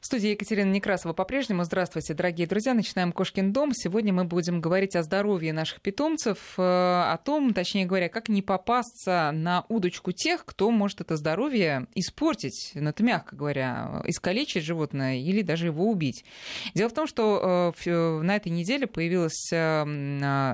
В 0.00 0.06
студии 0.06 0.30
Екатерина 0.30 0.70
Некрасова 0.70 1.12
по-прежнему. 1.12 1.62
Здравствуйте, 1.64 2.14
дорогие 2.14 2.46
друзья. 2.46 2.72
Начинаем 2.72 3.12
«Кошкин 3.12 3.52
дом». 3.52 3.72
Сегодня 3.74 4.14
мы 4.14 4.24
будем 4.24 4.62
говорить 4.62 4.96
о 4.96 5.02
здоровье 5.02 5.52
наших 5.52 5.82
питомцев, 5.82 6.54
э, 6.56 6.62
о 6.62 7.18
том, 7.22 7.52
точнее 7.52 7.84
говоря, 7.84 8.08
как 8.08 8.30
не 8.30 8.40
попасться 8.40 9.30
на 9.34 9.66
удочку 9.68 10.12
тех, 10.12 10.46
кто 10.46 10.70
может 10.70 11.02
это 11.02 11.16
здоровье 11.16 11.86
испортить, 11.94 12.72
ну, 12.74 12.88
это 12.88 13.02
мягко 13.02 13.36
говоря, 13.36 14.00
искалечить 14.06 14.64
животное 14.64 15.18
или 15.18 15.42
даже 15.42 15.66
его 15.66 15.90
убить. 15.90 16.24
Дело 16.72 16.88
в 16.88 16.94
том, 16.94 17.06
что 17.06 17.74
э, 17.84 18.20
на 18.22 18.36
этой 18.36 18.48
неделе 18.48 18.86
появилась 18.86 19.52
э, 19.52 19.84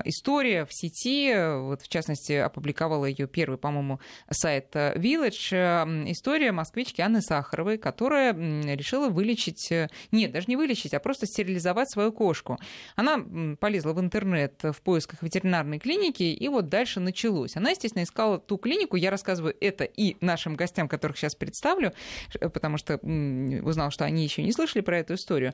история 0.03 0.65
в 0.65 0.73
сети, 0.73 1.33
вот 1.61 1.83
в 1.83 1.87
частности 1.87 2.33
опубликовала 2.33 3.05
ее 3.05 3.27
первый, 3.27 3.57
по-моему, 3.57 4.01
сайт 4.29 4.75
Village, 4.75 6.11
история 6.11 6.51
москвички 6.51 6.99
Анны 6.99 7.21
Сахаровой, 7.21 7.77
которая 7.77 8.33
решила 8.33 9.07
вылечить 9.07 9.36
вылечить, 9.37 9.71
э, 9.71 9.89
нет, 10.11 10.31
даже 10.31 10.47
не 10.47 10.55
вылечить, 10.55 10.93
а 10.93 10.99
просто 10.99 11.25
стерилизовать 11.25 11.89
свою 11.89 12.11
кошку. 12.11 12.57
Она 12.95 13.19
полезла 13.59 13.93
в 13.93 13.99
интернет 13.99 14.61
в 14.63 14.81
поисках 14.81 15.21
ветеринарной 15.23 15.79
клиники, 15.79 16.23
и 16.23 16.49
вот 16.49 16.69
дальше 16.69 16.99
началось. 16.99 17.55
Она, 17.55 17.69
естественно, 17.69 18.03
искала 18.03 18.39
ту 18.39 18.57
клинику, 18.57 18.95
я 18.95 19.11
рассказываю 19.11 19.55
это 19.61 19.83
и 19.83 20.17
нашим 20.21 20.55
гостям, 20.55 20.87
которых 20.87 21.17
сейчас 21.17 21.35
представлю, 21.35 21.93
потому 22.39 22.77
что 22.77 22.97
узнал, 22.97 23.91
что 23.91 24.05
они 24.05 24.23
еще 24.23 24.43
не 24.43 24.51
слышали 24.51 24.81
про 24.81 24.99
эту 24.99 25.13
историю. 25.13 25.53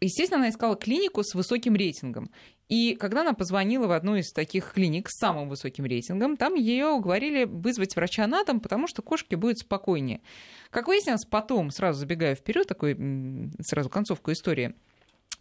Естественно, 0.00 0.40
она 0.40 0.50
искала 0.50 0.76
клинику 0.76 1.22
с 1.22 1.34
высоким 1.34 1.74
рейтингом. 1.74 2.30
И 2.68 2.94
когда 2.94 3.20
она 3.22 3.34
позвонила 3.34 3.86
в 3.86 3.92
одну 3.92 4.16
из 4.16 4.32
таких 4.32 4.72
клиник 4.72 5.10
с 5.10 5.18
самым 5.18 5.48
высоким 5.48 5.84
рейтингом, 5.84 6.36
там 6.36 6.54
ее 6.54 6.86
уговорили 6.86 7.44
вызвать 7.44 7.96
врача 7.96 8.26
на 8.26 8.44
дом, 8.44 8.60
потому 8.60 8.86
что 8.86 9.02
кошке 9.02 9.36
будет 9.36 9.58
спокойнее. 9.58 10.22
Как 10.70 10.86
выяснилось, 10.86 11.24
потом, 11.24 11.70
сразу 11.70 11.98
забегая 11.98 12.34
вперед, 12.34 12.66
такой 12.66 12.96
сразу 13.60 13.90
концовку 13.90 14.32
истории, 14.32 14.74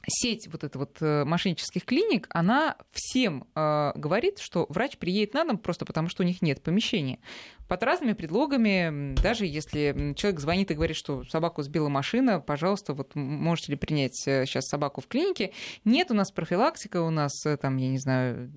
сеть 0.08 0.48
вот 0.52 0.64
эта 0.64 0.80
вот 0.80 0.98
э, 1.02 1.24
мошеннических 1.26 1.86
клиник, 1.86 2.28
она 2.30 2.78
всем 2.92 3.48
э, 3.56 3.92
говорит, 3.96 4.40
что 4.40 4.66
врач 4.70 4.98
приедет 4.98 5.34
на 5.34 5.44
дом 5.46 5.58
просто 5.58 5.86
потому, 5.86 6.10
что 6.10 6.24
у 6.24 6.26
них 6.26 6.42
нет 6.42 6.62
помещения. 6.62 7.20
Под 7.68 7.84
разными 7.84 8.14
предлогами, 8.14 9.14
даже 9.22 9.46
если 9.46 10.14
человек 10.16 10.40
звонит 10.40 10.72
и 10.72 10.74
говорит, 10.74 10.98
что 10.98 11.24
собаку 11.26 11.62
сбила 11.62 11.90
машина, 11.90 12.40
пожалуйста, 12.40 12.94
вот 12.94 13.14
можете 13.14 13.74
ли 13.74 13.78
принять 13.78 14.16
сейчас 14.16 14.66
э, 14.66 14.68
собаку 14.68 15.02
в 15.02 15.08
клинике? 15.08 15.54
Нет, 15.86 16.10
у 16.10 16.16
нас 16.16 16.32
профилактика, 16.32 17.02
у 17.02 17.10
нас 17.10 17.46
э, 17.46 17.58
там, 17.58 17.78
я 17.78 17.90
не 17.90 18.00
знаю, 18.00 18.52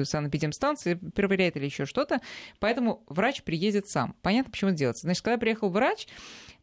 санэпидемстанция 0.00 0.96
проверяет 1.14 1.56
или 1.56 1.64
еще 1.64 1.86
что-то, 1.86 2.20
поэтому 2.60 3.02
врач 3.08 3.42
приедет 3.42 3.88
сам. 3.88 4.14
Понятно, 4.22 4.52
почему 4.52 4.70
это 4.70 4.78
делается. 4.78 5.06
Значит, 5.06 5.24
когда 5.24 5.38
приехал 5.38 5.68
врач, 5.68 6.06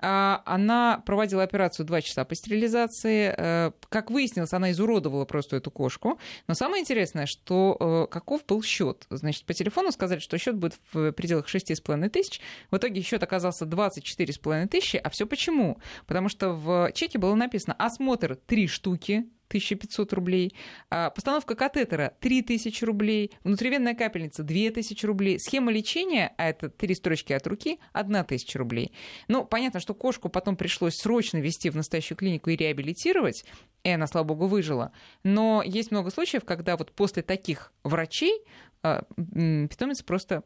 а, 0.05 0.41
она 0.45 1.01
проводила 1.05 1.43
операцию 1.43 1.85
два 1.85 2.01
часа 2.01 2.25
по 2.25 2.35
стерилизации. 2.35 3.33
Э, 3.37 3.71
как 4.03 4.11
выяснилось, 4.11 4.51
она 4.53 4.71
изуродовала 4.71 5.25
просто 5.25 5.55
эту 5.55 5.71
кошку. 5.71 6.19
Но 6.47 6.53
самое 6.53 6.81
интересное, 6.81 7.25
что 7.25 7.77
э, 7.79 8.11
каков 8.11 8.45
был 8.45 8.61
счет. 8.61 9.05
Значит, 9.09 9.45
по 9.45 9.53
телефону 9.53 9.91
сказали, 9.91 10.19
что 10.19 10.37
счет 10.37 10.55
будет 10.57 10.77
в 10.91 11.13
пределах 11.13 11.47
6,5 11.47 12.09
тысяч. 12.09 12.41
В 12.69 12.77
итоге 12.77 13.01
счет 13.01 13.23
оказался 13.23 13.65
24,5 13.65 14.67
тысячи. 14.67 14.97
А 14.97 15.09
все 15.09 15.25
почему? 15.25 15.79
Потому 16.05 16.27
что 16.27 16.51
в 16.51 16.91
чеке 16.93 17.17
было 17.17 17.35
написано 17.35 17.75
осмотр 17.79 18.35
3 18.35 18.67
штуки, 18.67 19.25
1500 19.53 20.13
рублей, 20.13 20.55
а 20.89 21.09
постановка 21.09 21.55
катетера 21.55 22.13
3000 22.19 22.83
рублей, 22.83 23.31
внутривенная 23.43 23.93
капельница 23.93 24.43
2000 24.43 25.05
рублей, 25.05 25.39
схема 25.39 25.71
лечения, 25.71 26.33
а 26.37 26.49
это 26.49 26.69
три 26.69 26.95
строчки 26.95 27.33
от 27.33 27.45
руки, 27.45 27.79
1000 27.93 28.57
рублей. 28.57 28.93
Ну, 29.27 29.45
понятно, 29.45 29.79
что 29.79 29.93
кошку 29.93 30.29
потом 30.29 30.55
пришлось 30.55 30.95
срочно 30.95 31.37
вести 31.37 31.69
в 31.69 31.75
настоящую 31.75 32.17
клинику 32.17 32.49
и 32.49 32.55
реабилитировать, 32.55 33.45
и 33.83 33.89
она, 33.89 34.07
слава 34.07 34.25
богу, 34.25 34.47
выжила. 34.47 34.91
Но 35.23 35.61
есть 35.63 35.91
много 35.91 36.09
случаев, 36.09 36.45
когда 36.45 36.77
вот 36.77 36.91
после 36.91 37.21
таких 37.21 37.71
врачей 37.83 38.41
а, 38.81 39.03
питомец 39.15 40.01
просто 40.01 40.43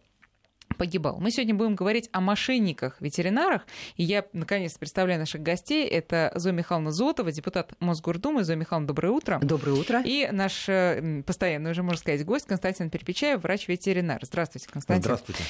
погибал. 0.78 1.18
Мы 1.20 1.32
сегодня 1.32 1.56
будем 1.56 1.76
говорить 1.76 2.10
о 2.12 2.22
мошенниках, 2.22 3.02
ветеринарах. 3.02 3.66
И 3.96 4.04
я, 4.04 4.26
наконец, 4.34 4.78
представляю 4.78 5.20
наших 5.20 5.42
гостей. 5.42 5.86
Это 5.86 6.32
Зоя 6.36 6.54
Михайловна 6.54 6.92
Зотова, 6.92 7.32
депутат 7.32 7.74
Мосгордумы. 7.80 8.44
Зоя 8.44 8.56
Михайловна, 8.56 8.88
доброе 8.88 9.10
утро. 9.10 9.40
Доброе 9.42 9.74
утро. 9.74 10.02
И 10.06 10.30
наш 10.32 10.70
э, 10.70 11.24
постоянный, 11.26 11.72
уже 11.72 11.84
можно 11.84 12.00
сказать, 12.00 12.24
гость 12.26 12.46
Константин 12.46 12.90
Перепечаев, 12.90 13.42
врач-ветеринар. 13.42 14.20
Здравствуйте, 14.24 14.68
Константин. 14.72 15.04
Здравствуйте. 15.04 15.44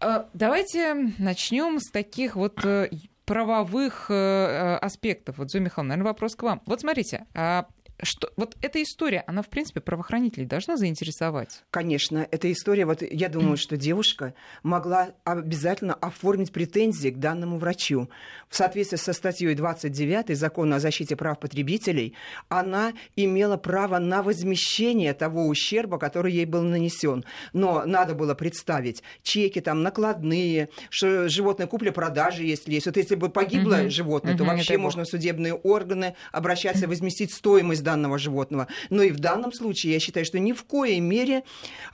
А, 0.00 0.28
давайте 0.34 1.12
начнем 1.18 1.78
с 1.78 1.90
таких 1.90 2.34
вот 2.34 2.64
э, 2.64 2.88
правовых 3.24 4.06
э, 4.10 4.76
аспектов. 4.80 5.38
Вот, 5.38 5.50
Зоя 5.50 5.62
Михайловна, 5.62 5.90
наверное, 5.90 6.10
вопрос 6.10 6.34
к 6.34 6.42
вам. 6.42 6.62
Вот 6.66 6.80
смотрите, 6.80 7.26
а 7.34 7.66
что, 8.00 8.32
вот 8.36 8.56
эта 8.62 8.82
история, 8.82 9.22
она, 9.26 9.42
в 9.42 9.48
принципе, 9.48 9.80
правоохранителей 9.80 10.46
должна 10.46 10.76
заинтересовать? 10.76 11.62
Конечно, 11.70 12.26
эта 12.30 12.50
история, 12.50 12.84
вот 12.84 13.02
я 13.02 13.28
думаю, 13.28 13.56
что 13.56 13.76
девушка 13.76 14.34
могла 14.62 15.10
обязательно 15.24 15.94
оформить 15.94 16.52
претензии 16.52 17.10
к 17.10 17.18
данному 17.18 17.58
врачу. 17.58 18.08
В 18.48 18.56
соответствии 18.56 18.96
со 18.96 19.12
статьей 19.12 19.54
29 19.54 20.36
Закона 20.36 20.76
о 20.76 20.80
защите 20.80 21.14
прав 21.14 21.38
потребителей, 21.38 22.14
она 22.48 22.92
имела 23.14 23.56
право 23.56 23.98
на 23.98 24.22
возмещение 24.22 25.14
того 25.14 25.46
ущерба, 25.46 25.98
который 25.98 26.32
ей 26.32 26.44
был 26.44 26.62
нанесен. 26.62 27.24
Но 27.52 27.84
надо 27.86 28.14
было 28.14 28.34
представить 28.34 29.02
чеки, 29.22 29.60
там, 29.60 29.82
накладные, 29.82 30.70
что 30.90 31.28
животное 31.28 31.66
купля-продажи, 31.66 32.42
если 32.42 32.72
есть. 32.72 32.86
Вот 32.86 32.96
если 32.96 33.14
бы 33.14 33.28
погибло 33.28 33.76
угу. 33.76 33.90
животное, 33.90 34.36
то 34.36 34.44
вообще 34.44 34.76
можно 34.76 35.04
в 35.04 35.08
судебные 35.08 35.54
органы 35.54 36.16
обращаться 36.32 36.84
и 36.84 36.88
возместить 36.88 37.32
стоимость 37.32 37.81
данного 37.82 38.18
животного. 38.18 38.68
Но 38.90 39.02
и 39.02 39.10
в 39.10 39.20
данном 39.20 39.52
случае 39.52 39.94
я 39.94 40.00
считаю, 40.00 40.24
что 40.24 40.38
ни 40.38 40.52
в 40.52 40.64
коей 40.64 41.00
мере 41.00 41.44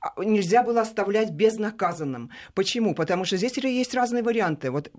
а, 0.00 0.12
нельзя 0.22 0.62
было 0.62 0.82
оставлять 0.82 1.30
безнаказанным. 1.30 2.30
Почему? 2.54 2.94
Потому 2.94 3.24
что 3.24 3.36
здесь 3.36 3.56
есть 3.56 3.94
разные 3.94 4.22
варианты. 4.22 4.70
Вот 4.70 4.90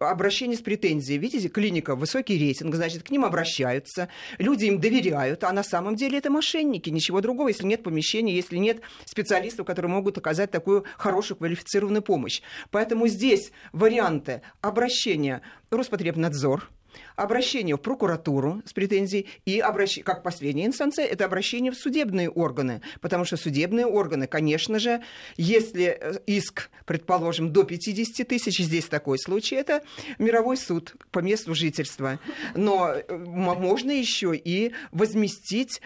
обращение 0.00 0.56
с 0.56 0.60
претензией. 0.60 1.18
Видите, 1.18 1.48
клиника, 1.48 1.94
высокий 1.94 2.38
рейтинг, 2.38 2.74
значит, 2.74 3.02
к 3.02 3.10
ним 3.10 3.24
обращаются, 3.24 4.08
люди 4.38 4.66
им 4.66 4.80
доверяют, 4.80 5.44
а 5.44 5.52
на 5.52 5.62
самом 5.62 5.96
деле 5.96 6.18
это 6.18 6.30
мошенники, 6.30 6.90
ничего 6.90 7.20
другого, 7.20 7.48
если 7.48 7.66
нет 7.66 7.82
помещения, 7.82 8.34
если 8.34 8.56
нет 8.56 8.80
специалистов, 9.04 9.66
которые 9.66 9.90
могут 9.90 10.18
оказать 10.18 10.50
такую 10.50 10.84
хорошую 10.96 11.38
квалифицированную 11.38 12.02
помощь. 12.02 12.42
Поэтому 12.70 13.06
здесь 13.08 13.52
варианты 13.72 14.42
обращения 14.60 15.42
Роспотребнадзор, 15.70 16.68
обращение 17.16 17.76
в 17.76 17.80
прокуратуру 17.80 18.62
с 18.64 18.72
претензией 18.72 19.28
и 19.44 19.60
обращение, 19.60 20.04
как 20.04 20.22
последняя 20.22 20.66
инстанция, 20.66 21.06
это 21.06 21.24
обращение 21.24 21.72
в 21.72 21.76
судебные 21.76 22.28
органы, 22.28 22.80
потому 23.00 23.24
что 23.24 23.36
судебные 23.36 23.86
органы, 23.86 24.26
конечно 24.26 24.78
же, 24.78 25.02
если 25.36 25.98
э, 26.00 26.18
иск, 26.26 26.70
предположим, 26.86 27.52
до 27.52 27.64
50 27.64 28.26
тысяч, 28.26 28.58
здесь 28.58 28.86
такой 28.86 29.18
случай, 29.18 29.56
это 29.56 29.82
мировой 30.18 30.56
суд 30.56 30.94
по 31.10 31.20
месту 31.20 31.54
жительства, 31.54 32.18
но 32.54 32.92
э, 32.92 33.16
можно 33.16 33.90
еще 33.90 34.34
и 34.34 34.72
возместить 34.92 35.80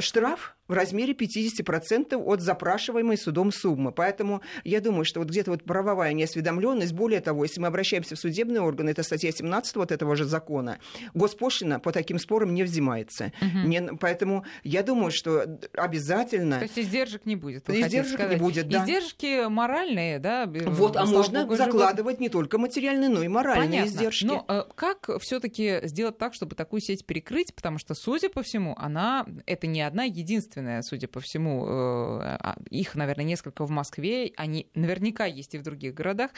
штраф 0.00 0.56
в 0.72 0.74
размере 0.74 1.12
50% 1.12 2.16
от 2.16 2.40
запрашиваемой 2.40 3.18
судом 3.18 3.52
суммы. 3.52 3.92
Поэтому 3.92 4.40
я 4.64 4.80
думаю, 4.80 5.04
что 5.04 5.20
вот 5.20 5.28
где-то 5.28 5.50
вот 5.50 5.64
правовая 5.64 6.14
неосведомленность, 6.14 6.94
более 6.94 7.20
того, 7.20 7.44
если 7.44 7.60
мы 7.60 7.66
обращаемся 7.66 8.16
в 8.16 8.18
судебные 8.18 8.62
органы, 8.62 8.90
это 8.90 9.02
статья 9.02 9.30
17 9.30 9.76
вот 9.76 9.92
этого 9.92 10.16
же 10.16 10.24
закона, 10.24 10.71
госпошлина 11.14 11.80
по 11.80 11.92
таким 11.92 12.18
спорам 12.18 12.54
не 12.54 12.62
взимается. 12.62 13.32
Угу. 13.40 13.68
Не, 13.68 13.82
поэтому 13.98 14.44
я 14.64 14.82
думаю, 14.82 15.10
что 15.10 15.58
обязательно... 15.74 16.58
То 16.58 16.64
есть 16.64 16.78
издержек 16.78 17.26
не 17.26 17.36
будет? 17.36 17.68
Издержек 17.68 18.30
не 18.30 18.36
будет, 18.36 18.68
да. 18.68 18.82
Издержки 18.82 19.48
моральные, 19.48 20.18
да? 20.18 20.46
Вот, 20.46 20.96
а 20.96 21.06
можно 21.06 21.42
Богу, 21.42 21.56
закладывать 21.56 22.20
не 22.20 22.28
только 22.28 22.58
материальные, 22.58 23.08
но 23.08 23.22
и 23.22 23.28
моральные 23.28 23.68
Понятно. 23.68 23.88
издержки. 23.88 24.24
Но 24.24 24.44
э, 24.48 24.64
как 24.74 25.10
все 25.20 25.40
таки 25.40 25.80
сделать 25.84 26.18
так, 26.18 26.34
чтобы 26.34 26.54
такую 26.54 26.80
сеть 26.80 27.04
перекрыть? 27.06 27.54
Потому 27.54 27.78
что, 27.78 27.94
судя 27.94 28.28
по 28.28 28.42
всему, 28.42 28.74
она... 28.78 29.26
Это 29.46 29.66
не 29.66 29.82
одна 29.82 30.04
единственная 30.04 30.42
единственная, 30.42 30.82
судя 30.82 31.08
по 31.08 31.20
всему. 31.20 31.66
Э, 31.66 32.36
а, 32.40 32.56
их, 32.70 32.94
наверное, 32.94 33.24
несколько 33.24 33.64
в 33.64 33.70
Москве. 33.70 34.32
Они 34.36 34.66
наверняка 34.74 35.26
есть 35.26 35.54
и 35.54 35.58
в 35.58 35.62
других 35.62 35.94
городах. 35.94 36.30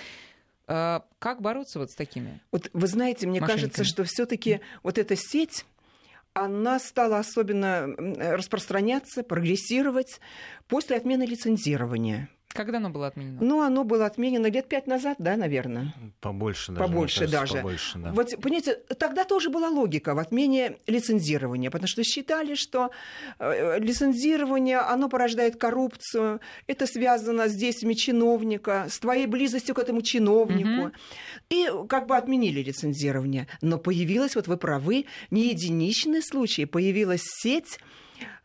Э, 0.67 1.01
как 1.19 1.41
бороться 1.41 1.79
вот 1.79 1.91
с 1.91 1.95
такими? 1.95 2.41
Вот 2.53 2.71
вы 2.73 2.87
знаете, 2.87 3.27
мне 3.27 3.41
кажется, 3.41 3.85
что 3.85 4.05
все-таки 4.05 4.61
вот 4.83 4.99
эта 4.99 5.17
сеть 5.17 5.65
она 6.33 6.81
стала 6.81 7.19
особенно 7.19 7.87
распространяться, 7.97 9.23
прогрессировать 9.23 10.21
после 10.67 10.97
отмены 10.97 11.23
лицензирования. 11.25 12.29
Когда 12.55 12.79
оно 12.79 12.89
было 12.89 13.09
отменено? 13.09 13.39
Ну, 13.41 13.63
оно 13.63 13.83
было 13.83 14.07
отменено 14.07 14.47
лет 14.47 14.69
пять 14.69 14.87
назад, 14.87 15.17
да, 15.19 15.37
наверное. 15.37 15.93
Побольше 16.21 16.71
даже. 16.71 16.87
Побольше 16.87 17.19
кажется, 17.21 17.41
даже. 17.41 17.55
Побольше, 17.55 17.99
да. 17.99 18.13
Вот, 18.13 18.31
понимаете, 18.41 18.75
тогда 18.97 19.25
тоже 19.25 19.51
была 19.51 19.69
логика 19.71 20.15
в 20.15 20.21
отмене 20.21 20.77
лицензирования, 20.87 21.73
потому 21.73 21.89
что 21.89 22.05
считали, 22.05 22.55
что 22.55 22.93
э, 23.41 23.81
лицензирование, 23.81 24.79
оно 24.79 25.09
порождает 25.09 25.57
коррупцию, 25.57 26.41
это 26.69 26.87
связано 26.87 27.49
с 27.49 27.57
действиями 27.57 27.95
чиновника, 27.95 28.87
с 28.89 29.01
твоей 29.01 29.27
близостью 29.27 29.75
к 29.75 29.81
этому 29.81 30.03
чиновнику. 30.03 30.69
Мгм. 30.69 30.93
И 31.51 31.69
как 31.89 32.07
бы 32.07 32.17
отменили 32.17 32.63
лицензирование. 32.63 33.49
Но 33.63 33.79
появилась, 33.79 34.37
вот 34.37 34.47
вы 34.47 34.59
правы, 34.59 35.07
не 35.33 35.49
единичный 35.49 36.23
случай, 36.23 36.67
появилась 36.67 37.23
сеть 37.25 37.81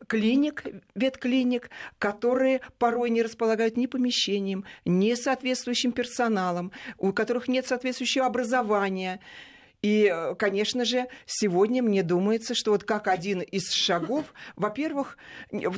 клиник, 0.08 0.64
ветклиник, 0.96 1.70
которые 2.00 2.62
порой 2.78 3.10
не 3.10 3.22
располагают 3.22 3.78
ни 3.78 3.86
помещением, 3.86 4.66
ни 4.86 5.14
соответствующим 5.14 5.92
персоналом, 5.92 6.72
у 6.98 7.14
которых 7.14 7.48
нет 7.48 7.68
соответствующего 7.68 8.26
образования. 8.26 9.20
И, 9.82 10.12
э, 10.14 10.36
конечно 10.36 10.84
же, 10.84 11.08
сегодня 11.26 11.82
мне 11.82 12.04
думается, 12.04 12.54
что 12.54 12.72
вот 12.72 12.84
как 12.84 13.08
один 13.08 13.40
из 13.42 13.72
шагов, 13.72 14.34
во-первых, 14.56 15.18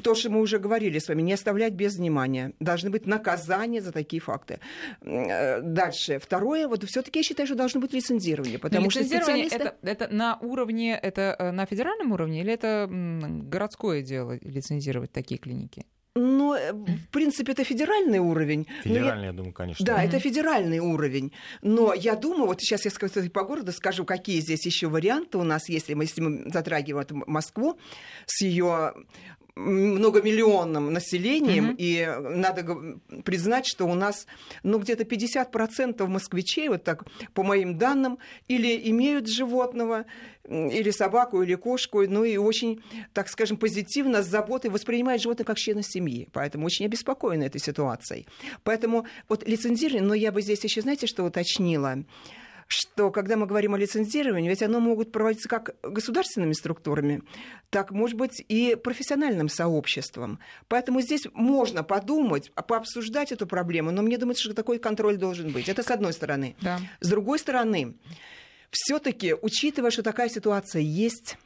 то, 0.03 0.15
что 0.15 0.29
мы 0.31 0.41
уже 0.41 0.57
говорили 0.57 0.97
с 0.97 1.07
вами, 1.07 1.21
не 1.21 1.33
оставлять 1.33 1.73
без 1.73 1.97
внимания. 1.97 2.53
Должны 2.59 2.89
быть 2.89 3.05
наказания 3.05 3.81
за 3.81 3.91
такие 3.91 4.21
факты. 4.21 4.59
Э, 5.01 5.61
Дальше. 5.61 6.19
Второе, 6.19 6.67
вот 6.67 6.83
все-таки 6.83 7.19
я 7.19 7.23
считаю, 7.23 7.45
что 7.45 7.55
должно 7.55 7.79
быть 7.79 7.93
лицензирование, 7.93 8.57
Но 8.57 8.61
потому 8.61 8.89
что 8.89 9.01
лицензирование 9.01 9.49
специалисты... 9.49 9.77
это, 9.81 10.05
это 10.05 10.15
на 10.15 10.37
уровне, 10.41 10.97
это 10.97 11.35
э, 11.37 11.51
на 11.51 11.65
федеральном 11.65 12.11
уровне 12.11 12.41
или 12.41 12.53
это 12.53 12.87
городское 12.89 14.01
дело 14.01 14.37
лицензировать 14.41 15.11
такие 15.11 15.39
клиники? 15.39 15.85
Ну, 16.15 16.53
э, 16.55 16.73
в 16.73 17.07
принципе, 17.11 17.53
это 17.53 17.63
федеральный 17.63 18.19
уровень. 18.19 18.67
но 18.83 18.91
я- 18.93 18.99
Федеральный, 18.99 19.25
я 19.27 19.31
думаю, 19.33 19.53
конечно. 19.53 19.85
Да, 19.85 19.93
Мгм. 19.97 20.01
это 20.09 20.19
федеральный 20.19 20.79
уровень. 20.79 21.31
Но 21.61 21.93
я 21.93 22.15
думаю, 22.15 22.47
вот 22.47 22.59
сейчас 22.61 22.83
я 22.83 22.91
скажу 22.91 23.29
по 23.29 23.43
городу 23.43 23.71
скажу, 23.71 24.03
какие 24.03 24.41
здесь 24.41 24.65
еще 24.65 24.87
варианты 24.87 25.37
у 25.37 25.43
нас, 25.43 25.69
если 25.69 25.93
мы, 25.93 26.03
если 26.03 26.19
мы 26.21 26.51
затрагиваем 26.51 27.23
Москву 27.27 27.79
с 28.25 28.41
ее 28.43 28.93
многомиллионным 29.55 30.93
населением, 30.93 31.65
Мгм. 31.67 31.75
и 31.77 32.07
надо 32.35 32.63
признать, 33.23 33.65
что 33.65 33.85
у 33.85 33.93
нас 33.93 34.25
ну, 34.63 34.79
где-то 34.79 35.03
50% 35.03 36.07
москвичей, 36.07 36.69
вот 36.69 36.83
так, 36.83 37.03
по 37.33 37.43
моим 37.43 37.77
данным, 37.77 38.17
или 38.47 38.89
имеют 38.89 39.27
животного, 39.27 40.05
или 40.49 40.91
собаку, 40.91 41.41
или 41.43 41.55
кошку, 41.55 42.01
ну 42.07 42.23
и 42.23 42.37
очень, 42.37 42.81
так 43.13 43.29
скажем, 43.29 43.57
позитивно, 43.57 44.23
с 44.23 44.27
заботой 44.27 44.71
воспринимают 44.71 45.21
животное 45.21 45.45
как 45.45 45.57
члена 45.57 45.83
семьи. 45.83 46.27
Поэтому 46.33 46.65
очень 46.65 46.85
обеспокоены 46.85 47.43
этой 47.43 47.61
ситуацией. 47.61 48.27
Поэтому 48.63 49.05
вот 49.29 49.47
лицензирование, 49.47 50.01
но 50.07 50.13
я 50.13 50.31
бы 50.31 50.41
здесь 50.41 50.63
еще, 50.63 50.81
знаете, 50.81 51.07
что 51.07 51.23
уточнила? 51.23 52.03
Что 52.71 53.11
когда 53.11 53.35
мы 53.35 53.45
говорим 53.47 53.73
о 53.73 53.77
лицензировании, 53.77 54.49
ведь 54.49 54.63
оно 54.63 54.79
могут 54.79 55.11
проводиться 55.11 55.49
как 55.49 55.75
государственными 55.83 56.53
структурами, 56.53 57.21
так, 57.69 57.91
может 57.91 58.15
быть, 58.15 58.43
и 58.47 58.75
профессиональным 58.81 59.49
сообществом. 59.49 60.39
Поэтому 60.69 61.01
здесь 61.01 61.27
можно 61.33 61.83
подумать, 61.83 62.51
а 62.55 62.61
пообсуждать 62.61 63.31
эту 63.31 63.45
проблему, 63.45 63.91
но 63.91 64.01
мне 64.01 64.17
думается, 64.17 64.43
что 64.43 64.53
такой 64.53 64.79
контроль 64.79 65.17
должен 65.17 65.51
быть. 65.51 65.67
Это 65.67 65.83
с 65.83 65.91
одной 65.91 66.13
стороны. 66.13 66.55
Да. 66.61 66.79
С 67.01 67.09
другой 67.09 67.39
стороны, 67.39 67.95
все-таки, 68.69 69.33
учитывая, 69.33 69.91
что 69.91 70.01
такая 70.01 70.29
ситуация 70.29 70.81
есть, 70.81 71.37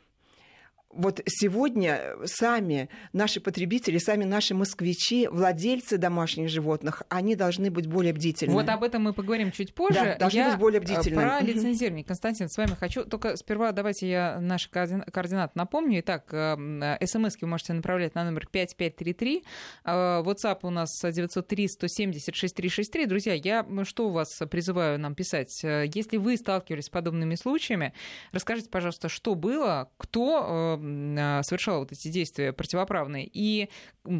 вот 0.95 1.21
сегодня 1.27 2.15
сами 2.25 2.89
наши 3.13 3.39
потребители, 3.39 3.97
сами 3.97 4.24
наши 4.24 4.56
москвичи, 4.56 5.27
владельцы 5.27 5.97
домашних 5.97 6.50
животных, 6.50 7.03
они 7.09 7.36
должны 7.36 7.69
быть 7.69 7.88
более 7.88 8.13
бдительны. 8.13 8.53
Вот 8.53 8.69
об 8.69 8.83
этом 8.83 9.03
мы 9.03 9.13
поговорим 9.13 9.51
чуть 9.51 9.74
позже. 9.74 9.95
Да, 9.95 10.15
должны 10.18 10.38
я 10.38 10.50
быть 10.51 10.59
более 10.59 10.80
э, 10.80 10.83
бдительны. 10.83 11.21
Про 11.21 11.38
Мгм. 11.39 11.47
лицензирование. 11.47 12.03
Константин, 12.06 12.50
с 12.50 12.57
вами 12.57 12.71
хочу. 12.80 13.03
Только 13.06 13.36
сперва 13.38 13.71
давайте 13.71 14.09
я 14.09 14.39
наши 14.39 14.69
координ- 14.69 15.09
координаты 15.12 15.51
напомню. 15.56 16.00
Итак, 16.00 16.25
э, 16.31 16.97
смс 17.06 17.36
вы 17.42 17.47
можете 17.47 17.74
направлять 17.74 18.15
на 18.15 18.24
номер 18.24 18.47
5533. 18.51 19.44
Э, 19.83 20.21
WhatsApp 20.24 20.59
у 20.63 20.69
нас 20.69 20.89
903-170-6363. 21.03 23.06
Друзья, 23.06 23.33
я 23.33 23.65
что 23.83 24.07
у 24.07 24.12
вас 24.12 24.30
призываю 24.50 25.00
нам 25.00 25.15
писать? 25.15 25.63
Э, 25.63 25.86
Если 25.94 26.18
вы 26.18 26.38
сталкивались 26.38 26.86
с 26.86 26.89
подобными 26.89 27.36
случаями, 27.36 27.94
расскажите, 28.31 28.69
пожалуйста, 28.69 29.09
что 29.09 29.36
было, 29.36 29.89
кто 29.97 30.80
э, 30.86 30.88
м, 30.88 31.18
э, 31.18 31.44
совершал 31.44 31.80
вот 31.80 31.92
эти 31.92 32.08
действия 32.08 32.54
противоправные, 32.54 33.30
и 33.32 33.70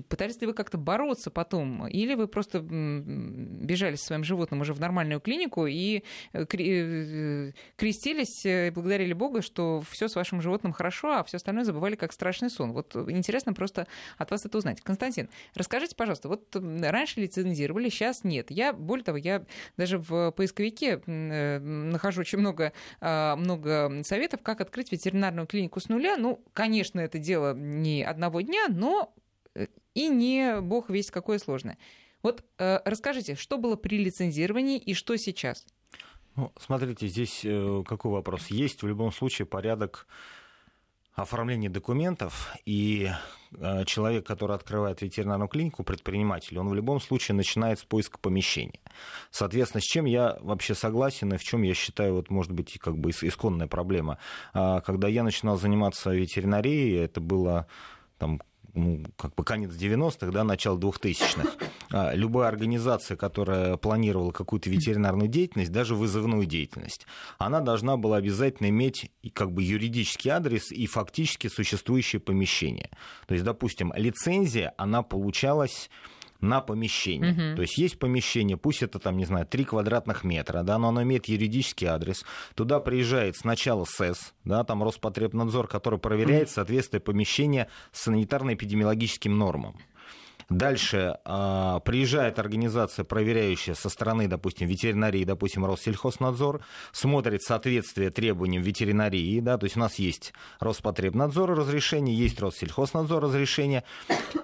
пытались 0.10 0.42
ли 0.42 0.48
вы 0.48 0.54
как-то 0.54 0.78
бороться 0.78 1.32
потом, 1.32 1.88
или 1.88 2.16
вы 2.16 2.28
просто 2.28 2.60
бежали 2.60 3.96
со 3.96 4.06
своим 4.06 4.24
животным 4.24 4.62
уже 4.62 4.74
в 4.74 4.80
нормальную 4.80 5.20
клинику 5.20 5.68
и 5.68 6.04
э, 6.34 6.46
э, 6.52 7.52
крестились 7.76 8.46
э, 8.46 8.68
и 8.68 8.70
благодарили 8.72 9.14
Бога, 9.14 9.42
что 9.42 9.82
все 9.90 10.08
с 10.08 10.16
вашим 10.16 10.42
животным 10.42 10.74
хорошо, 10.74 11.18
а 11.18 11.24
все 11.24 11.38
остальное 11.38 11.64
забывали 11.64 11.96
как 11.96 12.14
страшный 12.14 12.50
сон. 12.50 12.74
Вот 12.74 12.96
интересно 12.96 13.54
просто 13.54 13.88
от 14.18 14.32
вас 14.32 14.46
это 14.46 14.58
узнать. 14.58 14.82
Константин, 14.82 15.30
расскажите, 15.54 15.96
пожалуйста, 15.96 16.30
вот 16.30 16.56
раньше 16.56 17.22
лицензировали, 17.22 17.90
сейчас 17.90 18.24
нет. 18.24 18.52
Я, 18.52 18.74
более 18.74 19.04
того, 19.04 19.18
я 19.18 19.46
даже 19.78 19.98
в 19.98 20.32
поисковике 20.32 21.02
нахожу 21.06 22.22
очень 22.22 22.40
много, 22.40 22.74
а, 23.02 23.36
много 23.36 24.04
советов, 24.04 24.42
как 24.42 24.62
открыть 24.62 24.92
ветеринарную 24.92 25.48
клинику 25.48 25.80
с 25.80 25.90
нуля. 25.90 26.18
Ну, 26.18 26.42
конечно, 26.56 27.00
это 27.00 27.20
дело 27.20 27.54
не 27.54 28.02
одного 28.02 28.42
дня, 28.42 28.66
но 28.70 29.14
э, 29.54 29.68
и 29.94 30.08
не 30.08 30.62
бог 30.62 30.90
весть 30.90 31.12
какое 31.12 31.38
сложное. 31.38 31.78
Вот 32.24 32.44
э, 32.58 32.80
расскажите, 32.86 33.36
что 33.36 33.60
было 33.60 33.76
при 33.76 34.04
лицензировании 34.04 34.80
и 34.80 34.96
что 34.96 35.16
сейчас? 35.18 35.68
Ну, 36.36 36.52
смотрите, 36.60 37.08
здесь 37.08 37.42
э, 37.44 37.84
какой 37.88 38.12
вопрос? 38.12 38.48
Есть 38.48 38.82
в 38.82 38.88
любом 38.88 39.12
случае 39.12 39.46
порядок 39.46 40.08
оформления 41.16 41.70
документов, 41.70 42.54
и 42.66 43.10
э, 43.58 43.86
человек, 43.86 44.26
который 44.26 44.56
открывает 44.56 45.02
ветеринарную 45.02 45.48
клинику, 45.48 45.84
предприниматель, 45.84 46.60
он 46.60 46.68
в 46.68 46.74
любом 46.74 47.00
случае 47.00 47.36
начинает 47.36 47.80
с 47.80 47.84
поиска 47.86 48.20
помещения. 48.20 48.80
Соответственно, 49.32 49.82
с 49.82 49.86
чем 49.86 50.06
я 50.06 50.38
вообще 50.42 50.76
согласен, 50.76 51.34
и 51.34 51.38
в 51.38 51.44
чем 51.44 51.62
я 51.62 51.74
считаю, 51.74 52.16
вот, 52.16 52.30
может 52.30 52.52
быть, 52.52 52.78
как 52.80 52.98
бы 52.98 53.12
ис- 53.12 53.26
исконная 53.28 53.68
проблема. 53.68 54.18
А, 54.54 54.82
Когда 54.82 55.08
я 55.08 55.24
начинал 55.24 55.58
заниматься 55.58 56.12
ветеринарией, 56.12 56.98
это 57.06 57.22
было 57.22 57.68
там, 58.18 58.42
ну, 58.76 59.04
как 59.18 59.34
бы 59.36 59.44
конец 59.44 59.72
90-х, 59.72 60.32
да, 60.32 60.44
начало 60.44 60.78
2000-х. 60.78 61.50
А, 61.92 62.14
Любая 62.14 62.48
организация, 62.48 63.18
которая 63.18 63.78
планировала 63.78 64.32
какую-то 64.32 64.70
ветеринарную 64.70 65.30
деятельность, 65.30 65.72
даже 65.72 65.96
вызывную 65.96 66.46
деятельность, 66.46 67.06
она 67.38 67.62
должна 67.62 67.98
была 67.98 68.18
обязательно 68.18 68.70
иметь 68.70 69.12
как 69.34 69.52
бы 69.52 69.64
юридический 69.64 70.32
адрес 70.32 70.72
и 70.72 70.86
фактически 70.88 71.48
существующее 71.48 72.20
помещение. 72.20 72.90
То 73.28 73.34
есть, 73.34 73.46
допустим, 73.46 73.94
лицензия, 73.96 74.74
она 74.78 75.04
получалась 75.04 75.90
на 76.46 76.62
помещение. 76.62 77.34
Мгм. 77.34 77.56
То 77.56 77.62
есть 77.62 77.78
есть 77.78 78.00
помещение, 78.00 78.58
пусть 78.58 78.84
это 78.84 79.00
там, 79.00 79.18
не 79.18 79.26
знаю, 79.26 79.46
3 79.46 79.66
квадратных 79.66 80.24
метра, 80.24 80.64
да, 80.64 80.78
но 80.78 80.90
оно 80.90 81.04
имеет 81.04 81.26
юридический 81.28 81.88
адрес. 81.88 82.24
Туда 82.56 82.80
приезжает 82.80 83.36
сначала 83.36 83.86
СЭС, 83.86 84.34
да, 84.44 84.64
там 84.64 84.84
Роспотребнадзор, 84.84 85.68
который 85.68 86.00
проверяет 86.00 86.50
соответствие 86.50 87.02
помещения 87.02 87.68
санитарно-эпидемиологическим 87.94 89.36
нормам. 89.36 89.76
Дальше 90.50 91.18
а, 91.26 91.80
приезжает 91.80 92.38
организация, 92.40 93.04
проверяющая 93.04 93.74
со 93.74 93.90
стороны, 93.90 94.28
допустим, 94.28 94.68
ветеринарии, 94.68 95.24
допустим, 95.24 95.66
Россельхознадзор, 95.66 96.62
смотрит 96.92 97.42
соответствие 97.42 98.12
требованиям 98.12 98.62
ветеринарии, 98.62 99.40
да, 99.40 99.58
то 99.58 99.66
есть 99.66 99.76
у 99.76 99.80
нас 99.80 99.96
есть 99.96 100.34
Роспотребнадзор 100.60 101.52
разрешение, 101.52 102.16
есть 102.16 102.40
Россельхознадзор 102.40 103.24
разрешение, 103.24 103.84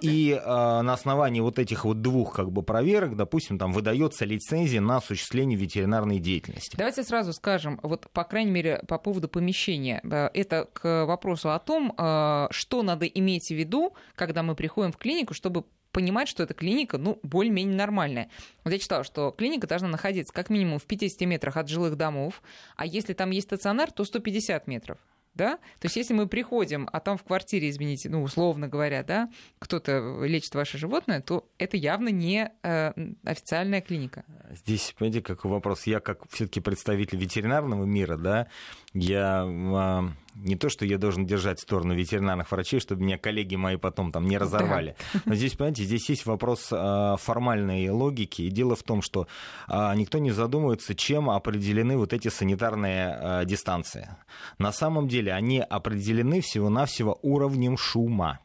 и 0.01 0.39
а, 0.43 0.81
на 0.81 0.93
основании 0.93 1.41
вот 1.41 1.59
этих 1.59 1.85
вот 1.85 2.01
двух 2.01 2.35
как 2.35 2.51
бы 2.51 2.63
проверок, 2.63 3.15
допустим, 3.15 3.59
там 3.59 3.71
выдается 3.71 4.25
лицензия 4.25 4.81
на 4.81 4.97
осуществление 4.97 5.57
ветеринарной 5.57 6.19
деятельности. 6.19 6.77
Давайте 6.77 7.03
сразу 7.03 7.33
скажем, 7.33 7.79
вот, 7.83 8.09
по 8.11 8.23
крайней 8.23 8.51
мере, 8.51 8.83
по 8.87 8.97
поводу 8.97 9.27
помещения. 9.27 10.01
Э, 10.03 10.29
Это 10.33 10.67
к 10.73 11.05
вопросу 11.05 11.51
о 11.51 11.59
том, 11.59 11.93
э, 11.97 12.47
что 12.49 12.83
надо 12.83 13.05
иметь 13.05 13.49
в 13.49 13.55
виду, 13.55 13.93
когда 14.15 14.41
мы 14.41 14.55
приходим 14.55 14.91
в 14.91 14.97
клинику, 14.97 15.33
чтобы 15.33 15.65
понимать, 15.91 16.27
что 16.27 16.43
эта 16.43 16.53
клиника, 16.53 16.97
ну, 16.97 17.19
более-менее 17.23 17.75
нормальная. 17.75 18.29
Вот 18.63 18.71
я 18.71 18.79
читала, 18.79 19.03
что 19.03 19.31
клиника 19.31 19.67
должна 19.67 19.87
находиться 19.87 20.33
как 20.33 20.49
минимум 20.49 20.79
в 20.79 20.85
50 20.85 21.21
метрах 21.21 21.57
от 21.57 21.69
жилых 21.69 21.95
домов, 21.95 22.41
а 22.75 22.85
если 22.85 23.13
там 23.13 23.31
есть 23.31 23.47
стационар, 23.47 23.91
то 23.91 24.03
150 24.03 24.67
метров. 24.67 24.97
Да? 25.33 25.57
То 25.79 25.85
есть, 25.85 25.95
если 25.95 26.13
мы 26.13 26.27
приходим, 26.27 26.89
а 26.91 26.99
там 26.99 27.17
в 27.17 27.23
квартире, 27.23 27.69
извините, 27.69 28.09
ну, 28.09 28.21
условно 28.21 28.67
говоря, 28.67 29.01
да, 29.01 29.29
кто-то 29.59 30.25
лечит 30.25 30.53
ваше 30.55 30.77
животное, 30.77 31.21
то 31.21 31.49
это 31.57 31.77
явно 31.77 32.09
не 32.09 32.51
э, 32.63 32.91
официальная 33.23 33.79
клиника. 33.79 34.25
Здесь, 34.51 34.93
понимаете, 34.97 35.21
какой 35.21 35.49
вопрос. 35.49 35.87
Я 35.87 36.01
как 36.01 36.29
все-таки 36.29 36.59
представитель 36.59 37.17
ветеринарного 37.17 37.85
мира, 37.85 38.17
да, 38.17 38.47
я 38.93 39.45
а, 39.45 40.09
не 40.35 40.55
то, 40.55 40.69
что 40.69 40.85
я 40.85 40.97
должен 40.97 41.25
держать 41.25 41.59
сторону 41.59 41.93
ветеринарных 41.93 42.51
врачей, 42.51 42.79
чтобы 42.79 43.03
меня 43.03 43.17
коллеги 43.17 43.55
мои 43.55 43.77
потом 43.77 44.11
там 44.11 44.27
не 44.27 44.37
разорвали. 44.37 44.95
Да. 45.13 45.21
Но 45.25 45.35
здесь, 45.35 45.53
понимаете, 45.53 45.83
здесь 45.83 46.09
есть 46.09 46.25
вопрос 46.25 46.69
э, 46.71 47.15
формальной 47.19 47.89
логики. 47.89 48.43
И 48.43 48.49
дело 48.49 48.75
в 48.75 48.83
том, 48.83 49.01
что 49.01 49.27
э, 49.67 49.93
никто 49.95 50.17
не 50.17 50.31
задумывается, 50.31 50.95
чем 50.95 51.29
определены 51.29 51.97
вот 51.97 52.13
эти 52.13 52.29
санитарные 52.29 53.17
э, 53.19 53.45
дистанции. 53.45 54.09
На 54.57 54.71
самом 54.71 55.07
деле 55.07 55.33
они 55.33 55.59
определены 55.59 56.41
всего-навсего 56.41 57.19
уровнем 57.21 57.77
шума. 57.77 58.39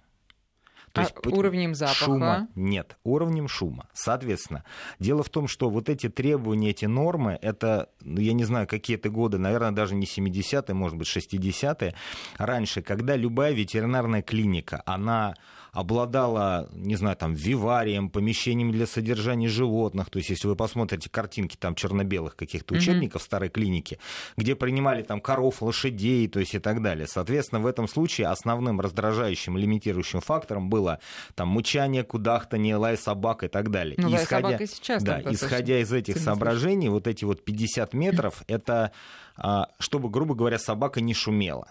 То 0.96 1.00
есть, 1.02 1.14
а 1.22 1.28
уровнем 1.28 1.74
запаха? 1.74 2.04
Шума 2.04 2.48
нет, 2.54 2.96
уровнем 3.04 3.48
шума. 3.48 3.88
Соответственно, 3.92 4.64
дело 4.98 5.22
в 5.22 5.28
том, 5.28 5.46
что 5.46 5.68
вот 5.70 5.88
эти 5.88 6.08
требования, 6.08 6.70
эти 6.70 6.86
нормы, 6.86 7.38
это, 7.42 7.90
ну, 8.00 8.20
я 8.20 8.32
не 8.32 8.44
знаю, 8.44 8.66
какие 8.66 8.96
это 8.96 9.10
годы, 9.10 9.38
наверное, 9.38 9.72
даже 9.72 9.94
не 9.94 10.06
70-е, 10.06 10.74
может 10.74 10.96
быть, 10.96 11.08
60-е. 11.08 11.94
Раньше, 12.38 12.82
когда 12.82 13.16
любая 13.16 13.52
ветеринарная 13.52 14.22
клиника, 14.22 14.82
она 14.86 15.34
обладала, 15.76 16.70
не 16.72 16.96
знаю, 16.96 17.16
там, 17.16 17.34
виварием, 17.34 18.08
помещением 18.08 18.72
для 18.72 18.86
содержания 18.86 19.46
животных. 19.46 20.08
То 20.08 20.16
есть, 20.16 20.30
если 20.30 20.48
вы 20.48 20.56
посмотрите 20.56 21.10
картинки 21.10 21.54
там 21.56 21.74
черно-белых 21.74 22.34
каких-то 22.34 22.74
учебников 22.74 23.20
mm-hmm. 23.20 23.24
старой 23.26 23.48
клиники, 23.50 23.98
где 24.38 24.56
принимали 24.56 25.02
там 25.02 25.20
коров, 25.20 25.60
лошадей, 25.60 26.28
то 26.28 26.40
есть 26.40 26.54
и 26.54 26.60
так 26.60 26.80
далее. 26.80 27.06
Соответственно, 27.06 27.60
в 27.60 27.66
этом 27.66 27.88
случае 27.88 28.28
основным 28.28 28.80
раздражающим, 28.80 29.58
лимитирующим 29.58 30.22
фактором 30.22 30.70
было 30.70 30.98
там 31.34 31.48
мучание, 31.48 32.04
кудахтание, 32.04 32.76
лай 32.76 32.96
собак 32.96 33.44
и 33.44 33.48
так 33.48 33.70
далее. 33.70 33.96
Ну, 33.98 34.08
исходя, 34.08 34.48
собак 34.48 34.60
и 34.62 34.66
сейчас 34.66 35.02
да, 35.02 35.20
исходя 35.26 35.78
из 35.78 35.92
этих 35.92 36.16
соображений, 36.16 36.88
вот 36.88 37.06
эти 37.06 37.26
вот 37.26 37.44
50 37.44 37.92
метров, 37.92 38.44
это 38.48 38.92
а, 39.36 39.68
чтобы, 39.78 40.08
грубо 40.08 40.34
говоря, 40.34 40.58
собака 40.58 41.02
не 41.02 41.12
шумела. 41.12 41.68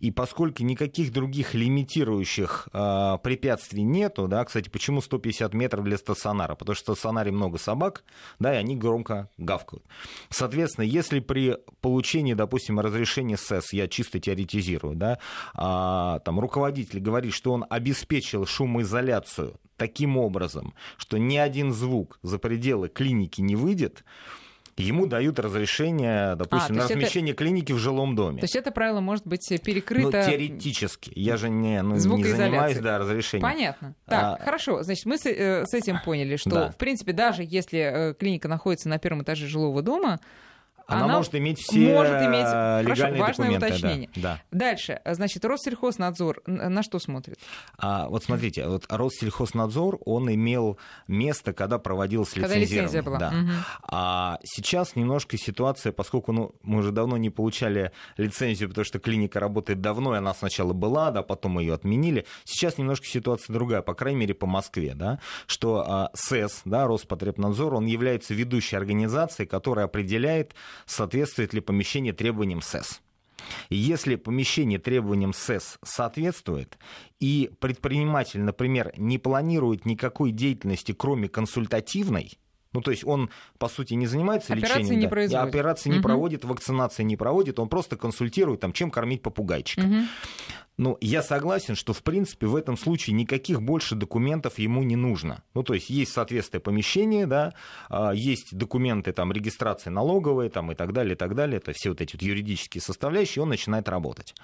И 0.00 0.10
поскольку 0.10 0.62
никаких 0.62 1.12
других 1.12 1.54
лимитирующих 1.54 2.68
э, 2.72 3.18
препятствий 3.22 3.82
нету, 3.82 4.28
да, 4.28 4.44
кстати, 4.44 4.68
почему 4.68 5.00
150 5.00 5.54
метров 5.54 5.84
для 5.84 5.96
стационара? 5.96 6.54
Потому 6.54 6.74
что 6.74 6.94
в 6.94 6.96
стационаре 6.96 7.32
много 7.32 7.58
собак, 7.58 8.04
да, 8.38 8.54
и 8.54 8.56
они 8.56 8.76
громко 8.76 9.28
гавкают. 9.38 9.84
Соответственно, 10.30 10.84
если 10.84 11.20
при 11.20 11.58
получении, 11.80 12.34
допустим, 12.34 12.80
разрешения 12.80 13.36
СЭС, 13.36 13.72
я 13.72 13.88
чисто 13.88 14.18
теоретизирую, 14.18 14.96
да, 14.96 15.18
э, 15.54 16.20
там 16.24 16.40
руководитель 16.40 17.00
говорит, 17.00 17.32
что 17.34 17.52
он 17.52 17.64
обеспечил 17.68 18.46
шумоизоляцию 18.46 19.58
таким 19.76 20.16
образом, 20.16 20.74
что 20.96 21.18
ни 21.18 21.36
один 21.36 21.72
звук 21.72 22.18
за 22.22 22.38
пределы 22.38 22.88
клиники 22.88 23.40
не 23.40 23.56
выйдет, 23.56 24.04
ему 24.76 25.06
дают 25.06 25.38
разрешение, 25.38 26.34
допустим, 26.36 26.76
а, 26.76 26.78
на 26.78 26.84
размещение 26.84 27.32
это... 27.32 27.44
клиники 27.44 27.72
в 27.72 27.78
жилом 27.78 28.14
доме. 28.14 28.40
То 28.40 28.44
есть 28.44 28.56
это 28.56 28.70
правило 28.70 29.00
может 29.00 29.26
быть 29.26 29.46
перекрыто... 29.62 30.18
Ну, 30.18 30.30
теоретически. 30.30 31.12
Я 31.14 31.36
же 31.36 31.50
не, 31.50 31.82
ну, 31.82 31.94
не 31.94 32.24
занимаюсь 32.24 32.78
да, 32.78 32.98
разрешением. 32.98 33.48
Понятно. 33.48 33.94
Так, 34.06 34.40
а... 34.40 34.44
хорошо. 34.44 34.82
Значит, 34.82 35.06
мы 35.06 35.18
с, 35.18 35.26
э, 35.26 35.64
с 35.66 35.74
этим 35.74 36.00
поняли, 36.04 36.36
что, 36.36 36.50
да. 36.50 36.70
в 36.70 36.76
принципе, 36.76 37.12
даже 37.12 37.42
если 37.44 38.10
э, 38.10 38.14
клиника 38.14 38.48
находится 38.48 38.88
на 38.88 38.98
первом 38.98 39.22
этаже 39.22 39.46
жилого 39.46 39.82
дома, 39.82 40.20
она, 40.92 41.04
она 41.04 41.16
может 41.16 41.34
иметь 41.34 41.60
все 41.60 41.94
может 41.94 42.14
иметь... 42.22 42.46
легальные 42.46 42.84
Хорошо, 42.84 43.02
важное 43.02 43.46
документы. 43.46 43.66
уточнение. 43.66 44.10
Да, 44.16 44.20
да. 44.22 44.40
Дальше, 44.50 45.00
значит, 45.04 45.44
Россельхознадзор 45.44 46.42
на 46.46 46.82
что 46.82 46.98
смотрит? 46.98 47.38
А, 47.78 48.08
вот 48.08 48.24
смотрите, 48.24 48.66
вот 48.66 48.84
Россельхознадзор, 48.88 50.00
он 50.04 50.32
имел 50.32 50.78
место, 51.08 51.52
когда 51.52 51.78
проводилось 51.78 52.30
когда 52.30 52.56
лицензия 52.56 53.02
была. 53.02 53.18
Да. 53.18 53.28
Угу. 53.28 53.50
А 53.88 54.38
сейчас 54.44 54.96
немножко 54.96 55.36
ситуация, 55.36 55.92
поскольку 55.92 56.32
ну, 56.32 56.54
мы 56.62 56.78
уже 56.78 56.92
давно 56.92 57.16
не 57.16 57.30
получали 57.30 57.92
лицензию, 58.16 58.68
потому 58.68 58.84
что 58.84 58.98
клиника 58.98 59.40
работает 59.40 59.80
давно, 59.80 60.14
и 60.14 60.18
она 60.18 60.34
сначала 60.34 60.72
была, 60.72 61.10
да, 61.10 61.22
потом 61.22 61.58
ее 61.58 61.74
отменили. 61.74 62.26
Сейчас 62.44 62.78
немножко 62.78 63.06
ситуация 63.06 63.52
другая, 63.52 63.82
по 63.82 63.94
крайней 63.94 64.20
мере, 64.20 64.34
по 64.34 64.46
Москве, 64.46 64.94
да, 64.94 65.18
что 65.46 65.84
а, 65.86 66.10
СЭС, 66.14 66.62
да, 66.64 66.86
Роспотребнадзор, 66.86 67.74
он 67.74 67.86
является 67.86 68.34
ведущей 68.34 68.76
организацией, 68.76 69.46
которая 69.46 69.86
определяет 69.86 70.54
соответствует 70.86 71.54
ли 71.54 71.60
помещение 71.60 72.12
требованиям 72.12 72.62
СЭС. 72.62 73.00
Если 73.70 74.16
помещение 74.16 74.78
требованиям 74.78 75.32
СЭС 75.32 75.78
соответствует, 75.84 76.78
и 77.20 77.50
предприниматель, 77.60 78.40
например, 78.40 78.92
не 78.96 79.18
планирует 79.18 79.84
никакой 79.84 80.30
деятельности, 80.30 80.92
кроме 80.92 81.28
консультативной, 81.28 82.38
ну, 82.72 82.80
то 82.80 82.90
есть 82.90 83.04
он, 83.04 83.30
по 83.58 83.68
сути, 83.68 83.94
не 83.94 84.06
занимается 84.06 84.52
операции 84.52 84.78
лечением. 84.78 85.00
Не 85.00 85.06
да, 85.06 85.10
производит. 85.10 85.48
Операции 85.48 85.90
угу. 85.90 85.96
не 85.96 86.02
проводит, 86.02 86.44
вакцинации 86.44 87.02
не 87.02 87.16
проводит, 87.16 87.58
он 87.58 87.68
просто 87.68 87.96
консультирует, 87.96 88.60
там, 88.60 88.72
чем 88.72 88.90
кормить 88.90 89.22
попугайчика. 89.22 89.82
Угу. 89.82 89.96
Ну, 90.78 90.96
я 91.02 91.22
согласен, 91.22 91.74
что, 91.74 91.92
в 91.92 92.02
принципе, 92.02 92.46
в 92.46 92.56
этом 92.56 92.78
случае 92.78 93.14
никаких 93.14 93.60
больше 93.60 93.94
документов 93.94 94.58
ему 94.58 94.82
не 94.82 94.96
нужно. 94.96 95.42
Ну, 95.54 95.62
то 95.62 95.74
есть 95.74 95.90
есть 95.90 96.12
соответствие 96.12 96.60
помещения, 96.60 97.26
да, 97.26 97.52
а, 97.90 98.12
есть 98.12 98.56
документы, 98.56 99.12
там, 99.12 99.32
регистрации 99.32 99.90
налоговой, 99.90 100.48
там, 100.48 100.72
и 100.72 100.74
так 100.74 100.92
далее, 100.92 101.14
и 101.14 101.16
так 101.16 101.34
далее. 101.34 101.58
Это 101.58 101.72
все 101.72 101.90
вот 101.90 102.00
эти 102.00 102.14
вот 102.14 102.22
юридические 102.22 102.80
составляющие, 102.80 103.42
он 103.42 103.50
начинает 103.50 103.88
работать. 103.88 104.34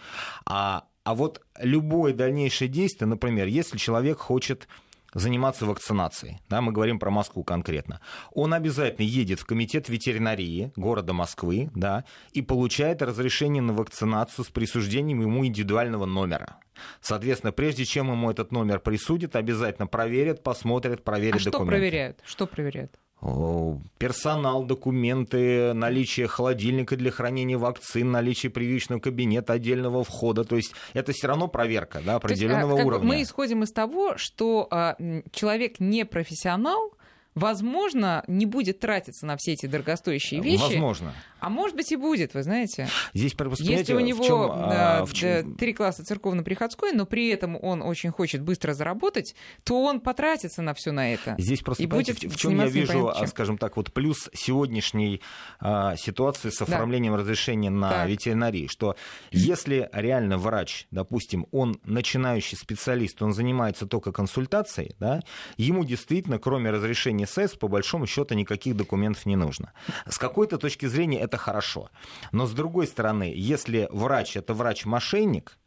А, 0.44 0.84
а 1.02 1.14
вот 1.14 1.40
любое 1.58 2.12
дальнейшее 2.12 2.68
действие, 2.68 3.08
например, 3.08 3.46
если 3.46 3.78
человек 3.78 4.18
хочет 4.18 4.68
заниматься 5.14 5.66
вакцинацией, 5.66 6.40
да, 6.48 6.60
мы 6.60 6.72
говорим 6.72 6.98
про 6.98 7.10
Москву 7.10 7.44
конкретно, 7.44 8.00
он 8.32 8.54
обязательно 8.54 9.04
едет 9.04 9.40
в 9.40 9.46
комитет 9.46 9.88
ветеринарии 9.88 10.72
города 10.76 11.12
Москвы, 11.12 11.70
да, 11.74 12.04
и 12.32 12.42
получает 12.42 13.02
разрешение 13.02 13.62
на 13.62 13.72
вакцинацию 13.72 14.44
с 14.44 14.48
присуждением 14.48 15.20
ему 15.20 15.46
индивидуального 15.46 16.06
номера. 16.06 16.58
Соответственно, 17.00 17.52
прежде 17.52 17.84
чем 17.84 18.10
ему 18.10 18.30
этот 18.30 18.52
номер 18.52 18.80
присудят, 18.80 19.36
обязательно 19.36 19.86
проверят, 19.86 20.42
посмотрят, 20.42 21.02
проверят 21.02 21.40
а 21.40 21.44
документы. 21.44 21.50
Что 21.50 21.80
проверяют? 21.80 22.20
Что 22.24 22.46
проверяют? 22.46 22.98
Персонал, 23.20 24.64
документы, 24.64 25.72
наличие 25.72 26.28
холодильника 26.28 26.96
для 26.96 27.10
хранения 27.10 27.58
вакцин, 27.58 28.12
наличие 28.12 28.50
прививочного 28.50 29.00
кабинета, 29.00 29.54
отдельного 29.54 30.04
входа. 30.04 30.44
То 30.44 30.56
есть 30.56 30.72
это 30.94 31.12
все 31.12 31.26
равно 31.26 31.48
проверка 31.48 32.00
да, 32.04 32.16
определенного 32.16 32.76
есть, 32.76 32.86
уровня. 32.86 33.08
Мы 33.08 33.22
исходим 33.22 33.64
из 33.64 33.72
того, 33.72 34.16
что 34.16 34.68
а, 34.70 34.96
человек 35.32 35.80
не 35.80 36.04
профессионал, 36.04 36.92
возможно, 37.34 38.24
не 38.26 38.46
будет 38.46 38.80
тратиться 38.80 39.26
на 39.26 39.36
все 39.36 39.52
эти 39.52 39.66
дорогостоящие 39.66 40.40
вещи. 40.40 40.60
Возможно. 40.60 41.14
А 41.40 41.50
может 41.50 41.76
быть 41.76 41.92
и 41.92 41.96
будет, 41.96 42.34
вы 42.34 42.42
знаете. 42.42 42.88
Здесь, 43.14 43.34
Если 43.58 43.94
у 43.94 44.00
него 44.00 44.24
чем, 44.24 44.50
а, 44.50 45.04
в 45.04 45.12
чем... 45.12 45.54
три 45.54 45.72
класса 45.72 46.04
церковно-приходской, 46.04 46.92
но 46.92 47.06
при 47.06 47.28
этом 47.28 47.56
он 47.62 47.82
очень 47.82 48.10
хочет 48.10 48.42
быстро 48.42 48.74
заработать, 48.74 49.34
то 49.62 49.80
он 49.82 50.00
потратится 50.00 50.62
на 50.62 50.74
все 50.74 50.90
на 50.90 51.12
это. 51.12 51.36
Здесь 51.38 51.60
просто, 51.60 51.84
и 51.84 51.86
будет 51.86 52.20
в 52.20 52.36
чем 52.36 52.58
я 52.58 52.66
вижу, 52.66 53.08
а, 53.08 53.26
скажем 53.26 53.56
так, 53.56 53.76
вот 53.76 53.92
плюс 53.92 54.28
сегодняшней 54.34 55.20
а, 55.60 55.96
ситуации 55.96 56.50
с 56.50 56.60
оформлением 56.60 57.12
да. 57.12 57.20
разрешения 57.20 57.70
на 57.70 57.90
так. 57.90 58.08
ветеринарии, 58.08 58.66
что 58.66 58.96
если 59.30 59.88
реально 59.92 60.38
врач, 60.38 60.86
допустим, 60.90 61.46
он 61.52 61.78
начинающий 61.84 62.56
специалист, 62.56 63.22
он 63.22 63.32
занимается 63.32 63.86
только 63.86 64.10
консультацией, 64.10 64.96
да, 64.98 65.20
ему 65.56 65.84
действительно, 65.84 66.38
кроме 66.38 66.70
разрешения 66.70 67.27
СЭС, 67.28 67.54
по 67.54 67.68
большому 67.68 68.06
счету, 68.06 68.34
никаких 68.34 68.76
документов 68.76 69.26
не 69.26 69.36
нужно. 69.36 69.72
С 70.08 70.18
какой-то 70.18 70.58
точки 70.58 70.86
зрения 70.86 71.20
это 71.20 71.36
хорошо. 71.36 71.90
Но 72.32 72.46
с 72.46 72.52
другой 72.52 72.86
стороны, 72.86 73.32
если 73.34 73.88
врач 73.90 74.36
это 74.36 74.54
врач-мошенник, 74.54 75.58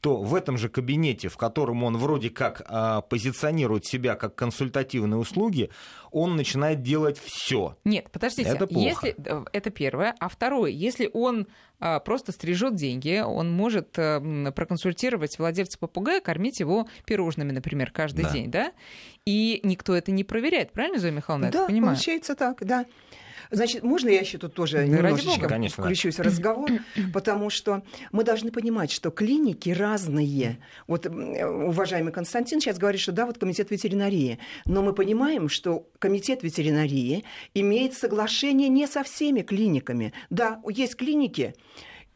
то 0.00 0.16
в 0.16 0.34
этом 0.34 0.58
же 0.58 0.68
кабинете, 0.68 1.28
в 1.28 1.36
котором 1.36 1.82
он 1.82 1.96
вроде 1.96 2.30
как 2.30 2.62
а, 2.66 3.00
позиционирует 3.00 3.84
себя 3.84 4.14
как 4.14 4.34
консультативные 4.34 5.18
услуги, 5.18 5.70
он 6.10 6.36
начинает 6.36 6.82
делать 6.82 7.18
все. 7.18 7.76
Нет, 7.84 8.10
подождите. 8.10 8.48
Это 8.48 8.66
плохо. 8.66 9.06
Если, 9.06 9.16
э, 9.18 9.44
это 9.52 9.70
первое. 9.70 10.14
А 10.20 10.28
второе, 10.28 10.70
если 10.70 11.10
он 11.12 11.48
а, 11.80 11.98
просто 11.98 12.32
стрижет 12.32 12.76
деньги, 12.76 13.22
он 13.24 13.50
может 13.50 13.98
а, 13.98 14.52
проконсультировать 14.52 15.38
владельца 15.38 15.78
попугая, 15.78 16.20
кормить 16.20 16.60
его 16.60 16.86
пирожными, 17.04 17.50
например, 17.50 17.90
каждый 17.90 18.24
да. 18.24 18.32
день, 18.32 18.50
да? 18.50 18.72
И 19.26 19.60
никто 19.64 19.96
это 19.96 20.12
не 20.12 20.22
проверяет, 20.22 20.72
правильно, 20.72 20.98
Зоя 20.98 21.12
Михайловна? 21.12 21.50
Да, 21.50 21.66
получается 21.66 22.34
так, 22.34 22.64
да. 22.64 22.86
Значит, 23.50 23.82
можно 23.82 24.08
я 24.08 24.20
еще 24.20 24.38
тут 24.38 24.54
тоже 24.54 24.78
да, 24.78 24.86
немножечко 24.86 25.48
Конечно, 25.48 25.84
включусь 25.84 26.16
да. 26.16 26.22
в 26.22 26.26
разговор, 26.26 26.70
потому 27.12 27.50
что 27.50 27.82
мы 28.12 28.24
должны 28.24 28.50
понимать, 28.50 28.90
что 28.90 29.10
клиники 29.10 29.70
разные. 29.70 30.58
Вот 30.86 31.06
уважаемый 31.06 32.12
Константин 32.12 32.60
сейчас 32.60 32.78
говорит, 32.78 33.00
что 33.00 33.12
да, 33.12 33.26
вот 33.26 33.38
комитет 33.38 33.70
ветеринарии, 33.70 34.38
но 34.64 34.82
мы 34.82 34.92
понимаем, 34.92 35.48
что 35.48 35.88
комитет 35.98 36.42
ветеринарии 36.42 37.24
имеет 37.54 37.94
соглашение 37.94 38.68
не 38.68 38.86
со 38.86 39.02
всеми 39.02 39.42
клиниками. 39.42 40.12
Да, 40.30 40.60
есть 40.68 40.96
клиники, 40.96 41.54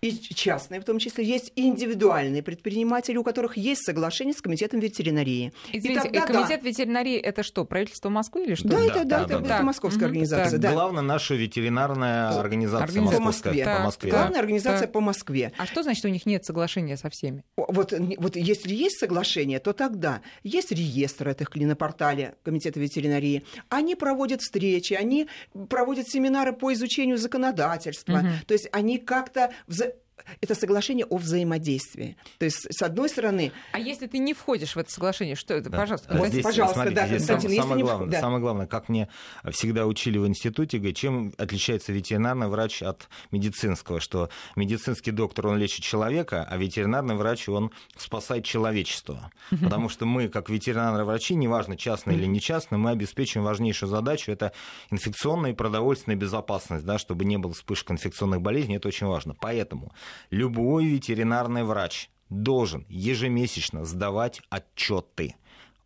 и 0.03 0.13
частные 0.35 0.81
в 0.81 0.85
том 0.85 0.99
числе, 0.99 1.25
есть 1.25 1.53
и 1.55 1.69
индивидуальные 1.69 2.43
предприниматели, 2.43 3.17
у 3.17 3.23
которых 3.23 3.57
есть 3.57 3.85
соглашение 3.85 4.35
с 4.35 4.43
комитетом 4.43 4.81
ветеринарии. 4.81 5.53
Извините, 5.73 6.09
и 6.09 6.13
тогда, 6.13 6.27
комитет 6.27 6.61
да. 6.61 6.69
ветеринарии 6.69 7.17
это 7.17 7.45
что, 7.45 7.65
правительство 7.65 8.09
Москвы 8.09 8.45
или 8.45 8.55
что? 8.57 8.67
Да, 8.69 8.79
да 8.79 8.85
это, 8.85 8.95
да, 8.95 9.05
да, 9.05 9.23
это, 9.23 9.39
да, 9.39 9.55
это 9.57 9.65
московская 9.65 10.01
угу. 10.01 10.07
организация. 10.07 10.51
Так. 10.51 10.61
Да. 10.61 10.73
Главное, 10.73 11.03
наша 11.03 11.37
ветеринарная 11.37 12.31
организация, 12.31 12.85
организация 12.85 13.19
по 13.19 13.25
Москве. 13.25 13.65
По 13.65 13.79
Москве. 13.79 14.11
Так, 14.11 14.21
Главная 14.21 14.41
организация 14.41 14.81
так. 14.81 14.93
по 14.93 15.01
Москве. 15.01 15.53
А 15.57 15.67
что 15.67 15.85
значит, 15.85 16.05
у 16.05 16.09
них 16.09 16.27
нет 16.27 16.45
соглашения 16.45 16.97
со 16.97 17.09
всеми? 17.09 17.45
Вот, 17.57 17.95
вот 18.19 18.35
если 18.35 18.75
есть 18.75 18.99
соглашение, 18.99 19.61
то 19.61 19.73
тогда 19.73 20.21
есть 20.43 20.73
реестр 20.73 21.29
этих 21.29 21.55
на 21.55 21.77
портале 21.77 22.35
Комитета 22.43 22.81
ветеринарии. 22.81 23.45
Они 23.69 23.95
проводят 23.95 24.41
встречи, 24.41 24.95
они 24.95 25.29
проводят 25.69 26.09
семинары 26.09 26.53
по 26.53 26.73
изучению 26.73 27.19
законодательства. 27.19 28.19
Угу. 28.19 28.29
То 28.49 28.55
есть 28.55 28.69
они 28.73 28.99
как-то 28.99 29.53
вза- 29.69 29.92
это 30.41 30.55
соглашение 30.55 31.07
о 31.07 31.17
взаимодействии. 31.17 32.17
То 32.39 32.45
есть, 32.45 32.67
с 32.71 32.83
одной 32.83 33.09
стороны... 33.09 33.53
А 33.73 33.79
если 33.79 34.07
ты 34.07 34.19
не 34.19 34.35
входишь 34.35 34.75
в 34.75 34.79
это 34.79 34.91
соглашение, 34.91 35.37
что 35.37 35.55
это? 35.55 35.71
Да. 35.71 35.79
Пожалуйста. 35.79 36.17
Вот 36.17 36.29
здесь, 36.29 36.43
Пожалуйста, 36.43 36.75
смотрите, 36.75 36.97
да, 36.97 37.07
здесь 37.07 37.27
Константин, 37.27 37.57
сам, 37.57 37.69
самое, 37.69 37.85
главное, 37.85 38.09
да. 38.09 38.21
самое 38.21 38.41
главное, 38.41 38.67
как 38.67 38.89
мне 38.89 39.09
всегда 39.51 39.87
учили 39.87 40.19
в 40.19 40.27
институте, 40.27 40.79
говорит, 40.79 40.97
чем 40.97 41.33
отличается 41.39 41.93
ветеринарный 41.93 42.49
врач 42.49 42.83
от 42.83 43.09
медицинского, 43.31 44.01
что 44.01 44.31
медицинский 44.57 45.11
доктор, 45.11 45.49
он 45.49 45.59
лечит 45.59 45.85
человека, 45.85 46.47
а 46.49 46.57
ветеринарный 46.57 47.15
врач, 47.15 47.49
он 47.49 47.71
спасает 47.97 48.45
человечество. 48.45 49.31
Потому 49.51 49.89
что 49.89 50.07
мы, 50.07 50.29
как 50.29 50.51
ветеринарные 50.51 51.05
врачи, 51.05 51.35
неважно, 51.35 51.77
частные 51.77 52.17
или 52.17 52.27
не 52.27 52.41
частные, 52.41 52.79
мы 52.79 52.91
обеспечиваем 52.91 53.47
важнейшую 53.47 53.89
задачу, 53.89 54.33
это 54.33 54.53
инфекционная 54.91 55.53
и 55.53 55.55
продовольственная 55.55 56.17
безопасность, 56.17 56.85
да, 56.85 56.99
чтобы 56.99 57.25
не 57.25 57.39
было 57.39 57.53
вспышек 57.53 57.91
инфекционных 57.91 58.41
болезней, 58.41 58.77
это 58.77 58.89
очень 58.89 59.07
важно. 59.07 59.35
Поэтому 59.41 59.93
любой 60.31 60.87
ветеринарный 60.87 61.65
врач 61.65 62.11
должен 62.29 62.87
ежемесячно 62.89 63.85
сдавать 63.85 64.41
отчеты 64.51 65.35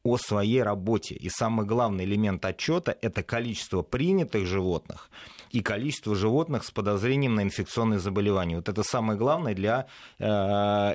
о 0.03 0.17
своей 0.19 0.63
работе. 0.63 1.15
И 1.15 1.29
самый 1.29 1.67
главный 1.67 2.05
элемент 2.05 2.45
отчета– 2.45 2.97
это 3.03 3.23
количество 3.23 3.83
принятых 3.83 4.47
животных 4.47 5.11
и 5.51 5.61
количество 5.61 6.15
животных 6.15 6.65
с 6.65 6.71
подозрением 6.71 7.35
на 7.35 7.43
инфекционные 7.43 7.99
заболевания. 7.99 8.57
Вот 8.57 8.69
это 8.69 8.83
самое 8.83 9.19
главное 9.19 9.55
для 9.55 9.87
э, 10.19 10.25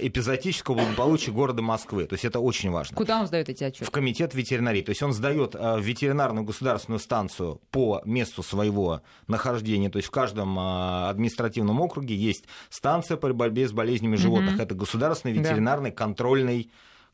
эпизодического 0.02 0.76
благополучия 0.76 1.32
города 1.32 1.62
Москвы. 1.62 2.06
То 2.06 2.14
есть 2.14 2.26
это 2.26 2.40
очень 2.40 2.72
важно. 2.72 2.96
Куда 2.96 3.20
он 3.20 3.28
сдает 3.28 3.50
эти 3.50 3.64
отчеты? 3.64 3.86
В 3.86 3.92
комитет 3.92 4.34
ветеринарии. 4.34 4.82
То 4.82 4.90
есть 4.92 5.04
он 5.04 5.14
сдает 5.14 5.56
э, 5.56 5.78
в 5.78 5.82
ветеринарную 5.82 6.46
государственную 6.46 7.00
станцию 7.00 7.62
по 7.72 8.02
месту 8.06 8.44
своего 8.44 9.02
нахождения. 9.28 9.90
То 9.90 9.98
есть 9.98 10.08
в 10.08 10.12
каждом 10.12 10.58
э, 10.58 11.10
административном 11.10 11.80
округе 11.82 12.16
есть 12.16 12.46
станция 12.70 13.18
по 13.18 13.32
борьбе 13.34 13.68
с 13.68 13.72
болезнями 13.72 14.16
животных. 14.16 14.56
Угу. 14.56 14.64
Это 14.64 14.76
государственный 14.76 15.34
ветеринарный 15.34 15.92
да. 15.92 15.96
контрольный 15.96 16.72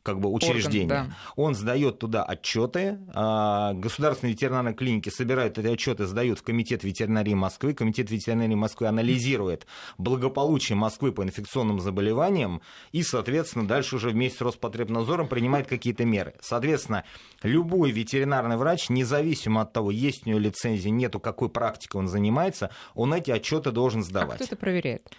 как 0.08 0.20
бы 0.20 0.30
учреждение. 0.30 1.00
Орган, 1.00 1.08
да. 1.08 1.32
Он 1.36 1.54
сдает 1.54 1.98
туда 1.98 2.24
отчеты, 2.24 2.98
а, 3.12 3.74
государственные 3.74 4.32
ветеринарные 4.32 4.74
клиники 4.74 5.10
собирают 5.10 5.58
эти 5.58 5.66
отчеты, 5.66 6.06
сдают 6.06 6.38
в 6.38 6.42
Комитет 6.42 6.82
ветеринарии 6.82 7.34
Москвы. 7.34 7.74
Комитет 7.74 8.10
ветеринарии 8.10 8.54
Москвы 8.54 8.86
анализирует 8.86 9.66
благополучие 9.98 10.76
Москвы 10.76 11.12
по 11.12 11.22
инфекционным 11.22 11.78
заболеваниям 11.78 12.62
и, 12.90 13.02
соответственно, 13.02 13.68
дальше 13.68 13.96
уже 13.96 14.08
вместе 14.08 14.38
с 14.38 14.40
Роспотребнадзором 14.40 15.28
принимает 15.28 15.66
какие-то 15.66 16.06
меры. 16.06 16.32
Соответственно, 16.40 17.04
любой 17.42 17.90
ветеринарный 17.90 18.56
врач, 18.56 18.88
независимо 18.88 19.60
от 19.60 19.74
того, 19.74 19.90
есть 19.90 20.26
у 20.26 20.30
него 20.30 20.38
лицензия, 20.38 20.90
нету, 20.90 21.20
какой 21.20 21.50
практикой 21.50 21.98
он 21.98 22.08
занимается, 22.08 22.70
он 22.94 23.12
эти 23.12 23.30
отчеты 23.30 23.72
должен 23.72 24.02
сдавать. 24.02 24.40
А 24.40 24.44
кто 24.44 24.44
это 24.44 24.56
проверяет? 24.56 25.12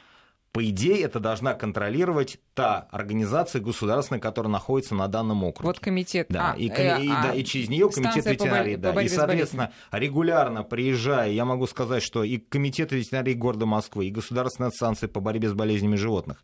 По 0.51 0.67
идее, 0.67 1.03
это 1.03 1.19
должна 1.19 1.53
контролировать 1.53 2.39
та 2.55 2.87
организация 2.91 3.61
государственная, 3.61 4.19
которая 4.19 4.51
находится 4.51 4.95
на 4.95 5.07
данном 5.07 5.43
округе. 5.43 5.67
Вот 5.67 5.79
комитет. 5.79 6.27
Да, 6.29 6.53
а, 6.53 6.57
и, 6.57 6.69
э, 6.69 7.03
и, 7.03 7.09
а, 7.09 7.23
да, 7.23 7.33
и 7.33 7.43
через 7.43 7.69
нее 7.69 7.89
комитет 7.89 8.25
ветеринарии. 8.25 8.75
По, 8.75 8.93
да. 8.93 9.01
и, 9.01 9.07
соответственно, 9.07 9.71
регулярно 9.91 10.63
приезжая, 10.63 11.31
я 11.31 11.45
могу 11.45 11.67
сказать, 11.67 12.01
что 12.01 12.23
и 12.23 12.37
комитет 12.37 12.91
ветеринарии 12.91 13.33
города 13.33 13.67
Москвы, 13.67 14.07
и 14.07 14.11
государственная 14.11 14.71
станция 14.71 15.07
по 15.07 15.19
борьбе 15.19 15.49
с 15.49 15.53
болезнями 15.53 15.95
животных, 15.95 16.43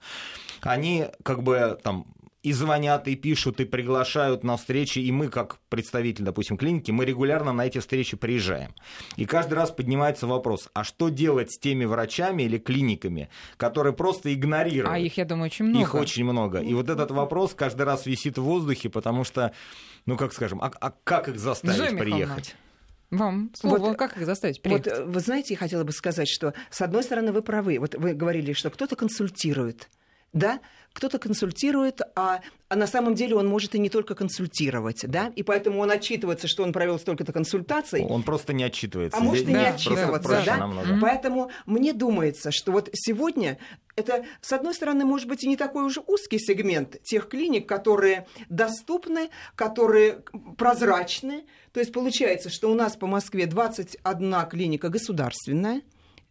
они 0.62 1.08
как 1.24 1.42
бы 1.42 1.80
там 1.84 2.06
и 2.46 2.54
звонят, 2.54 3.08
и 3.08 3.16
пишут, 3.16 3.60
и 3.60 3.66
приглашают 3.66 4.44
на 4.44 4.56
встречи, 4.56 5.00
и 5.00 5.12
мы, 5.12 5.30
как 5.30 5.58
представитель, 5.68 6.24
допустим, 6.24 6.58
клиники, 6.58 6.92
мы 6.92 7.04
регулярно 7.04 7.52
на 7.54 7.66
эти 7.66 7.80
встречи 7.80 8.16
приезжаем. 8.16 8.76
И 9.16 9.26
каждый 9.26 9.56
раз 9.56 9.72
поднимается 9.72 10.28
вопрос, 10.28 10.70
а 10.74 10.84
что 10.84 11.10
делать 11.10 11.52
с 11.52 11.58
теми 11.58 11.86
врачами 11.86 12.44
или 12.44 12.60
клиниками, 12.60 13.30
которые 13.58 13.94
просто 13.94 14.32
игнорируют? 14.32 14.94
А 14.94 15.00
их, 15.00 15.18
я 15.18 15.26
думаю, 15.26 15.48
очень 15.48 15.66
много. 15.66 15.84
Их 15.84 15.96
очень 15.96 16.24
много. 16.24 16.60
И 16.60 16.76
вот 16.76 16.88
этот 16.88 17.10
вопрос 17.10 17.56
каждый 17.56 17.82
раз 17.82 18.06
висит 18.06 18.38
в 18.38 18.44
воздухе, 18.44 18.90
потому 18.90 19.24
что, 19.24 19.52
ну, 20.06 20.16
как 20.16 20.32
скажем, 20.32 20.62
а, 20.62 20.72
а 20.80 20.94
как 21.04 21.28
их 21.30 21.40
заставить 21.40 21.78
Зоя 21.78 21.98
приехать? 21.98 22.56
Вам 23.10 23.50
слово, 23.56 23.78
вот, 23.80 23.98
как 23.98 24.18
их 24.18 24.26
заставить 24.28 24.62
приехать? 24.62 25.00
Вот, 25.00 25.08
вы 25.08 25.20
знаете, 25.20 25.56
я 25.56 25.58
хотела 25.58 25.84
бы 25.84 25.92
сказать, 25.92 26.28
что, 26.28 26.54
с 26.70 26.80
одной 26.82 27.02
стороны, 27.02 27.32
вы 27.32 27.42
правы. 27.42 27.80
Вот 27.80 27.96
вы 27.96 28.14
говорили, 28.14 28.54
что 28.54 28.70
кто-то 28.70 28.96
консультирует 28.96 29.90
да, 30.36 30.60
кто-то 30.96 31.20
консультирует, 31.20 32.00
а, 32.16 32.40
а 32.70 32.76
на 32.78 32.88
самом 32.88 33.16
деле 33.16 33.36
он 33.36 33.48
может 33.48 33.76
и 33.76 33.80
не 33.80 33.90
только 33.90 34.16
консультировать, 34.16 35.06
да, 35.06 35.32
и 35.36 35.44
поэтому 35.44 35.82
он 35.82 35.92
отчитывается, 35.92 36.48
что 36.48 36.64
он 36.64 36.72
провел 36.72 36.98
столько-то 36.98 37.34
консультаций. 37.34 38.06
Он 38.06 38.24
просто 38.24 38.54
не 38.54 38.64
отчитывается. 38.64 39.18
А 39.18 39.20
Здесь, 39.20 39.30
может 39.30 39.50
и 39.50 39.54
да, 39.54 39.60
не 39.60 39.68
отчитываться, 39.68 40.44
да. 40.46 40.58
Намного. 40.58 40.98
Поэтому 41.02 41.52
мне 41.66 41.92
думается, 41.92 42.52
что 42.54 42.72
вот 42.72 42.90
сегодня 42.94 43.60
это, 43.98 44.26
с 44.40 44.54
одной 44.54 44.74
стороны, 44.74 45.04
может 45.04 45.28
быть 45.28 45.44
и 45.44 45.50
не 45.50 45.58
такой 45.58 45.84
уже 45.84 46.02
узкий 46.08 46.40
сегмент 46.40 47.02
тех 47.04 47.28
клиник, 47.28 47.68
которые 47.68 48.26
доступны, 48.48 49.30
которые 49.56 50.24
прозрачны. 50.58 51.44
То 51.74 51.82
есть 51.82 51.92
получается, 51.92 52.50
что 52.50 52.72
у 52.72 52.74
нас 52.74 52.96
по 52.96 53.06
Москве 53.06 53.48
21 53.48 54.46
клиника 54.50 54.88
государственная, 54.88 55.82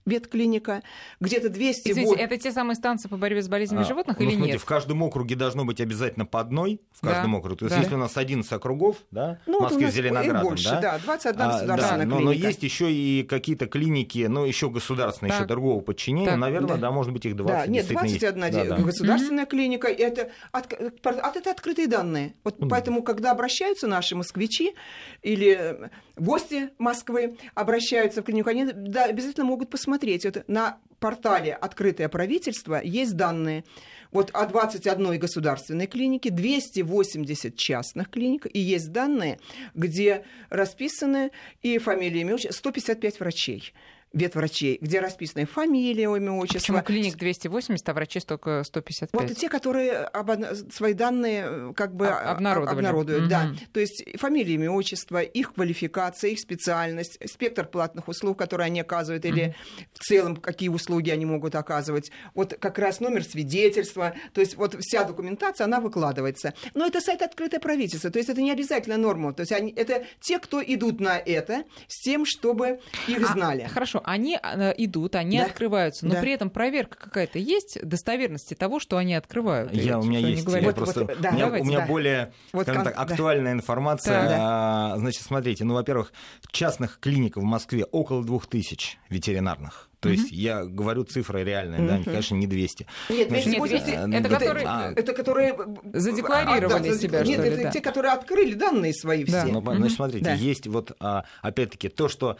ветклиника, 0.06 0.82
где-то 1.20 1.48
200... 1.48 1.90
Извините, 1.90 2.20
это 2.20 2.36
те 2.36 2.52
самые 2.52 2.76
станции 2.76 3.08
по 3.08 3.16
борьбе 3.16 3.42
с 3.42 3.48
болезнями 3.48 3.82
а, 3.82 3.84
животных 3.84 4.18
ну, 4.18 4.24
или 4.24 4.32
смотрите, 4.32 4.52
нет? 4.54 4.62
в 4.62 4.64
каждом 4.64 5.02
округе 5.02 5.34
должно 5.34 5.64
быть 5.64 5.80
обязательно 5.80 6.26
по 6.26 6.40
одной, 6.40 6.80
в 6.92 7.00
каждом 7.00 7.32
да, 7.32 7.38
округе. 7.38 7.56
То 7.56 7.64
есть 7.66 7.76
да. 7.76 7.82
если 7.82 7.94
у 7.94 7.98
нас 7.98 8.16
11 8.16 8.50
округов, 8.52 8.96
да, 9.10 9.38
ну, 9.46 9.58
в 9.58 9.62
Москве, 9.62 9.90
Зеленоградом, 9.90 10.42
больше, 10.42 10.68
да, 10.68 10.80
да 10.80 10.98
21 10.98 11.40
а, 11.40 11.52
государственная 11.52 11.76
да, 11.76 12.04
клиника. 12.04 12.14
Но, 12.14 12.20
но 12.20 12.32
есть 12.32 12.62
еще 12.62 12.92
и 12.92 13.22
какие-то 13.22 13.66
клиники, 13.66 14.26
ну, 14.28 14.44
еще 14.44 14.68
государственные, 14.68 15.30
так. 15.30 15.40
еще 15.40 15.48
другого 15.48 15.80
подчинения, 15.80 16.30
так, 16.30 16.38
наверное, 16.38 16.74
да. 16.74 16.76
да, 16.76 16.90
может 16.90 17.12
быть, 17.12 17.24
их 17.24 17.36
20. 17.36 17.66
Да, 17.66 17.66
нет, 17.66 17.86
21 17.88 18.44
есть. 18.44 18.54
да, 18.54 18.64
да. 18.64 18.82
государственная 18.82 19.44
mm-hmm. 19.44 19.48
клиника, 19.48 19.88
это, 19.88 20.30
от, 20.52 20.72
от, 20.72 21.36
это 21.36 21.50
открытые 21.50 21.88
данные. 21.88 22.34
Вот 22.44 22.58
mm-hmm. 22.58 22.68
поэтому, 22.68 23.02
когда 23.02 23.30
обращаются 23.30 23.86
наши 23.86 24.14
москвичи 24.16 24.74
или 25.22 25.90
гости 26.16 26.70
Москвы 26.78 27.36
обращаются 27.54 28.22
в 28.22 28.24
клинику, 28.24 28.50
они 28.50 28.64
да, 28.64 29.04
обязательно 29.04 29.46
могут 29.46 29.70
посмотреть. 29.70 30.24
Вот 30.24 30.44
на 30.48 30.78
портале 31.00 31.52
«Открытое 31.54 32.08
правительство» 32.08 32.80
есть 32.82 33.14
данные. 33.16 33.64
Вот 34.10 34.30
о 34.32 34.46
21 34.46 35.18
государственной 35.18 35.86
клинике, 35.86 36.30
280 36.30 37.56
частных 37.56 38.10
клиник, 38.10 38.46
и 38.50 38.60
есть 38.60 38.92
данные, 38.92 39.40
где 39.74 40.24
расписаны 40.50 41.32
и 41.62 41.78
фамилии, 41.78 42.20
имя, 42.20 42.38
155 42.38 43.20
врачей 43.20 43.74
ветврачей, 44.14 44.78
где 44.80 45.00
расписаны 45.00 45.44
фамилия, 45.44 46.04
имя, 46.04 46.32
отчество. 46.32 46.78
А 46.78 46.82
почему 46.82 46.82
клиник 46.82 47.16
280, 47.16 47.88
а 47.88 47.92
врачей 47.92 48.22
только 48.22 48.62
155? 48.64 49.20
Вот 49.20 49.36
те, 49.36 49.48
которые 49.48 49.92
об, 49.92 50.30
свои 50.72 50.94
данные 50.94 51.74
как 51.74 51.94
бы 51.94 52.08
обнародовали. 52.08 52.78
обнародуют. 52.78 53.22
Угу. 53.22 53.28
Да. 53.28 53.50
То 53.72 53.80
есть 53.80 54.04
фамилия, 54.18 54.54
имя, 54.54 54.70
отчество, 54.70 55.20
их 55.20 55.54
квалификация, 55.54 56.30
их 56.30 56.38
специальность, 56.38 57.18
спектр 57.28 57.66
платных 57.66 58.08
услуг, 58.08 58.38
которые 58.38 58.66
они 58.66 58.80
оказывают, 58.80 59.24
угу. 59.24 59.34
или 59.34 59.54
в 59.92 59.98
целом 59.98 60.36
какие 60.36 60.68
услуги 60.68 61.10
они 61.10 61.26
могут 61.26 61.56
оказывать. 61.56 62.10
Вот 62.34 62.54
как 62.54 62.78
раз 62.78 63.00
номер 63.00 63.24
свидетельства, 63.24 64.14
то 64.32 64.40
есть 64.40 64.56
вот 64.56 64.76
вся 64.80 65.04
документация, 65.04 65.64
она 65.64 65.80
выкладывается. 65.80 66.54
Но 66.74 66.86
это 66.86 67.00
сайт 67.00 67.22
«Открытое 67.22 67.58
правительство», 67.58 68.10
то 68.10 68.18
есть 68.18 68.30
это 68.30 68.40
не 68.40 68.52
обязательно 68.52 68.96
норма. 68.96 69.32
То 69.32 69.40
есть 69.40 69.52
они, 69.52 69.72
это 69.72 70.04
те, 70.20 70.38
кто 70.38 70.62
идут 70.62 71.00
на 71.00 71.18
это 71.18 71.64
с 71.88 72.00
тем, 72.02 72.24
чтобы 72.24 72.80
их 73.08 73.28
а, 73.28 73.32
знали. 73.32 73.62
А, 73.62 73.68
хорошо, 73.68 74.03
они 74.04 74.38
э, 74.40 74.74
идут, 74.78 75.14
они 75.16 75.38
да. 75.38 75.46
открываются, 75.46 76.06
но 76.06 76.14
да. 76.14 76.20
при 76.20 76.32
этом 76.32 76.50
проверка 76.50 76.96
какая-то 76.98 77.38
есть 77.38 77.78
достоверности 77.82 78.54
того, 78.54 78.80
что 78.80 78.96
они 78.96 79.14
открывают. 79.14 79.72
Я, 79.72 79.98
у 79.98 80.04
меня 80.04 80.18
есть, 80.20 80.46
я 80.46 80.60
вот, 80.60 80.74
просто, 80.74 81.04
вот, 81.04 81.20
да, 81.20 81.30
у 81.30 81.32
меня, 81.32 81.44
давайте, 81.46 81.64
у 81.64 81.68
меня 81.68 81.80
да. 81.80 81.86
более, 81.86 82.32
вот, 82.52 82.62
скажем 82.62 82.84
так, 82.84 82.94
актуальная 82.96 83.52
да. 83.52 83.58
информация. 83.58 84.28
Да. 84.28 84.36
А, 84.40 84.94
значит, 84.98 85.22
смотрите, 85.22 85.64
ну, 85.64 85.74
во-первых, 85.74 86.12
частных 86.50 87.00
клиник 87.00 87.36
в 87.36 87.42
Москве 87.42 87.84
около 87.84 88.24
двух 88.24 88.46
тысяч 88.46 88.98
ветеринарных. 89.08 89.88
То 90.04 90.10
есть 90.10 90.30
я 90.30 90.64
говорю 90.64 91.04
цифры 91.04 91.44
реальные, 91.44 91.88
да, 91.88 92.02
конечно, 92.04 92.34
не 92.34 92.46
200. 92.46 92.86
Нет, 93.08 93.28
280 93.28 93.88
это, 93.88 94.16
это, 94.16 94.28
которые, 94.28 94.66
а, 94.66 94.92
это 94.94 95.12
которые 95.14 95.56
задекларировали 95.92 96.88
а, 96.88 96.92
да, 96.92 96.98
себя, 96.98 97.22
Нет, 97.22 97.40
что 97.40 97.42
ли, 97.42 97.54
это 97.54 97.62
да. 97.62 97.70
те, 97.70 97.80
которые 97.80 98.12
открыли 98.12 98.54
данные 98.54 98.92
свои 98.92 99.24
все. 99.24 99.32
Да. 99.32 99.46
Ну, 99.46 99.60
значит, 99.62 99.96
смотрите, 99.96 100.24
да. 100.24 100.34
есть 100.34 100.66
вот, 100.66 100.94
а, 101.00 101.24
опять-таки, 101.40 101.88
то, 101.88 102.08
что 102.08 102.36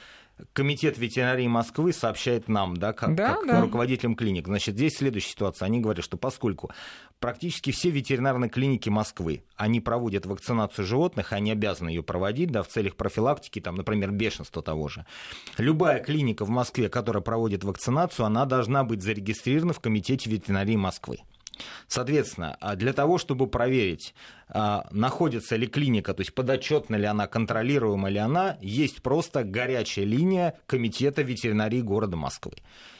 Комитет 0.53 0.99
ветеринарии 0.99 1.47
Москвы 1.47 1.93
сообщает 1.93 2.49
нам, 2.49 2.77
да, 2.77 2.93
как, 2.93 3.15
да, 3.15 3.35
как 3.35 3.47
да. 3.47 3.61
руководителям 3.61 4.17
клиник. 4.17 4.47
Значит, 4.47 4.75
здесь 4.75 4.97
следующая 4.97 5.31
ситуация. 5.31 5.67
Они 5.67 5.79
говорят, 5.79 6.05
что 6.05 6.17
поскольку 6.17 6.73
практически 7.21 7.71
все 7.71 7.91
ветеринарные 7.91 8.51
клиники 8.51 8.89
Москвы, 8.89 9.45
они 9.57 9.81
проводят 9.81 10.27
вакцинацию 10.27 10.85
животных, 10.85 11.33
они 11.33 11.53
обязаны 11.53 11.91
ее 11.91 12.03
проводить, 12.03 12.51
да, 12.51 12.65
в 12.65 12.69
целях 12.69 12.97
профилактики, 12.97 13.61
там, 13.61 13.77
например, 13.77 14.11
бешенства 14.11 14.61
того 14.61 14.89
же. 14.89 15.07
Любая 15.57 16.01
клиника 16.03 16.45
в 16.45 16.51
Москве, 16.51 16.89
которая 16.89 17.23
проводит 17.23 17.63
вакцинацию, 17.63 18.27
она 18.27 18.45
должна 18.45 18.83
быть 18.83 19.03
зарегистрирована 19.03 19.73
в 19.73 19.81
Комитете 19.81 20.29
ветеринарии 20.31 20.77
Москвы. 20.77 21.19
Соответственно, 21.87 22.57
а 22.61 22.77
для 22.77 22.93
того, 22.93 23.19
чтобы 23.19 23.47
проверить, 23.47 24.15
находится 24.49 25.57
ли 25.57 25.67
клиника, 25.67 26.15
то 26.15 26.21
есть 26.21 26.35
подотчетна 26.35 26.97
ли 26.97 27.07
она, 27.07 27.27
контролируема 27.27 28.09
ли 28.09 28.19
она, 28.19 28.59
есть 28.61 29.03
просто 29.03 29.45
горячая 29.45 30.05
линия 30.05 30.55
Комитета 30.67 31.23
ветеринарии 31.23 31.81
города 31.81 32.17
Москвы 32.17 32.55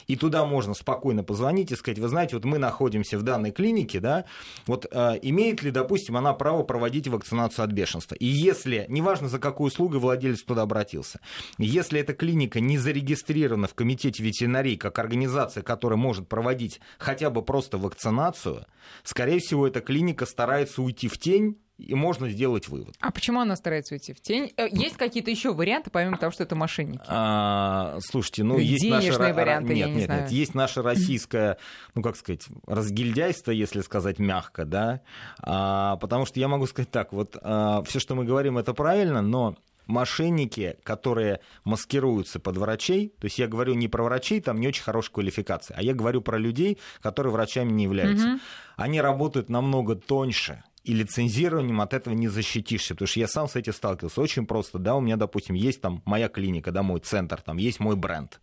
и 0.07 0.15
туда 0.15 0.45
можно 0.45 0.73
спокойно 0.73 1.23
позвонить 1.23 1.71
и 1.71 1.75
сказать, 1.75 1.99
вы 1.99 2.07
знаете, 2.07 2.35
вот 2.35 2.45
мы 2.45 2.57
находимся 2.57 3.17
в 3.17 3.23
данной 3.23 3.51
клинике, 3.51 3.99
да, 3.99 4.25
вот 4.67 4.85
э, 4.89 5.19
имеет 5.21 5.63
ли, 5.63 5.71
допустим, 5.71 6.17
она 6.17 6.33
право 6.33 6.63
проводить 6.63 7.07
вакцинацию 7.07 7.65
от 7.65 7.71
бешенства. 7.71 8.15
И 8.15 8.25
если, 8.25 8.85
неважно 8.87 9.29
за 9.29 9.39
какую 9.39 9.67
услугу 9.67 9.99
владелец 9.99 10.43
туда 10.43 10.63
обратился, 10.63 11.19
если 11.57 11.99
эта 11.99 12.13
клиника 12.13 12.59
не 12.59 12.77
зарегистрирована 12.77 13.67
в 13.67 13.73
комитете 13.73 14.23
ветеринарии 14.23 14.75
как 14.75 14.99
организация, 14.99 15.63
которая 15.63 15.97
может 15.97 16.27
проводить 16.27 16.79
хотя 16.97 17.29
бы 17.29 17.41
просто 17.41 17.77
вакцинацию, 17.77 18.65
скорее 19.03 19.39
всего, 19.39 19.67
эта 19.67 19.81
клиника 19.81 20.25
старается 20.25 20.81
уйти 20.81 21.07
в 21.07 21.17
тень 21.35 21.57
и 21.77 21.93
можно 21.93 22.29
сделать 22.29 22.69
вывод. 22.69 22.95
А 23.01 23.11
почему 23.11 23.41
она 23.41 23.55
старается 23.57 23.95
уйти 23.95 24.13
в 24.13 24.21
тень? 24.21 24.53
Э, 24.55 24.67
есть 24.71 24.95
какие-то 24.95 25.29
еще 25.29 25.53
варианты, 25.53 25.89
помимо 25.89 26.17
того, 26.17 26.31
что 26.31 26.43
это 26.43 26.55
мошенники? 26.55 27.03
А, 27.07 27.97
слушайте, 27.99 28.43
ну 28.43 28.57
есть 28.57 28.87
наши... 28.89 29.11
варианты, 29.11 29.73
нет, 29.73 29.77
я 29.77 29.87
не 29.87 29.95
нет, 29.97 30.05
знаю. 30.05 30.21
нет, 30.21 30.31
есть 30.31 30.55
наше 30.55 30.81
российское, 30.81 31.57
ну 31.93 32.01
как 32.01 32.15
сказать, 32.15 32.45
разгильдяйство, 32.65 33.51
если 33.51 33.81
сказать 33.81 34.19
мягко, 34.19 34.63
да, 34.63 35.01
а, 35.41 35.97
потому 35.97 36.25
что 36.25 36.39
я 36.39 36.47
могу 36.47 36.65
сказать 36.65 36.91
так, 36.91 37.11
вот 37.11 37.35
а, 37.41 37.83
все, 37.83 37.99
что 37.99 38.15
мы 38.15 38.23
говорим, 38.23 38.57
это 38.57 38.73
правильно, 38.73 39.21
но 39.21 39.57
мошенники, 39.85 40.77
которые 40.83 41.41
маскируются 41.65 42.39
под 42.39 42.55
врачей, 42.55 43.13
то 43.19 43.25
есть 43.25 43.37
я 43.37 43.47
говорю 43.47 43.73
не 43.73 43.89
про 43.89 44.03
врачей, 44.03 44.39
там 44.39 44.61
не 44.61 44.67
очень 44.69 44.83
хорошая 44.83 45.11
квалификация, 45.11 45.75
а 45.77 45.83
я 45.83 45.93
говорю 45.93 46.21
про 46.21 46.37
людей, 46.37 46.79
которые 47.01 47.33
врачами 47.33 47.71
не 47.71 47.83
являются. 47.83 48.27
Угу. 48.27 48.39
Они 48.77 49.01
работают 49.01 49.49
намного 49.49 49.95
тоньше, 49.95 50.63
и 50.85 50.93
лицензированием 50.93 51.81
от 51.81 51.93
этого 51.93 52.13
не 52.13 52.27
защитишься, 52.27 52.93
потому 52.93 53.07
что 53.07 53.19
я 53.19 53.27
сам 53.27 53.47
с 53.47 53.55
этим 53.55 53.73
сталкивался. 53.73 54.21
Очень 54.21 54.45
просто, 54.45 54.77
да, 54.77 54.95
у 54.95 55.01
меня, 55.01 55.17
допустим, 55.17 55.55
есть 55.55 55.81
там 55.81 56.01
моя 56.05 56.27
клиника, 56.29 56.71
да, 56.71 56.83
мой 56.83 56.99
центр, 56.99 57.41
там 57.41 57.57
есть 57.57 57.79
мой 57.79 57.95
бренд. 57.95 58.39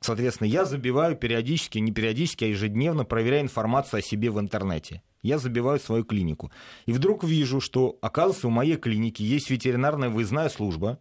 Соответственно, 0.00 0.48
я 0.48 0.64
забиваю 0.64 1.16
периодически, 1.16 1.78
не 1.78 1.92
периодически, 1.92 2.44
а 2.44 2.48
ежедневно 2.48 3.04
проверяю 3.04 3.42
информацию 3.42 3.98
о 3.98 4.02
себе 4.02 4.30
в 4.30 4.40
интернете. 4.40 5.02
Я 5.22 5.38
забиваю 5.38 5.78
свою 5.78 6.04
клинику. 6.04 6.50
И 6.86 6.92
вдруг 6.92 7.24
вижу, 7.24 7.60
что, 7.60 7.98
оказывается, 8.02 8.48
у 8.48 8.50
моей 8.50 8.76
клиники 8.76 9.22
есть 9.22 9.50
ветеринарная 9.50 10.08
выездная 10.08 10.48
служба, 10.48 10.98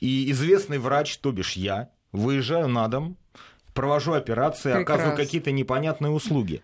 и 0.00 0.30
известный 0.30 0.78
врач, 0.78 1.18
то 1.18 1.32
бишь 1.32 1.52
я, 1.52 1.90
выезжаю 2.12 2.68
на 2.68 2.86
дом, 2.88 3.16
провожу 3.76 4.14
операции, 4.14 4.72
Прекрасно. 4.72 4.80
оказываю 4.80 5.16
какие-то 5.16 5.52
непонятные 5.52 6.10
услуги. 6.10 6.62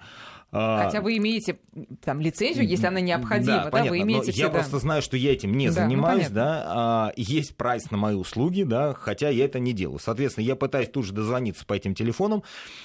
А, 0.54 0.84
Хотя 0.84 1.00
вы 1.00 1.16
имеете 1.16 1.58
там 2.04 2.20
лицензию, 2.20 2.68
если 2.68 2.86
она 2.86 3.00
необходима, 3.00 3.56
да, 3.56 3.64
да 3.64 3.70
понятно, 3.70 3.90
вы 3.90 4.02
имеете 4.02 4.32
но. 4.32 4.36
Я 4.36 4.50
просто 4.50 4.78
знаю, 4.78 5.00
что 5.00 5.16
я 5.16 5.32
этим 5.32 5.52
не 5.52 5.70
да, 5.70 5.84
ну, 5.84 5.88
занимаюсь, 5.88 6.28
ну, 6.28 6.34
да, 6.34 6.64
а, 6.66 7.12
есть 7.16 7.56
прайс 7.56 7.90
на 7.90 7.96
мои 7.96 8.14
услуги, 8.14 8.62
да, 8.62 8.92
хотя 8.92 9.30
я 9.30 9.46
это 9.46 9.58
не 9.58 9.72
делаю. 9.72 9.98
Соответственно, 9.98 10.44
я 10.44 10.54
пытаюсь 10.54 10.90
тут 10.90 11.06
же 11.06 11.14
дозвониться 11.14 11.64
по 11.64 11.72
этим 11.72 11.94
телефонам. 11.94 12.42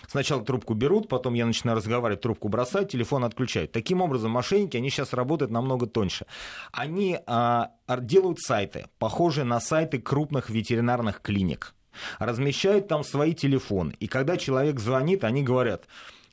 Сначала 0.07 0.45
трубку 0.45 0.75
берут, 0.75 1.09
потом 1.09 1.33
я 1.33 1.45
начинаю 1.45 1.77
разговаривать, 1.77 2.21
трубку 2.21 2.47
бросают, 2.47 2.89
телефон 2.89 3.25
отключают. 3.25 3.73
Таким 3.73 4.01
образом, 4.01 4.31
мошенники, 4.31 4.77
они 4.77 4.89
сейчас 4.89 5.11
работают 5.11 5.51
намного 5.51 5.87
тоньше. 5.87 6.25
Они 6.71 7.19
а, 7.25 7.71
делают 7.99 8.39
сайты, 8.39 8.85
похожие 8.97 9.43
на 9.43 9.59
сайты 9.59 9.99
крупных 9.99 10.49
ветеринарных 10.49 11.21
клиник 11.21 11.73
размещают 12.19 12.87
там 12.87 13.03
свои 13.03 13.33
телефоны. 13.33 13.95
И 13.99 14.07
когда 14.07 14.37
человек 14.37 14.79
звонит, 14.79 15.23
они 15.23 15.43
говорят, 15.43 15.87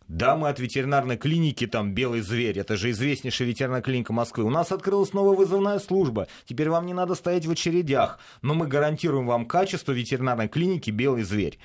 да, 0.09 0.37
мы 0.37 0.49
от 0.49 0.61
ветеринарной 0.61 1.17
клиники, 1.17 1.67
там, 1.67 1.95
«Белый 1.95 2.21
зверь», 2.21 2.59
это 2.59 2.77
же 2.77 2.90
известнейшая 2.90 3.49
ветеринарная 3.49 3.83
клиника 3.83 4.12
Москвы. 4.12 4.45
У 4.45 4.51
нас 4.51 4.73
открылась 4.73 5.12
новая 5.12 5.37
вызывная 5.37 5.79
служба, 5.79 6.29
теперь 6.47 6.71
вам 6.71 6.87
не 6.87 6.95
надо 6.95 7.14
стоять 7.14 7.47
в 7.47 7.51
очередях, 7.51 8.19
но 8.43 8.55
мы 8.55 8.67
гарантируем 8.67 9.27
вам 9.27 9.47
качество 9.47 9.93
ветеринарной 9.93 10.49
клиники 10.49 10.90
«Белый 10.90 11.23
зверь» 11.23 11.59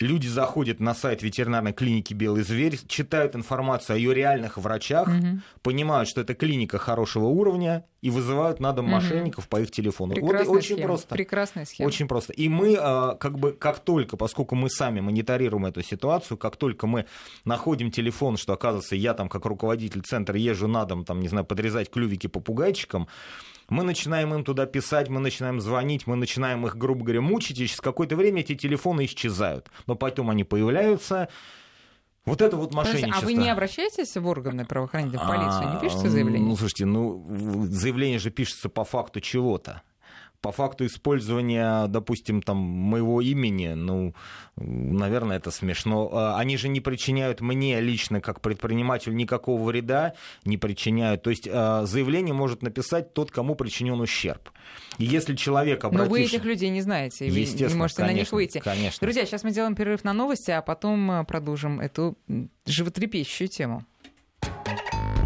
люди 0.00 0.26
заходят 0.26 0.80
на 0.80 0.94
сайт 0.94 1.22
ветеринарной 1.22 1.72
клиники 1.72 2.14
«Белый 2.14 2.42
зверь», 2.42 2.78
читают 2.86 3.34
информацию 3.34 3.96
о 3.96 3.98
ее 3.98 4.14
реальных 4.14 4.56
врачах, 4.56 5.08
угу. 5.08 5.40
понимают, 5.62 6.08
что 6.08 6.20
это 6.20 6.34
клиника 6.34 6.78
хорошего 6.78 7.26
уровня, 7.26 7.84
и 8.00 8.10
вызывают 8.10 8.60
на 8.60 8.72
дом 8.72 8.86
угу. 8.86 8.94
мошенников 8.94 9.48
по 9.48 9.60
их 9.60 9.70
телефону. 9.70 10.14
Прекрасная 10.14 10.46
вот 10.46 10.56
очень 10.56 10.76
схема. 10.76 10.88
просто. 10.88 11.14
Прекрасная 11.14 11.64
схема. 11.64 11.88
Очень 11.88 12.06
просто. 12.08 12.32
И 12.32 12.48
мы, 12.48 12.76
а, 12.78 13.14
как 13.16 13.38
бы, 13.38 13.52
как 13.52 13.80
только, 13.80 14.16
поскольку 14.16 14.54
мы 14.54 14.70
сами 14.70 15.00
мониторируем 15.00 15.66
эту 15.66 15.82
ситуацию, 15.82 16.38
как 16.38 16.56
только 16.56 16.86
мы 16.86 17.06
находим 17.44 17.90
телефон, 17.90 18.36
что, 18.36 18.52
оказывается, 18.52 18.94
я 18.94 19.14
там, 19.14 19.28
как 19.28 19.44
руководитель 19.46 20.02
центра, 20.02 20.38
езжу 20.38 20.68
на 20.68 20.84
дом, 20.84 21.04
там, 21.04 21.20
не 21.20 21.28
знаю, 21.28 21.44
подрезать 21.44 21.90
клювики 21.90 22.28
попугайчикам, 22.28 23.08
мы 23.68 23.82
начинаем 23.84 24.32
им 24.32 24.44
туда 24.44 24.64
писать, 24.64 25.08
мы 25.08 25.20
начинаем 25.20 25.60
звонить, 25.60 26.06
мы 26.06 26.16
начинаем 26.16 26.66
их, 26.66 26.76
грубо 26.76 27.04
говоря, 27.04 27.20
мучить, 27.20 27.58
и 27.58 27.66
через 27.66 27.80
какое-то 27.80 28.16
время 28.16 28.40
эти 28.40 28.54
телефоны 28.54 29.04
исчезают. 29.04 29.70
Но 29.86 29.94
потом 29.94 30.30
они 30.30 30.44
появляются, 30.44 31.28
вот 32.28 32.42
это 32.42 32.56
вот 32.56 32.74
мошенничество. 32.74 33.22
а 33.22 33.24
вы 33.24 33.34
не 33.34 33.48
обращаетесь 33.48 34.16
в 34.16 34.26
органы 34.26 34.64
правоохранительной, 34.64 35.24
в 35.24 35.28
полицию, 35.28 35.74
не 35.74 35.80
пишете 35.80 36.08
заявление? 36.08 36.48
Ну, 36.48 36.56
слушайте, 36.56 36.86
ну, 36.86 37.26
заявление 37.70 38.18
же 38.18 38.30
пишется 38.30 38.68
по 38.68 38.84
факту 38.84 39.20
чего-то 39.20 39.82
по 40.40 40.52
факту 40.52 40.86
использования, 40.86 41.86
допустим, 41.88 42.42
там, 42.42 42.56
моего 42.56 43.20
имени, 43.20 43.68
ну, 43.68 44.14
наверное, 44.56 45.36
это 45.38 45.50
смешно. 45.50 46.10
А, 46.12 46.38
они 46.38 46.56
же 46.56 46.68
не 46.68 46.80
причиняют 46.80 47.40
мне 47.40 47.80
лично, 47.80 48.20
как 48.20 48.40
предпринимателю, 48.40 49.14
никакого 49.14 49.62
вреда, 49.64 50.14
не 50.44 50.56
причиняют. 50.56 51.22
То 51.22 51.30
есть 51.30 51.48
а, 51.50 51.84
заявление 51.86 52.34
может 52.34 52.62
написать 52.62 53.14
тот, 53.14 53.32
кому 53.32 53.56
причинен 53.56 54.00
ущерб. 54.00 54.50
И 54.98 55.04
если 55.04 55.34
человек 55.34 55.84
обратился... 55.84 56.08
Но 56.08 56.10
вы 56.10 56.22
этих 56.22 56.44
людей 56.44 56.70
не 56.70 56.82
знаете, 56.82 57.26
и 57.26 57.30
вы 57.30 57.40
не 57.40 57.74
можете 57.74 58.02
конечно, 58.02 58.04
на 58.04 58.12
них 58.12 58.32
выйти. 58.32 58.58
Конечно. 58.58 58.98
Друзья, 59.04 59.26
сейчас 59.26 59.42
мы 59.42 59.50
делаем 59.50 59.74
перерыв 59.74 60.04
на 60.04 60.12
новости, 60.12 60.52
а 60.52 60.62
потом 60.62 61.10
а, 61.10 61.24
продолжим 61.24 61.80
эту 61.80 62.16
животрепещущую 62.64 63.48
тему. 63.48 63.84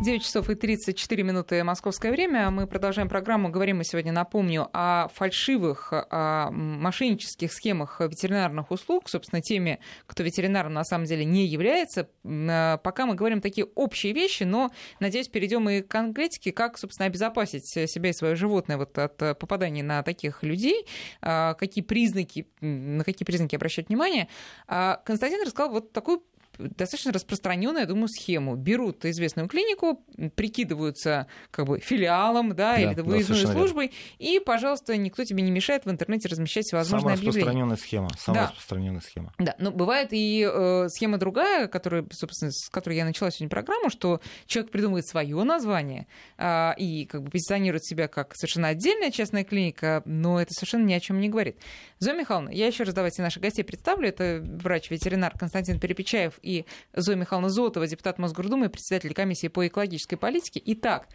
9 0.03 0.21
часов 0.21 0.51
и 0.51 0.57
34 0.57 1.23
минуты 1.23 1.63
московское 1.63 2.11
время. 2.11 2.51
Мы 2.51 2.67
продолжаем 2.67 3.09
программу. 3.09 3.51
Говорим 3.51 3.77
мы 3.77 3.85
сегодня, 3.85 4.11
напомню, 4.11 4.69
о 4.73 5.07
фальшивых, 5.15 5.93
о 5.93 6.51
мошеннических 6.51 7.53
схемах 7.53 8.01
ветеринарных 8.01 8.73
услуг, 8.73 9.09
собственно, 9.09 9.41
теми, 9.41 9.79
кто 10.07 10.25
ветеринаром 10.25 10.73
на 10.73 10.83
самом 10.83 11.05
деле 11.05 11.25
не 11.25 11.47
является. 11.47 12.09
Э, 12.25 12.79
пока 12.83 13.07
мы 13.07 13.15
говорим 13.15 13.41
такие 13.41 13.65
общие 13.77 14.13
вещи, 14.13 14.43
но, 14.43 14.73
надеюсь, 14.99 15.29
перейдем 15.29 15.69
и 15.69 15.83
к 15.83 15.89
конкретике, 15.89 16.51
как, 16.51 16.79
собственно, 16.79 17.07
обезопасить 17.07 17.69
себя 17.69 18.11
и 18.11 18.13
свое 18.13 18.35
животное 18.35 18.79
вот 18.79 18.99
от 18.99 19.17
попадания 19.39 19.85
на 19.85 20.03
таких 20.03 20.43
людей, 20.43 20.85
э, 21.21 21.55
какие 21.57 21.85
признаки, 21.85 22.49
на 22.61 23.05
какие 23.05 23.25
признаки 23.25 23.55
обращать 23.55 23.89
внимание. 23.89 24.27
А 24.67 25.01
Константин 25.05 25.43
рассказал 25.43 25.71
вот 25.71 25.93
такую 25.93 26.25
достаточно 26.59 27.13
распространенную, 27.13 27.81
я 27.81 27.87
думаю, 27.87 28.09
схему. 28.09 28.57
Берут 28.57 29.05
известную 29.05 29.49
клинику, 29.49 30.05
прикидываются 30.35 31.27
как 31.51 31.67
бы 31.67 31.81
филиалом, 31.81 32.51
да, 32.51 32.75
да 32.75 32.81
или 32.81 33.01
выездной 33.01 33.43
да, 33.43 33.53
службой, 33.53 33.93
верно. 34.19 34.37
и, 34.37 34.41
пожалуйста, 34.41 34.97
никто 34.97 35.25
тебе 35.25 35.43
не 35.43 35.51
мешает 35.51 35.85
в 35.85 35.91
интернете 35.91 36.29
размещать 36.29 36.65
всевозможные 36.67 37.17
самая 37.17 37.31
объявления. 37.31 37.77
Схема, 37.77 38.11
самая 38.19 38.43
да. 38.43 38.49
распространенная 38.49 39.01
схема. 39.01 39.33
Да, 39.39 39.55
но 39.59 39.71
бывает 39.71 40.09
и 40.13 40.49
э, 40.51 40.89
схема 40.89 41.19
другая, 41.19 41.69
которая, 41.69 42.05
собственно, 42.13 42.51
с 42.53 42.69
которой 42.69 42.97
я 42.97 43.05
начала 43.05 43.31
сегодня 43.31 43.49
программу, 43.49 43.91
что 43.91 44.21
человек 44.47 44.73
придумывает 44.73 45.07
свое 45.07 45.43
название 45.43 46.07
э, 46.39 46.73
и 46.77 47.07
как 47.07 47.23
бы 47.23 47.31
позиционирует 47.31 47.85
себя 47.85 48.09
как 48.09 48.35
совершенно 48.35 48.69
отдельная 48.69 49.11
частная 49.11 49.45
клиника, 49.45 50.03
но 50.05 50.41
это 50.41 50.53
совершенно 50.53 50.85
ни 50.85 50.93
о 50.93 51.01
чем 51.01 51.21
не 51.21 51.29
говорит. 51.29 51.57
Зоя 51.99 52.15
Михайловна, 52.15 52.51
я 52.51 52.67
еще 52.67 52.85
раз 52.85 52.95
давайте 52.95 53.23
наших 53.23 53.43
гостей 53.43 53.63
представлю. 53.63 54.09
Это 54.09 54.41
врач-ветеринар 54.43 55.37
Константин 55.39 55.79
Перепечаев 55.81 56.39
и 56.43 56.65
Зоя 56.95 57.17
Михайловна 57.17 57.51
Зотова, 57.51 57.87
депутат 57.87 58.19
Мосгордумы, 58.19 58.69
председатель 58.69 59.15
комиссии 59.15 59.49
по 59.49 59.67
экологической 59.67 60.17
политике. 60.17 60.61
Итак, 60.65 61.09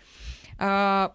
а, 0.57 1.13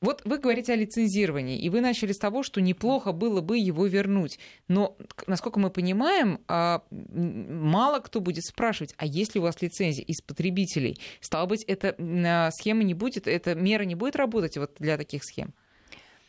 вот 0.00 0.22
вы 0.24 0.38
говорите 0.38 0.72
о 0.72 0.76
лицензировании, 0.76 1.58
и 1.58 1.70
вы 1.70 1.80
начали 1.80 2.12
с 2.12 2.18
того, 2.18 2.42
что 2.42 2.60
неплохо 2.60 3.12
было 3.12 3.40
бы 3.40 3.58
его 3.58 3.86
вернуть. 3.86 4.38
Но, 4.68 4.96
насколько 5.26 5.58
мы 5.58 5.70
понимаем, 5.70 6.40
а, 6.48 6.82
мало 6.90 8.00
кто 8.00 8.20
будет 8.20 8.44
спрашивать, 8.44 8.94
а 8.98 9.06
есть 9.06 9.34
ли 9.34 9.40
у 9.40 9.44
вас 9.44 9.60
лицензия 9.62 10.04
из 10.04 10.20
потребителей? 10.20 11.00
Стало 11.20 11.46
быть, 11.46 11.64
эта 11.64 11.94
схема 12.52 12.84
не 12.84 12.94
будет, 12.94 13.26
эта 13.26 13.54
мера 13.54 13.84
не 13.84 13.94
будет 13.94 14.16
работать 14.16 14.58
вот 14.58 14.76
для 14.78 14.96
таких 14.96 15.24
схем? 15.24 15.54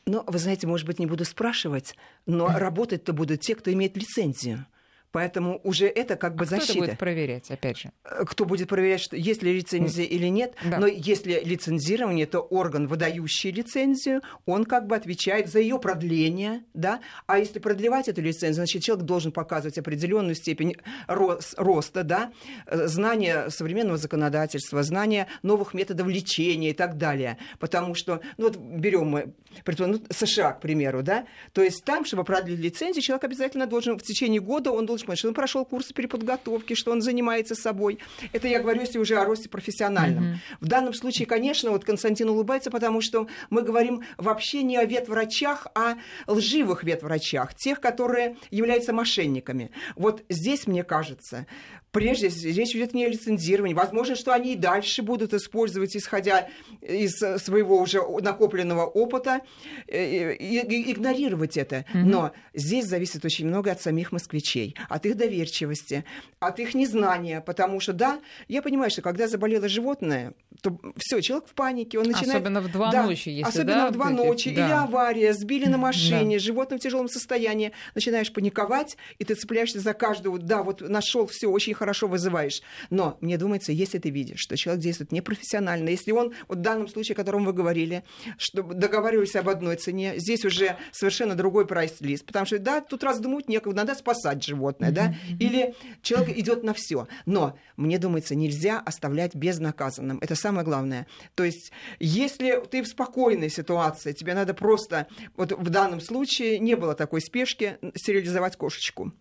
Ну, 0.06 0.24
вы 0.26 0.40
знаете, 0.40 0.66
может 0.68 0.88
быть, 0.88 1.00
не 1.00 1.06
буду 1.06 1.26
спрашивать, 1.26 1.94
но 2.26 2.48
работать-то 2.48 3.12
будут 3.12 3.42
те, 3.42 3.56
кто 3.56 3.74
имеет 3.74 3.98
лицензию. 3.98 4.66
Поэтому 5.12 5.62
уже 5.64 5.88
это 5.88 6.16
как 6.16 6.36
бы 6.36 6.44
а 6.44 6.48
защита. 6.48 6.72
Кто 6.72 6.80
это 6.80 6.88
будет 6.88 7.00
проверять, 7.00 7.52
опять 7.52 7.78
же? 7.78 7.92
Э, 8.04 8.26
кто 8.26 8.46
будет 8.46 8.68
проверять, 8.68 9.02
что 9.02 9.16
есть 9.16 9.42
ли 9.42 9.54
лицензия 9.54 10.06
или 10.06 10.28
нет. 10.28 10.56
Да. 10.66 10.80
Но 10.80 10.88
если 10.88 11.42
лицензирование, 11.44 12.26
то 12.26 12.40
орган, 12.42 12.88
выдающий 12.88 13.52
лицензию, 13.52 14.22
он 14.46 14.66
как 14.66 14.88
бы 14.88 14.96
отвечает 14.96 15.50
за 15.50 15.60
ее 15.60 15.80
продление. 15.80 16.64
Да? 16.74 17.02
А 17.26 17.40
если 17.40 17.60
продлевать 17.60 18.08
эту 18.08 18.22
лицензию, 18.22 18.56
значит, 18.56 18.84
человек 18.84 19.06
должен 19.06 19.32
показывать 19.32 19.78
определенную 19.78 20.36
степень 20.36 20.76
роста, 21.08 22.04
да? 22.04 22.32
Э, 22.66 22.88
знания 22.88 23.50
современного 23.50 23.98
законодательства, 23.98 24.84
знания 24.84 25.28
новых 25.42 25.74
методов 25.74 26.08
лечения 26.08 26.72
и 26.72 26.74
так 26.74 26.98
далее. 26.98 27.38
Потому 27.60 27.96
что, 27.96 28.22
ну 28.38 28.46
вот 28.46 28.58
берем 28.58 29.08
мы 29.08 29.34
ну, 29.78 30.00
США, 30.10 30.52
к 30.54 30.62
примеру, 30.62 31.04
да, 31.04 31.26
то 31.54 31.62
есть 31.62 31.84
там, 31.84 32.06
чтобы 32.06 32.24
продлить 32.24 32.60
лицензию, 32.60 33.02
человек 33.02 33.24
обязательно 33.24 33.66
должен 33.68 33.98
в 33.98 34.04
течение 34.04 34.42
года, 34.42 34.72
он 34.72 34.86
должен 34.86 34.97
понимать, 35.06 35.20
что 35.20 35.28
он 35.28 35.34
прошел 35.34 35.66
курсы 35.66 35.94
переподготовки, 35.94 36.74
что 36.74 36.92
он 36.92 37.02
занимается 37.02 37.56
собой. 37.56 38.00
Это 38.34 38.48
я 38.48 38.60
говорю, 38.60 38.82
если 38.82 39.00
уже 39.00 39.18
о 39.18 39.26
росте 39.26 39.50
профессиональном. 39.50 40.24
Mm-hmm. 40.24 40.38
В 40.62 40.68
данном 40.68 40.94
случае, 40.94 41.26
конечно, 41.26 41.72
вот 41.72 41.86
Константин 41.86 42.30
улыбается, 42.30 42.72
потому 42.72 43.02
что 43.02 43.28
мы 43.50 43.62
говорим 43.62 44.04
вообще 44.18 44.64
не 44.64 44.78
о 44.78 44.86
ветврачах, 44.86 45.68
а 45.76 45.98
лживых 46.28 46.84
ветврачах, 46.84 47.54
тех, 47.54 47.80
которые 47.80 48.38
являются 48.52 48.94
мошенниками. 48.94 49.72
Вот 49.96 50.24
здесь, 50.30 50.68
мне 50.68 50.84
кажется, 50.84 51.46
прежде 51.92 52.28
речь 52.28 52.76
идет 52.76 52.94
не 52.94 53.06
о 53.06 53.10
лицензировании. 53.10 53.74
Возможно, 53.74 54.16
что 54.16 54.34
они 54.34 54.54
и 54.54 54.56
дальше 54.56 55.02
будут 55.02 55.34
использовать, 55.34 55.96
исходя 55.96 56.48
из 56.82 57.18
своего 57.42 57.80
уже 57.80 58.02
накопленного 58.02 58.86
опыта, 58.86 59.42
э, 59.88 60.36
и 60.36 60.92
игнорировать 60.92 61.58
это. 61.58 61.78
Mm-hmm. 61.78 62.04
Но 62.04 62.32
здесь 62.54 62.86
зависит 62.86 63.26
очень 63.26 63.48
много 63.48 63.72
от 63.72 63.82
самих 63.82 64.12
москвичей, 64.12 64.76
от 64.88 65.06
их 65.06 65.18
доверчивости, 65.18 66.06
от 66.40 66.60
их 66.60 66.74
незнания. 66.74 67.42
Потому 67.42 67.80
что, 67.80 67.94
да, 67.94 68.20
я 68.48 68.62
понимаю, 68.62 68.92
что 68.92 69.02
когда 69.02 69.28
заболело 69.28 69.68
животное, 69.68 70.34
то 70.62 70.80
все, 70.98 71.22
человек 71.22 71.48
в 71.48 71.54
панике, 71.54 72.00
он 72.00 72.06
начинает... 72.06 72.42
Особенно 72.42 72.62
в 72.62 72.72
два 72.72 72.92
да, 72.92 73.04
ночи, 73.04 73.30
если 73.30 73.50
Особенно 73.50 73.84
да, 73.84 73.90
в 73.90 73.92
два 73.92 74.06
вот 74.06 74.26
ночи, 74.26 74.54
да. 74.54 74.66
или 74.66 74.72
авария, 74.72 75.34
сбили 75.34 75.66
на 75.66 75.78
машине, 75.78 76.38
да. 76.38 76.44
животное 76.44 76.80
в 76.80 76.82
тяжелом 76.82 77.10
состоянии, 77.10 77.72
начинаешь 77.96 78.32
паниковать, 78.32 78.98
и 79.20 79.24
ты 79.24 79.36
цепляешься 79.36 79.80
за 79.80 79.94
каждого, 79.94 80.38
да, 80.40 80.64
вот 80.64 80.82
нашел 80.82 81.28
все 81.28 81.48
очень 81.48 81.74
хорошо 81.74 82.08
вызываешь. 82.08 82.62
Но 82.90 83.18
мне 83.22 83.38
думается, 83.38 83.72
если 83.72 83.98
ты 83.98 84.10
видишь, 84.10 84.40
что 84.40 84.58
человек 84.58 84.84
действует 84.84 85.12
непрофессионально, 85.12 85.90
если 85.90 86.12
он, 86.12 86.34
вот 86.48 86.60
в 86.60 86.62
данном 86.62 86.88
случае, 86.88 87.14
о 87.14 87.18
котором 87.18 87.46
вы 87.46 87.54
говорили, 87.54 88.04
что 88.38 88.64
договаривались 88.64 89.36
об 89.36 89.50
одной 89.50 89.76
цене, 89.76 90.14
здесь 90.18 90.46
уже 90.46 90.78
совершенно 90.92 91.36
другой 91.36 91.66
прайс-лист, 91.68 92.26
потому 92.26 92.46
что, 92.46 92.60
да, 92.60 92.82
тут 92.82 93.04
раздумывать 93.04 93.50
некого, 93.50 93.74
надо 93.74 93.96
спасать 93.96 94.44
животное, 94.44 94.77
да, 94.80 95.16
или 95.40 95.76
человек 96.02 96.38
идет 96.38 96.64
на 96.64 96.74
все. 96.74 97.08
Но 97.26 97.58
мне 97.76 97.98
думается, 97.98 98.36
нельзя 98.36 98.80
оставлять 98.80 99.36
безнаказанным. 99.36 100.20
Это 100.22 100.36
самое 100.36 100.66
главное. 100.66 101.08
То 101.36 101.44
есть, 101.44 101.72
если 102.00 102.64
ты 102.70 102.84
в 102.84 102.88
спокойной 102.88 103.50
ситуации, 103.50 104.14
тебе 104.14 104.34
надо 104.34 104.54
просто, 104.54 105.08
вот 105.36 105.52
в 105.52 105.70
данном 105.70 106.02
случае 106.02 106.60
не 106.60 106.76
было 106.76 106.96
такой 106.96 107.22
спешки 107.22 107.78
стерилизовать 107.96 108.56
кошечку 108.56 109.14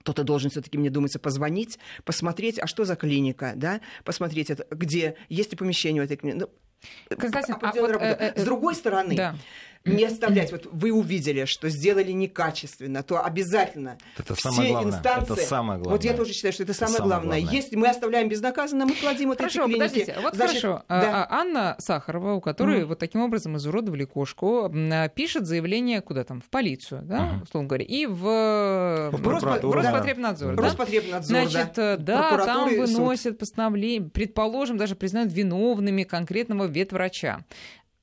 кто-то 0.00 0.22
должен 0.22 0.50
все-таки, 0.50 0.76
мне 0.76 0.90
думается, 0.90 1.18
позвонить, 1.18 1.78
посмотреть, 2.04 2.58
а 2.58 2.66
что 2.66 2.84
за 2.84 2.94
клиника, 2.94 3.54
да, 3.56 3.80
посмотреть, 4.04 4.50
это, 4.50 4.66
где, 4.70 5.16
есть 5.30 5.50
ли 5.52 5.56
помещение 5.56 6.02
в 6.02 6.04
этой 6.04 6.18
клинике. 6.18 6.46
Ну, 7.08 7.16
Константин, 7.16 7.56
а 7.62 7.72
вот, 7.72 7.90
э, 7.90 8.32
э, 8.36 8.38
С 8.38 8.44
другой 8.44 8.74
стороны, 8.74 9.16
да 9.16 9.34
не 9.84 10.04
оставлять. 10.04 10.50
Вот 10.50 10.66
вы 10.72 10.92
увидели, 10.92 11.44
что 11.44 11.68
сделали 11.68 12.10
некачественно, 12.12 13.02
то 13.02 13.22
обязательно 13.22 13.98
это 14.16 14.34
все 14.34 14.50
самое 14.50 14.70
главное. 14.70 14.92
инстанции... 14.96 15.32
Это 15.34 15.42
самое 15.42 15.78
главное. 15.78 15.96
Вот 15.98 16.04
я 16.04 16.14
тоже 16.14 16.32
считаю, 16.32 16.52
что 16.54 16.62
это, 16.62 16.72
это 16.72 16.78
самое, 16.78 16.96
самое 16.96 17.10
главное. 17.10 17.40
главное. 17.40 17.56
Если 17.60 17.76
мы 17.76 17.88
оставляем 17.88 18.28
безнаказанно, 18.28 18.86
мы 18.86 18.94
кладим 18.94 19.28
вот 19.28 19.38
хорошо, 19.38 19.64
эти 19.64 19.74
клиники. 19.74 19.88
подождите, 19.88 20.16
вот 20.22 20.34
Значит, 20.34 20.62
хорошо. 20.62 20.84
Да. 20.88 21.26
А, 21.26 21.40
Анна 21.40 21.76
Сахарова, 21.78 22.32
у 22.32 22.40
которой 22.40 22.80
mm. 22.80 22.84
вот 22.86 22.98
таким 22.98 23.20
образом 23.20 23.56
изуродовали 23.56 24.04
кошку, 24.04 24.72
пишет 25.14 25.46
заявление 25.46 26.00
куда 26.00 26.24
там? 26.24 26.40
В 26.40 26.48
полицию, 26.48 27.02
да, 27.02 27.18
uh-huh. 27.18 27.42
условно 27.44 27.68
говоря, 27.68 27.84
и 27.84 28.06
в, 28.06 29.10
в, 29.12 29.28
Роспо... 29.28 29.60
в 29.62 29.72
Роспотребнадзор. 29.72 30.56
Да. 30.56 30.62
Да? 30.62 30.68
Роспотребнадзор, 30.68 31.48
Значит, 31.48 31.72
да, 31.74 31.96
да 31.96 32.44
там 32.44 32.76
выносят 32.76 33.38
постановление, 33.38 34.08
предположим, 34.08 34.76
даже 34.76 34.96
признают 34.96 35.32
виновными 35.32 36.04
конкретного 36.04 36.64
ветврача. 36.64 37.44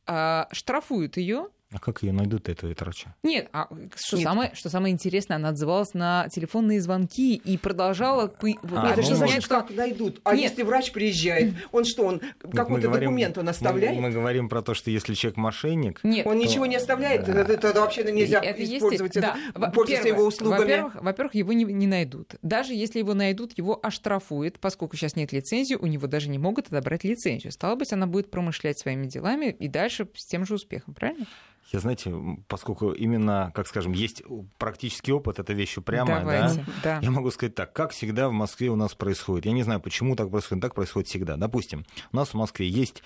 А, 0.06 0.48
штрафуют 0.52 1.18
ее 1.18 1.48
а 1.74 1.80
как 1.80 2.04
ее 2.04 2.12
найдут, 2.12 2.50
этого 2.50 2.70
ветрача? 2.70 3.16
Нет, 3.24 3.48
а 3.54 3.68
что, 3.96 4.18
Нет. 4.18 4.26
Самое, 4.26 4.52
что 4.54 4.70
самое 4.70 4.94
интересное, 4.94 5.38
она 5.38 5.50
отзывалась 5.50 5.94
на 5.94 6.28
телефонные 6.30 6.82
звонки 6.82 7.36
и 7.36 7.58
продолжала... 7.58 8.24
А, 8.24 8.90
это 8.90 8.98
ну, 8.98 9.04
что 9.04 9.16
значит, 9.16 9.44
что... 9.44 9.62
как 9.62 9.70
найдут? 9.70 10.20
А 10.26 10.36
Нет. 10.36 10.50
если 10.50 10.64
врач 10.64 10.92
приезжает, 10.92 11.54
он 11.72 11.86
что, 11.86 12.04
он 12.04 12.22
какой-то 12.52 12.90
документ 12.90 13.38
он 13.38 13.48
оставляет? 13.48 13.96
Мы, 13.96 14.02
мы 14.02 14.12
говорим 14.12 14.50
про 14.50 14.62
то, 14.62 14.74
что 14.74 14.92
если 14.92 15.14
человек 15.14 15.38
мошенник... 15.38 16.04
Нет. 16.04 16.28
Он 16.28 16.38
то... 16.38 16.46
ничего 16.46 16.66
не 16.66 16.76
оставляет, 16.76 17.26
да. 17.26 17.34
тогда, 17.34 17.56
тогда 17.56 17.82
вообще 17.82 18.04
нельзя 18.12 18.40
это 18.40 18.64
использовать 18.64 19.16
есть... 19.16 19.26
это, 19.26 19.38
да. 19.56 19.72
пользоваться 19.72 20.10
его 20.10 20.26
услугами. 20.26 20.60
Во-первых, 20.60 20.96
во-первых, 21.02 21.36
его 21.36 21.54
не, 21.54 21.64
не 21.64 21.88
найдут. 21.88 22.36
Даже 22.42 22.74
если 22.74 23.00
его 23.00 23.14
найдут, 23.14 23.58
его 23.58 23.80
оштрафуют, 23.82 24.60
поскольку 24.60 24.98
сейчас 24.98 25.16
нет 25.16 25.32
лицензии, 25.32 25.76
у 25.76 25.86
него 25.86 26.08
даже 26.08 26.30
не 26.30 26.38
могут 26.38 26.68
отобрать 26.68 27.06
лицензию. 27.06 27.54
Стало 27.54 27.76
быть, 27.76 27.94
она 27.94 28.08
будет 28.08 28.30
промышлять 28.30 28.78
своими 28.78 29.08
делами 29.08 29.56
и 29.58 29.70
дальше 29.70 30.08
с 30.16 30.26
тем 30.26 30.46
же 30.46 30.56
успехом, 30.56 30.94
правильно? 30.94 31.26
Я, 31.70 31.80
знаете, 31.80 32.14
поскольку 32.48 32.92
именно, 32.92 33.52
как 33.56 33.68
скажем, 33.68 33.94
есть 33.94 34.24
практический 34.58 35.14
опыт, 35.14 35.40
это 35.40 35.54
вещь 35.54 35.78
упрямая, 35.78 36.20
Давайте, 36.22 36.66
да? 36.84 37.00
да, 37.00 37.00
я 37.02 37.12
могу 37.12 37.32
сказать 37.32 37.56
так, 37.56 37.72
как 37.72 37.92
всегда 37.92 38.28
в 38.28 38.34
Москве 38.34 38.70
у 38.70 38.76
нас 38.76 38.94
происходит. 38.94 39.46
Я 39.46 39.54
не 39.54 39.64
знаю, 39.64 39.80
почему 39.80 40.16
так 40.16 40.30
происходит, 40.30 40.62
так 40.62 40.76
происходит 40.76 41.08
всегда. 41.08 41.38
Допустим, 41.38 41.86
у 42.12 42.18
нас 42.18 42.30
в 42.30 42.34
Москве 42.34 42.68
есть 42.68 43.04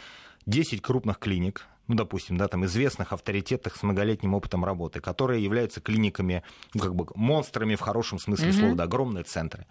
10 0.48 0.82
крупных 0.82 1.20
клиник, 1.20 1.68
ну, 1.88 1.96
допустим, 1.96 2.38
да, 2.38 2.48
там 2.48 2.66
известных 2.66 3.14
авторитетах 3.14 3.76
с 3.76 3.84
многолетним 3.84 4.34
опытом 4.34 4.66
работы, 4.66 5.00
которые 5.00 5.44
являются 5.44 5.82
клиниками, 5.82 6.44
ну, 6.74 6.82
как 6.82 6.96
бы 6.96 7.08
монстрами 7.16 7.76
в 7.76 7.82
хорошем 7.82 8.20
смысле 8.20 8.50
mm-hmm. 8.50 8.60
слова, 8.60 8.76
да, 8.76 8.84
огромные 8.86 9.24
центры. 9.24 9.68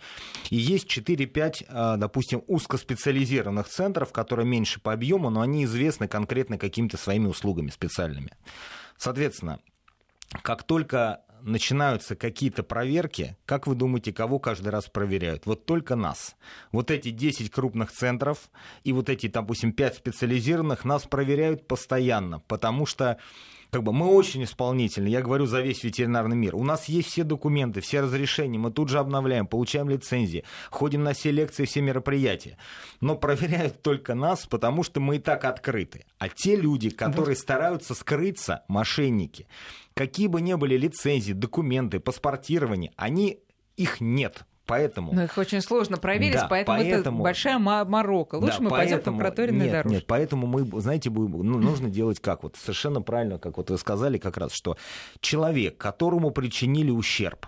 И 0.51 0.57
есть 0.57 0.87
4-5, 0.87 1.67
а, 1.69 1.97
допустим, 1.97 2.43
узкоспециализированных 2.47 3.69
центров, 3.69 4.13
которые 4.13 4.47
меньше 4.47 4.81
по 4.81 4.93
объему, 4.93 5.31
но 5.31 5.41
они 5.41 5.65
известны 5.65 6.09
конкретно 6.09 6.59
какими-то 6.59 6.97
своими 6.97 7.27
услугами 7.27 7.71
специальными. 7.71 8.31
Соответственно, 8.97 9.59
как 10.43 10.63
только 10.63 11.24
начинаются 11.45 12.17
какие-то 12.17 12.63
проверки, 12.63 13.37
как 13.47 13.67
вы 13.67 13.75
думаете, 13.75 14.13
кого 14.13 14.39
каждый 14.39 14.69
раз 14.69 14.87
проверяют? 14.87 15.47
Вот 15.47 15.67
только 15.67 15.95
нас. 15.95 16.37
Вот 16.73 16.91
эти 16.91 17.11
10 17.11 17.51
крупных 17.51 17.93
центров 17.93 18.51
и 18.83 18.93
вот 18.93 19.09
эти, 19.09 19.29
допустим, 19.29 19.73
5 19.73 19.97
специализированных 19.97 20.85
нас 20.85 21.05
проверяют 21.05 21.67
постоянно, 21.69 22.41
потому 22.41 22.87
что 22.87 23.19
как 23.75 23.83
бы 23.83 23.93
мы 23.93 24.07
очень 24.07 24.45
исполнительны, 24.45 25.09
я 25.09 25.21
говорю 25.21 25.47
за 25.47 25.61
весь 25.61 25.83
ветеринарный 25.83 26.37
мир. 26.37 26.55
У 26.55 26.63
нас 26.63 26.85
есть 26.85 27.09
все 27.09 27.25
документы, 27.25 27.81
все 27.81 28.03
разрешения, 28.03 28.57
мы 28.57 28.71
тут 28.71 28.89
же 28.89 29.01
обновляем, 29.01 29.49
получаем 29.49 29.91
лицензии, 29.91 30.45
ходим 30.71 31.03
на 31.03 31.13
все 31.13 31.33
лекции, 31.33 31.65
все 31.65 31.81
мероприятия. 31.81 32.57
Но 33.01 33.17
проверяют 33.17 33.83
только 33.83 34.15
нас, 34.15 34.47
потому 34.47 34.85
что 34.85 35.01
мы 35.01 35.17
и 35.17 35.19
так 35.19 35.45
открыты. 35.45 36.05
А 36.19 36.29
те 36.29 36.55
люди, 36.55 36.89
которые 36.89 37.35
стараются 37.35 37.95
скрыться, 37.95 38.63
мошенники, 38.69 39.49
какие 39.95 40.27
бы 40.27 40.41
ни 40.41 40.55
были 40.55 40.77
лицензии, 40.77 41.33
документы, 41.33 42.01
паспортирование, 42.01 42.93
они 42.97 43.39
их 43.77 44.01
нет. 44.01 44.45
Поэтому... 44.67 45.13
Но 45.13 45.25
их 45.25 45.37
очень 45.37 45.61
сложно 45.61 45.99
проверить, 45.99 46.37
да, 46.37 46.47
поэтому, 46.49 46.79
поэтому 46.79 47.01
это 47.01 47.11
большая 47.11 47.59
морока. 47.59 48.37
Лучше 48.37 48.59
да, 48.59 48.65
мы 48.65 48.71
поэтому... 48.71 48.99
пойдем 49.03 49.13
по 49.13 49.19
проторенной 49.21 49.65
нет, 49.67 49.73
дорожке. 49.73 49.95
Нет, 49.97 50.07
поэтому 50.07 50.47
мы, 50.47 50.81
знаете, 50.81 51.11
ну, 51.11 51.59
нужно 51.59 51.91
делать 51.91 52.19
как? 52.21 52.45
Вот 52.45 52.57
совершенно 52.57 53.03
правильно, 53.03 53.39
как 53.39 53.59
вот 53.59 53.69
вы 53.69 53.77
сказали 53.77 54.17
как 54.17 54.39
раз, 54.39 54.53
что 54.53 54.79
человек, 55.21 55.77
которому 55.77 56.31
причинили 56.31 56.91
ущерб, 56.91 57.47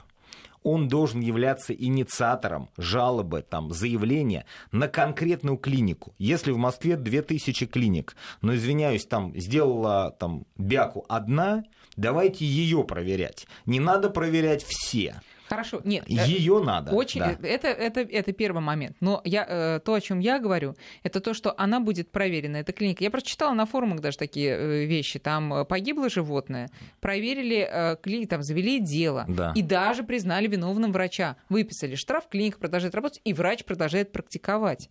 он 0.67 0.89
должен 0.89 1.21
являться 1.21 1.73
инициатором 1.73 2.71
жалобы, 2.77 3.43
там, 3.49 3.71
заявления 3.73 4.47
на 4.73 4.89
конкретную 4.89 5.59
клинику. 5.59 6.13
Если 6.19 6.51
в 6.51 6.57
Москве 6.57 6.97
2000 6.97 7.67
клиник, 7.67 8.17
но, 8.43 8.53
извиняюсь, 8.57 9.07
там 9.07 9.33
сделала 9.37 10.11
там, 10.19 10.45
бяку 10.57 11.05
одна, 11.09 11.63
давайте 11.97 12.45
ее 12.45 12.83
проверять. 12.83 13.47
Не 13.65 13.79
надо 13.79 14.11
проверять 14.11 14.65
все. 14.65 15.21
Хорошо, 15.49 15.81
нет. 15.85 16.09
Ее 16.09 16.59
э, 16.61 16.65
надо. 16.65 16.93
Очень, 16.93 17.21
да. 17.21 17.37
это, 17.43 17.69
это, 17.69 18.01
это 18.01 18.33
первый 18.33 18.61
момент. 18.61 18.97
Но 19.01 19.21
я, 19.25 19.47
э, 19.49 19.81
то, 19.85 19.95
о 19.95 20.01
чем 20.01 20.19
я 20.19 20.39
говорю, 20.39 20.75
это 21.03 21.21
то, 21.21 21.35
что 21.35 21.55
она 21.57 21.81
будет 21.81 22.11
проверена, 22.11 22.57
эта 22.57 22.73
клиника. 22.73 23.05
Я 23.05 23.11
прочитала 23.11 23.55
на 23.55 23.67
форумах 23.67 24.01
даже 24.01 24.19
такие 24.19 24.51
э, 24.51 24.85
вещи. 24.85 25.19
Там 25.19 25.67
погибло 25.67 26.09
животное, 26.11 26.71
проверили 27.01 27.97
клинику, 28.03 28.31
там 28.31 28.43
завели 28.43 28.81
дело. 28.81 29.25
Да. 29.29 29.53
И 29.55 29.63
даже 29.63 30.03
признали 30.03 30.47
виновным 30.47 30.93
врача. 30.93 31.37
Выписали 31.49 31.95
штраф, 31.95 32.29
клиника 32.29 32.59
продолжает 32.59 32.95
работать, 32.95 33.21
и 33.25 33.33
врач 33.33 33.65
продолжает 33.65 34.13
практиковать. 34.13 34.89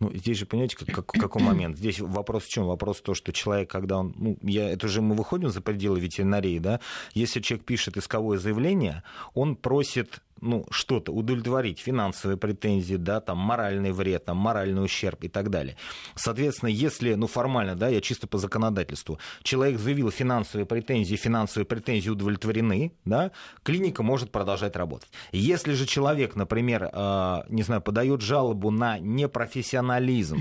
Ну, 0.00 0.10
здесь 0.14 0.38
же, 0.38 0.46
понимаете, 0.46 0.76
как, 0.76 0.88
как, 0.88 1.06
какой 1.06 1.42
момент? 1.42 1.76
Здесь 1.76 2.00
вопрос 2.00 2.44
в 2.44 2.48
чем? 2.48 2.66
Вопрос 2.66 2.98
в 2.98 3.02
том, 3.02 3.14
что 3.14 3.32
человек, 3.32 3.70
когда 3.70 3.98
он... 3.98 4.14
Ну, 4.16 4.38
я, 4.42 4.70
это 4.70 4.88
же 4.88 5.02
мы 5.02 5.14
выходим 5.14 5.50
за 5.50 5.60
пределы 5.60 6.00
ветеринарии, 6.00 6.58
да? 6.58 6.80
Если 7.12 7.40
человек 7.40 7.66
пишет 7.66 7.96
исковое 7.96 8.38
заявление, 8.38 9.02
он 9.34 9.56
просит 9.56 10.20
ну, 10.40 10.66
что-то 10.70 11.12
удовлетворить, 11.12 11.78
финансовые 11.78 12.36
претензии, 12.36 12.96
да, 12.96 13.20
там, 13.20 13.38
моральный 13.38 13.92
вред, 13.92 14.24
там, 14.24 14.36
моральный 14.36 14.84
ущерб 14.84 15.24
и 15.24 15.28
так 15.28 15.50
далее. 15.50 15.76
Соответственно, 16.14 16.68
если, 16.68 17.14
ну, 17.14 17.26
формально, 17.26 17.76
да, 17.76 17.88
я 17.88 18.00
чисто 18.00 18.26
по 18.26 18.38
законодательству, 18.38 19.18
человек 19.42 19.78
заявил 19.78 20.10
финансовые 20.10 20.66
претензии, 20.66 21.16
финансовые 21.16 21.66
претензии 21.66 22.10
удовлетворены, 22.10 22.92
да, 23.04 23.32
клиника 23.62 24.02
может 24.02 24.30
продолжать 24.30 24.76
работать. 24.76 25.10
Если 25.32 25.72
же 25.74 25.86
человек, 25.86 26.36
например, 26.36 26.90
э, 26.92 27.42
не 27.48 27.62
знаю, 27.62 27.80
подает 27.80 28.20
жалобу 28.20 28.70
на 28.70 28.98
непрофессионализм, 28.98 30.38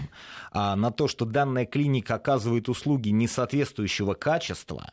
э, 0.53 0.75
на 0.75 0.91
то, 0.91 1.07
что 1.07 1.25
данная 1.25 1.65
клиника 1.65 2.15
оказывает 2.15 2.69
услуги 2.69 3.09
несоответствующего 3.09 4.13
качества, 4.13 4.91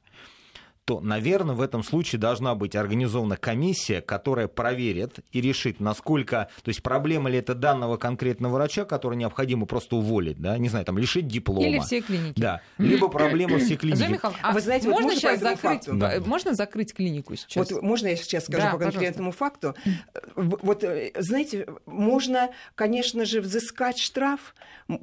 то, 0.86 1.00
наверное, 1.00 1.56
в 1.56 1.60
этом 1.60 1.82
случае 1.82 2.20
должна 2.20 2.54
быть 2.54 2.76
организована 2.76 3.36
комиссия, 3.36 4.00
которая 4.00 4.46
проверит 4.46 5.18
и 5.32 5.40
решит, 5.40 5.80
насколько, 5.80 6.48
то 6.62 6.68
есть 6.68 6.80
проблема 6.80 7.28
ли 7.28 7.38
это 7.38 7.56
данного 7.56 7.96
конкретного 7.96 8.54
врача, 8.54 8.84
который 8.84 9.16
необходимо 9.16 9.66
просто 9.66 9.96
уволить, 9.96 10.40
да, 10.40 10.56
не 10.58 10.68
знаю, 10.68 10.84
там, 10.84 10.96
лишить 10.96 11.26
диплома. 11.26 11.66
Или 11.66 11.80
все 11.80 12.00
клиники. 12.00 12.38
Да, 12.40 12.60
либо 12.78 13.08
проблема 13.08 13.58
все 13.58 13.74
клиники. 13.74 13.98
Зоя 13.98 14.10
Михайловна, 14.10 14.40
а 14.44 14.52
вы 14.52 14.60
знаете, 14.60 14.88
можно, 14.88 15.08
вот 15.08 15.16
сейчас 15.16 15.40
закрыть, 15.40 15.88
да. 15.92 16.20
можно 16.24 16.54
закрыть 16.54 16.94
клинику 16.94 17.34
сейчас? 17.34 17.68
Вот 17.68 17.82
можно 17.82 18.06
я 18.06 18.16
сейчас 18.16 18.44
скажу 18.44 18.62
да, 18.62 18.70
по 18.70 18.78
конкретному 18.78 19.32
пожалуйста. 19.32 19.74
факту? 19.74 20.02
Вот, 20.36 20.84
э, 20.84 21.10
знаете, 21.18 21.66
можно, 21.84 22.50
конечно 22.76 23.24
же, 23.24 23.40
взыскать 23.40 23.98
штраф, 23.98 24.54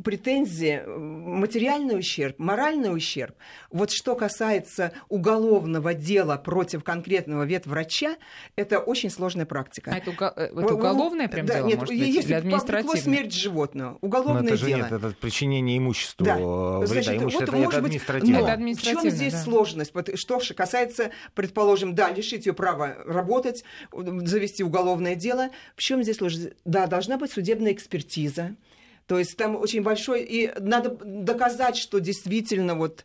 претензии, 0.02 0.82
материальный 0.88 2.00
ущерб, 2.00 2.40
моральный 2.40 2.96
ущерб. 2.96 3.36
Вот 3.70 3.92
что 3.92 4.16
касается 4.16 4.94
уголовного 5.10 5.73
уголовного 5.74 5.94
дела 5.94 6.38
против 6.38 6.84
конкретного 6.84 7.44
ветврача, 7.44 8.18
это 8.56 8.80
очень 8.80 9.10
сложная 9.10 9.46
практика. 9.46 9.92
А 9.92 9.98
это, 9.98 10.12
э, 10.36 10.46
это 10.46 10.74
уголовное 10.74 11.28
прям 11.28 11.46
да, 11.46 11.56
дело, 11.56 11.68
нет, 11.68 11.80
может 11.80 11.96
быть, 11.96 12.08
если 12.08 12.30
или 12.30 12.34
административное? 12.34 13.02
смерть 13.02 13.34
животного, 13.34 13.98
уголовное 14.02 14.42
Но 14.42 14.48
это 14.48 14.58
же 14.58 14.66
дело. 14.68 14.78
Нет, 14.78 14.92
это 14.92 15.16
причинение 15.20 15.78
имущества, 15.78 16.26
да. 16.26 16.36
вреда. 16.36 16.88
Значит, 16.88 17.22
имущество, 17.22 17.46
вот, 17.46 17.50
это, 17.50 17.52
может 17.58 17.74
это 17.74 17.86
административное. 17.86 18.34
Быть, 18.34 18.42
но 18.42 18.48
это 18.48 18.54
административное, 18.54 19.02
в 19.02 19.04
чем 19.04 19.12
здесь 19.12 19.34
да. 19.34 19.44
сложность? 19.44 19.94
Что 20.16 20.40
касается, 20.56 21.12
предположим, 21.34 21.96
да, 21.96 22.10
лишить 22.12 22.46
ее 22.46 22.54
права 22.54 22.96
работать, 23.06 23.64
завести 23.92 24.64
уголовное 24.64 25.16
дело. 25.16 25.50
В 25.76 25.82
чем 25.82 26.04
здесь 26.04 26.18
сложность? 26.18 26.54
Да, 26.66 26.88
должна 26.88 27.18
быть 27.18 27.32
судебная 27.32 27.72
экспертиза. 27.72 28.56
То 29.08 29.20
есть 29.20 29.36
там 29.38 29.56
очень 29.56 29.82
большой... 29.82 30.24
И 30.24 30.52
надо 30.60 30.98
доказать, 31.04 31.76
что 31.76 32.00
действительно 32.00 32.76
вот 32.76 33.04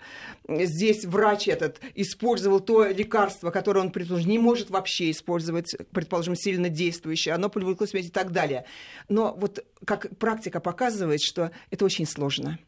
здесь 0.49 1.05
врач 1.05 1.49
этот 1.49 1.81
использовал 1.95 2.61
то 2.61 2.87
лекарство, 2.87 3.51
которое 3.51 3.81
он, 3.81 3.91
предположим, 3.91 4.31
не 4.31 4.39
может 4.39 4.71
вообще 4.71 5.11
использовать, 5.11 5.75
предположим, 5.91 6.37
сильно 6.37 6.69
действующее, 6.69 7.35
оно 7.35 7.49
привыкло 7.49 7.87
смерть 7.87 8.07
и 8.07 8.11
так 8.11 8.33
далее. 8.33 8.65
Но 9.09 9.35
вот 9.37 9.65
как 9.85 10.17
практика 10.19 10.61
показывает, 10.61 11.21
что 11.21 11.51
это 11.71 11.85
очень 11.85 12.07
сложно. 12.07 12.59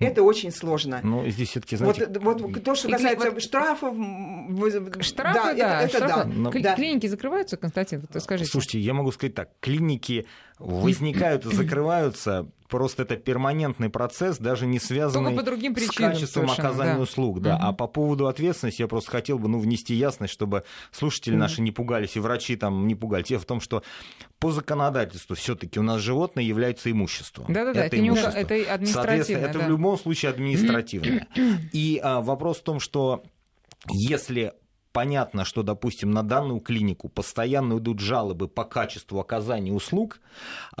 Ну, 0.00 0.08
это 0.08 0.22
очень 0.24 0.50
сложно. 0.50 1.00
Ну, 1.02 1.28
здесь 1.28 1.50
все-таки, 1.50 1.76
знаете... 1.76 2.06
Вот, 2.18 2.40
вот 2.40 2.64
то, 2.64 2.74
что 2.74 2.88
касается 2.88 3.30
вот... 3.30 3.42
штрафов... 3.42 3.94
Штрафы, 5.00 5.38
да, 5.38 5.54
да, 5.54 5.82
это, 5.82 5.96
штрафы. 5.96 6.14
да. 6.14 6.24
Но... 6.24 6.50
Клиники 6.50 7.06
закрываются, 7.06 7.56
Константин, 7.56 8.04
вы 8.12 8.20
скажите. 8.20 8.50
Слушайте, 8.50 8.80
я 8.80 8.94
могу 8.94 9.12
сказать 9.12 9.34
так, 9.34 9.50
клиники 9.60 10.26
возникают 10.62 11.46
и 11.46 11.54
закрываются 11.54 12.46
просто 12.72 13.02
это 13.02 13.16
перманентный 13.16 13.90
процесс, 13.90 14.38
даже 14.38 14.64
не 14.64 14.78
связанный 14.78 15.36
по 15.36 15.42
другим 15.42 15.74
причинам, 15.74 16.14
с 16.14 16.14
качеством 16.14 16.50
оказания 16.50 16.94
да. 16.94 17.00
услуг. 17.00 17.42
Да. 17.42 17.56
Угу. 17.56 17.64
А 17.64 17.72
по 17.74 17.86
поводу 17.86 18.28
ответственности 18.28 18.80
я 18.80 18.88
просто 18.88 19.10
хотел 19.10 19.38
бы 19.38 19.48
ну, 19.48 19.58
внести 19.58 19.94
ясность, 19.94 20.32
чтобы 20.32 20.64
слушатели 20.90 21.36
наши 21.36 21.60
не 21.60 21.70
пугались, 21.70 22.16
и 22.16 22.20
врачи 22.20 22.56
там 22.56 22.86
не 22.86 22.94
пугались. 22.94 23.26
Дело 23.26 23.42
в 23.42 23.44
том, 23.44 23.60
что 23.60 23.82
по 24.38 24.52
законодательству 24.52 25.36
все-таки 25.36 25.78
у 25.78 25.82
нас 25.82 26.00
животное 26.00 26.44
является 26.44 26.90
имуществом. 26.90 27.52
Да-да-да, 27.52 27.84
это, 27.84 27.96
это, 27.96 28.08
имущество. 28.08 28.30
это 28.30 28.54
административное. 28.54 28.86
Соответственно, 28.92 29.46
это 29.46 29.58
да. 29.58 29.66
в 29.66 29.68
любом 29.68 29.98
случае 29.98 30.30
административное. 30.30 31.28
И 31.72 32.00
а, 32.02 32.22
вопрос 32.22 32.60
в 32.60 32.62
том, 32.62 32.80
что 32.80 33.22
если 33.90 34.54
понятно, 34.92 35.44
что, 35.44 35.62
допустим, 35.62 36.10
на 36.10 36.22
данную 36.22 36.60
клинику 36.60 37.08
постоянно 37.08 37.78
идут 37.78 38.00
жалобы 38.00 38.48
по 38.48 38.64
качеству 38.64 39.18
оказания 39.20 39.72
услуг, 39.72 40.20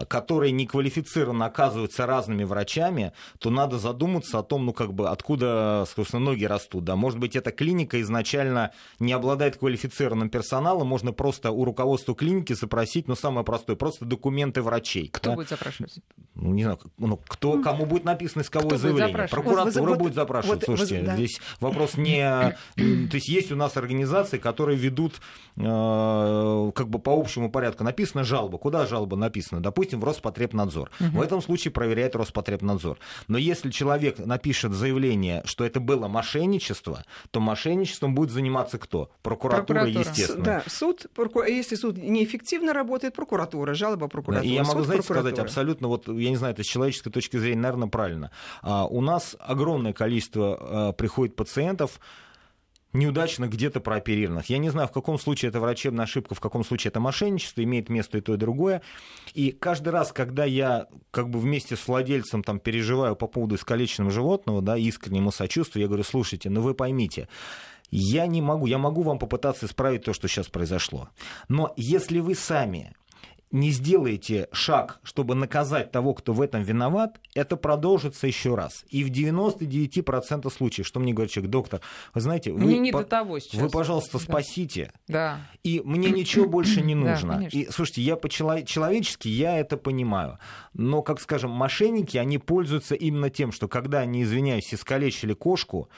которые 0.08 0.52
неквалифицированно 0.52 1.46
оказываются 1.46 2.06
разными 2.06 2.44
врачами, 2.44 3.12
то 3.38 3.50
надо 3.50 3.78
задуматься 3.78 4.38
о 4.38 4.42
том, 4.42 4.66
ну, 4.66 4.72
как 4.72 4.92
бы, 4.92 5.08
откуда, 5.08 5.84
собственно, 5.94 6.24
ноги 6.24 6.44
растут. 6.44 6.84
Да? 6.84 6.96
Может 6.96 7.18
быть, 7.18 7.36
эта 7.36 7.50
клиника 7.50 8.00
изначально 8.00 8.72
не 8.98 9.12
обладает 9.12 9.56
квалифицированным 9.56 10.30
персоналом, 10.30 10.86
можно 10.86 11.12
просто 11.12 11.50
у 11.50 11.64
руководства 11.64 12.14
клиники 12.14 12.52
запросить, 12.52 13.08
ну, 13.08 13.16
самое 13.16 13.44
простое, 13.44 13.76
просто 13.76 14.04
документы 14.04 14.62
врачей. 14.62 15.08
Кто 15.08 15.30
да? 15.30 15.36
будет 15.36 15.48
запрашивать? 15.48 16.00
Ну, 16.34 16.52
не 16.52 16.62
знаю, 16.62 16.78
ну, 16.98 17.18
кто, 17.28 17.60
кому 17.62 17.86
будет 17.86 18.04
написано 18.04 18.42
исковое 18.42 18.78
заявление. 18.78 19.28
Прокуратура 19.28 19.90
вот, 19.90 19.98
будет 19.98 20.14
запрашивать. 20.14 20.66
Вот, 20.66 20.78
Слушайте, 20.78 20.98
вот, 20.98 21.06
да. 21.06 21.14
здесь 21.16 21.40
вопрос 21.60 21.96
не... 21.96 22.56
То 22.76 23.16
есть 23.16 23.28
есть 23.28 23.52
у 23.52 23.56
нас 23.56 23.76
организация 23.76 24.01
организаций, 24.02 24.38
которые 24.38 24.76
ведут 24.76 25.20
э, 25.56 26.70
как 26.74 26.88
бы 26.88 26.98
по 26.98 27.18
общему 27.18 27.50
порядку. 27.50 27.84
Написана 27.84 28.24
жалоба. 28.24 28.58
Куда 28.58 28.86
жалоба 28.86 29.16
написана? 29.16 29.60
Допустим, 29.62 30.00
в 30.00 30.04
Роспотребнадзор. 30.04 30.90
Угу. 31.00 31.18
В 31.18 31.22
этом 31.22 31.42
случае 31.42 31.72
проверяет 31.72 32.16
Роспотребнадзор. 32.16 32.98
Но 33.28 33.38
если 33.38 33.70
человек 33.70 34.18
напишет 34.18 34.72
заявление, 34.72 35.42
что 35.44 35.64
это 35.64 35.80
было 35.80 36.08
мошенничество, 36.08 37.04
то 37.30 37.40
мошенничеством 37.40 38.14
будет 38.14 38.30
заниматься 38.30 38.78
кто? 38.78 39.10
Прокуратура, 39.22 39.80
Прокуратура. 39.80 40.00
естественно. 40.00 40.44
Да, 40.44 40.62
суд, 40.66 41.06
проку... 41.14 41.42
если 41.42 41.76
суд 41.76 41.96
неэффективно 41.96 42.72
работает, 42.72 43.14
прокуратура, 43.14 43.74
жалоба 43.74 44.08
прокуратуры. 44.08 44.48
И 44.48 44.54
я 44.54 44.62
могу, 44.62 44.78
суд, 44.78 44.86
знаете, 44.86 45.06
прокуратура. 45.06 45.32
сказать 45.32 45.46
абсолютно, 45.46 45.88
вот, 45.88 46.08
я 46.08 46.30
не 46.30 46.36
знаю, 46.36 46.54
это 46.54 46.62
с 46.62 46.66
человеческой 46.66 47.10
точки 47.10 47.36
зрения, 47.36 47.60
наверное, 47.60 47.88
правильно. 47.88 48.30
А, 48.62 48.86
у 48.86 49.00
нас 49.00 49.36
огромное 49.38 49.92
количество 49.92 50.58
а, 50.60 50.92
приходит 50.92 51.36
пациентов, 51.36 52.00
неудачно 52.92 53.48
где-то 53.48 53.80
прооперированных. 53.80 54.46
Я 54.46 54.58
не 54.58 54.70
знаю, 54.70 54.88
в 54.88 54.92
каком 54.92 55.18
случае 55.18 55.48
это 55.48 55.60
врачебная 55.60 56.04
ошибка, 56.04 56.34
в 56.34 56.40
каком 56.40 56.64
случае 56.64 56.90
это 56.90 57.00
мошенничество, 57.00 57.62
имеет 57.62 57.88
место 57.88 58.18
и 58.18 58.20
то, 58.20 58.34
и 58.34 58.36
другое. 58.36 58.82
И 59.34 59.52
каждый 59.52 59.90
раз, 59.90 60.12
когда 60.12 60.44
я 60.44 60.86
как 61.10 61.30
бы 61.30 61.38
вместе 61.38 61.76
с 61.76 61.86
владельцем 61.86 62.42
там, 62.42 62.58
переживаю 62.58 63.16
по 63.16 63.26
поводу 63.26 63.54
искалеченного 63.54 64.10
животного, 64.10 64.62
да, 64.62 64.76
искренне 64.76 65.18
ему 65.18 65.30
сочувствую, 65.30 65.82
я 65.82 65.88
говорю, 65.88 66.04
слушайте, 66.04 66.50
ну 66.50 66.60
вы 66.60 66.74
поймите, 66.74 67.28
я 67.90 68.26
не 68.26 68.40
могу, 68.40 68.66
я 68.66 68.78
могу 68.78 69.02
вам 69.02 69.18
попытаться 69.18 69.66
исправить 69.66 70.04
то, 70.04 70.12
что 70.12 70.28
сейчас 70.28 70.48
произошло. 70.48 71.08
Но 71.48 71.72
если 71.76 72.20
вы 72.20 72.34
сами 72.34 72.94
не 73.52 73.70
сделаете 73.70 74.48
шаг, 74.50 74.98
чтобы 75.02 75.34
наказать 75.34 75.92
того, 75.92 76.14
кто 76.14 76.32
в 76.32 76.40
этом 76.40 76.62
виноват, 76.62 77.20
это 77.34 77.56
продолжится 77.56 78.26
еще 78.26 78.54
раз. 78.54 78.84
И 78.88 79.04
в 79.04 79.10
99% 79.10 80.50
случаев, 80.50 80.86
что 80.86 81.00
мне 81.00 81.12
говорит 81.12 81.32
человек, 81.32 81.50
доктор, 81.50 81.80
вы 82.14 82.20
знаете, 82.22 82.50
вы, 82.50 82.60
мне 82.60 82.78
не 82.78 82.92
по- 82.92 83.00
до 83.00 83.04
того 83.04 83.38
сейчас. 83.38 83.60
вы 83.60 83.68
пожалуйста, 83.68 84.18
да. 84.18 84.24
спасите. 84.24 84.92
Да. 85.06 85.40
И 85.62 85.82
мне 85.84 86.10
ничего 86.10 86.46
больше 86.46 86.80
не 86.80 86.94
нужно. 86.96 87.40
Да, 87.40 87.46
и 87.46 87.70
слушайте, 87.70 88.00
я 88.00 88.16
по-человечески 88.16 89.28
я 89.28 89.58
это 89.58 89.76
понимаю. 89.76 90.38
Но, 90.72 91.02
как 91.02 91.20
скажем, 91.20 91.50
мошенники, 91.50 92.16
они 92.16 92.38
пользуются 92.38 92.94
именно 92.94 93.28
тем, 93.28 93.52
что 93.52 93.68
когда 93.68 94.00
они, 94.00 94.22
извиняюсь, 94.22 94.72
искалечили 94.72 95.34
кошку, 95.34 95.90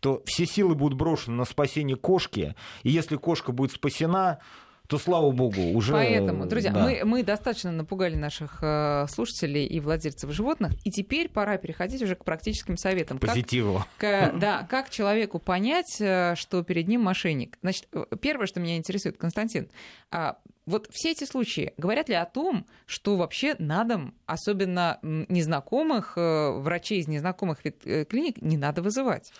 то 0.00 0.22
все 0.26 0.44
силы 0.44 0.74
будут 0.74 0.98
брошены 0.98 1.36
на 1.36 1.44
спасение 1.44 1.96
кошки, 1.96 2.54
и 2.82 2.90
если 2.90 3.16
кошка 3.16 3.52
будет 3.52 3.72
спасена, 3.72 4.40
то 4.86 4.98
слава 4.98 5.30
богу, 5.30 5.60
уже... 5.72 5.92
Поэтому, 5.92 6.46
друзья, 6.46 6.70
да. 6.70 6.82
мы, 6.82 7.00
мы 7.04 7.22
достаточно 7.22 7.72
напугали 7.72 8.14
наших 8.14 8.58
э, 8.62 9.06
слушателей 9.08 9.66
и 9.66 9.80
владельцев 9.80 10.30
животных, 10.30 10.72
и 10.84 10.90
теперь 10.90 11.28
пора 11.28 11.56
переходить 11.56 12.02
уже 12.02 12.14
к 12.14 12.24
практическим 12.24 12.76
советам. 12.76 13.18
Позитиву. 13.18 13.84
Как, 13.98 14.34
к, 14.34 14.38
да, 14.38 14.66
как 14.68 14.90
человеку 14.90 15.38
понять, 15.38 16.00
э, 16.00 16.34
что 16.36 16.62
перед 16.62 16.88
ним 16.88 17.02
мошенник? 17.02 17.58
Значит, 17.62 17.88
э, 17.92 18.04
первое, 18.20 18.46
что 18.46 18.60
меня 18.60 18.76
интересует, 18.76 19.16
Константин, 19.16 19.68
а 20.10 20.38
вот 20.66 20.88
все 20.90 21.12
эти 21.12 21.24
случаи 21.24 21.72
говорят 21.76 22.08
ли 22.08 22.14
о 22.14 22.24
том, 22.24 22.66
что 22.86 23.16
вообще 23.16 23.54
на 23.58 23.84
дом, 23.84 24.14
особенно 24.26 24.98
незнакомых, 25.02 26.14
врачей 26.16 26.98
из 26.98 27.06
незнакомых 27.06 27.62
клиник, 27.62 28.42
не 28.42 28.56
надо 28.56 28.82
вызывать? 28.82 29.32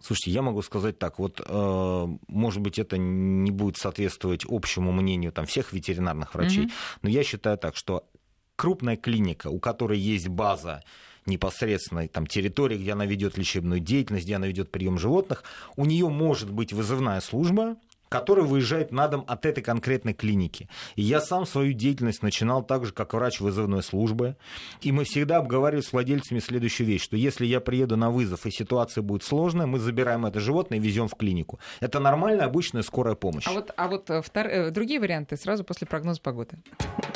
Слушайте, 0.00 0.30
я 0.30 0.42
могу 0.42 0.62
сказать 0.62 0.98
так, 0.98 1.18
вот, 1.18 1.40
э, 1.44 2.06
может 2.28 2.60
быть, 2.60 2.78
это 2.78 2.96
не 2.98 3.50
будет 3.50 3.78
соответствовать 3.78 4.44
общему 4.48 4.92
мнению 4.92 5.32
там, 5.32 5.44
всех 5.46 5.72
ветеринарных 5.72 6.34
врачей, 6.34 6.66
mm-hmm. 6.66 6.98
но 7.02 7.08
я 7.08 7.24
считаю 7.24 7.58
так, 7.58 7.74
что 7.74 8.08
крупная 8.54 8.96
клиника, 8.96 9.48
у 9.48 9.58
которой 9.58 9.98
есть 9.98 10.28
база 10.28 10.82
непосредственно 11.26 12.06
там, 12.08 12.26
территории, 12.26 12.78
где 12.78 12.92
она 12.92 13.06
ведет 13.06 13.36
лечебную 13.36 13.80
деятельность, 13.80 14.24
где 14.24 14.36
она 14.36 14.46
ведет 14.46 14.70
прием 14.70 14.98
животных, 14.98 15.42
у 15.76 15.84
нее 15.84 16.08
может 16.08 16.50
быть 16.50 16.72
вызывная 16.72 17.20
служба, 17.20 17.76
который 18.08 18.44
выезжает 18.44 18.92
на 18.92 19.08
дом 19.08 19.24
от 19.26 19.46
этой 19.46 19.62
конкретной 19.62 20.14
клиники. 20.14 20.68
И 20.96 21.02
я 21.02 21.20
сам 21.20 21.46
свою 21.46 21.72
деятельность 21.72 22.22
начинал 22.22 22.62
так 22.62 22.86
же, 22.86 22.92
как 22.92 23.14
врач 23.14 23.40
вызывной 23.40 23.82
службы. 23.82 24.36
И 24.80 24.92
мы 24.92 25.04
всегда 25.04 25.38
обговаривали 25.38 25.82
с 25.82 25.92
владельцами 25.92 26.38
следующую 26.38 26.86
вещь, 26.86 27.02
что 27.02 27.16
если 27.16 27.46
я 27.46 27.60
приеду 27.60 27.96
на 27.96 28.10
вызов 28.10 28.46
и 28.46 28.50
ситуация 28.50 29.02
будет 29.02 29.22
сложная, 29.22 29.66
мы 29.66 29.78
забираем 29.78 30.26
это 30.26 30.40
животное 30.40 30.78
и 30.78 30.80
везем 30.80 31.08
в 31.08 31.14
клинику. 31.14 31.58
Это 31.80 32.00
нормальная, 32.00 32.46
обычная 32.46 32.82
скорая 32.82 33.14
помощь. 33.14 33.46
А 33.46 33.52
вот, 33.52 33.72
а 33.76 33.88
вот 33.88 34.10
э, 34.10 34.22
втор... 34.22 34.46
Э, 34.46 34.70
другие 34.70 35.00
варианты 35.00 35.36
сразу 35.36 35.64
после 35.64 35.86
прогноза 35.86 36.20
погоды. 36.20 36.56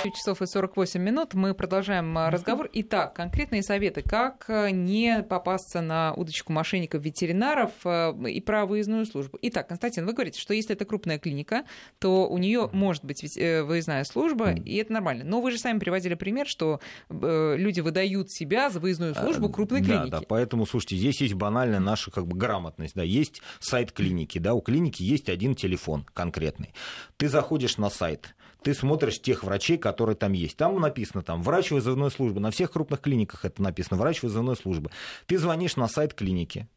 9 0.03 0.17
часов 0.17 0.43
и 0.43 0.47
48 0.47 1.01
минут. 1.01 1.35
Мы 1.35 1.55
продолжаем 1.55 2.17
э, 2.19 2.29
разговор. 2.29 2.69
Итак, 2.73 3.15
конкретные 3.15 3.63
советы. 3.63 4.03
Как 4.03 4.47
не 4.73 5.23
попасться 5.23 5.81
на 5.81 6.13
удочку 6.15 6.53
мошенников-ветеринаров 6.53 7.73
и 7.85 8.41
про 8.41 8.67
выездную 8.67 9.07
службу. 9.07 9.39
Итак, 9.43 9.69
Константин, 9.69 10.07
вы 10.07 10.13
говорите, 10.13 10.41
что 10.41 10.55
если 10.55 10.75
это 10.75 10.82
крупная 10.85 11.19
клиника, 11.19 11.65
то 11.99 12.29
у 12.29 12.39
нее 12.39 12.69
может 12.73 13.05
быть 13.05 13.23
выездная 13.23 14.05
служба, 14.05 14.53
и 14.53 14.77
это 14.77 14.93
нормально. 14.93 15.25
Но 15.25 15.41
вы 15.41 15.51
же 15.51 15.59
сами 15.59 15.79
приводили 15.79 16.15
пример, 16.15 16.47
что 16.47 16.81
люди 17.09 17.81
выдают 17.81 18.31
себя 18.31 18.71
за 18.71 18.81
выездную 18.81 19.15
службу 19.15 19.49
крупной 19.49 19.83
клиники. 19.83 20.11
Да, 20.11 20.21
да, 20.21 20.27
поэтому, 20.29 20.67
слушайте, 20.67 20.97
здесь 20.97 21.21
есть 21.21 21.35
банальная 21.35 21.81
наша 21.81 22.11
как 22.11 22.27
бы 22.27 22.37
грамотность. 22.37 22.95
Да, 22.95 23.03
есть 23.03 23.43
сайт 23.61 23.93
клиники, 23.93 24.39
да, 24.39 24.55
у 24.55 24.61
клиники 24.61 25.03
есть 25.03 25.29
один 25.29 25.55
телефон 25.55 26.07
конкретный. 26.15 26.75
Ты 27.17 27.29
заходишь 27.29 27.79
на 27.79 27.91
сайт, 27.91 28.35
ты 28.63 28.75
смотришь 28.75 29.21
тех 29.21 29.45
врачей, 29.45 29.77
которые 29.77 30.17
там 30.17 30.33
есть. 30.33 30.57
Там 30.57 30.81
написано 30.81 31.23
там 31.23 31.43
врач 31.43 31.71
вызывной 31.71 32.11
службы. 32.11 32.41
На 32.41 32.51
всех 32.51 32.73
крупных 32.73 33.01
клиниках 33.01 33.45
это 33.45 33.61
написано 33.63 33.99
врач 33.99 34.23
вызывной 34.23 34.57
службы. 34.57 34.91
Ты 35.27 35.39
звонишь 35.39 35.77
на 35.77 35.89
сайт 35.89 36.15
клиники, 36.15 36.69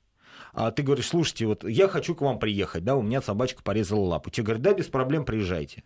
а 0.55 0.71
ты 0.71 0.83
говоришь, 0.83 1.07
слушайте, 1.07 1.45
вот 1.45 1.63
я 1.63 1.87
хочу 1.87 2.15
к 2.15 2.21
вам 2.21 2.39
приехать, 2.39 2.83
да, 2.83 2.95
у 2.95 3.01
меня 3.01 3.21
собачка 3.21 3.61
порезала 3.61 4.05
лапу. 4.05 4.29
Тебе 4.29 4.45
говорят, 4.45 4.63
да, 4.63 4.73
без 4.73 4.87
проблем 4.87 5.25
приезжайте 5.25 5.83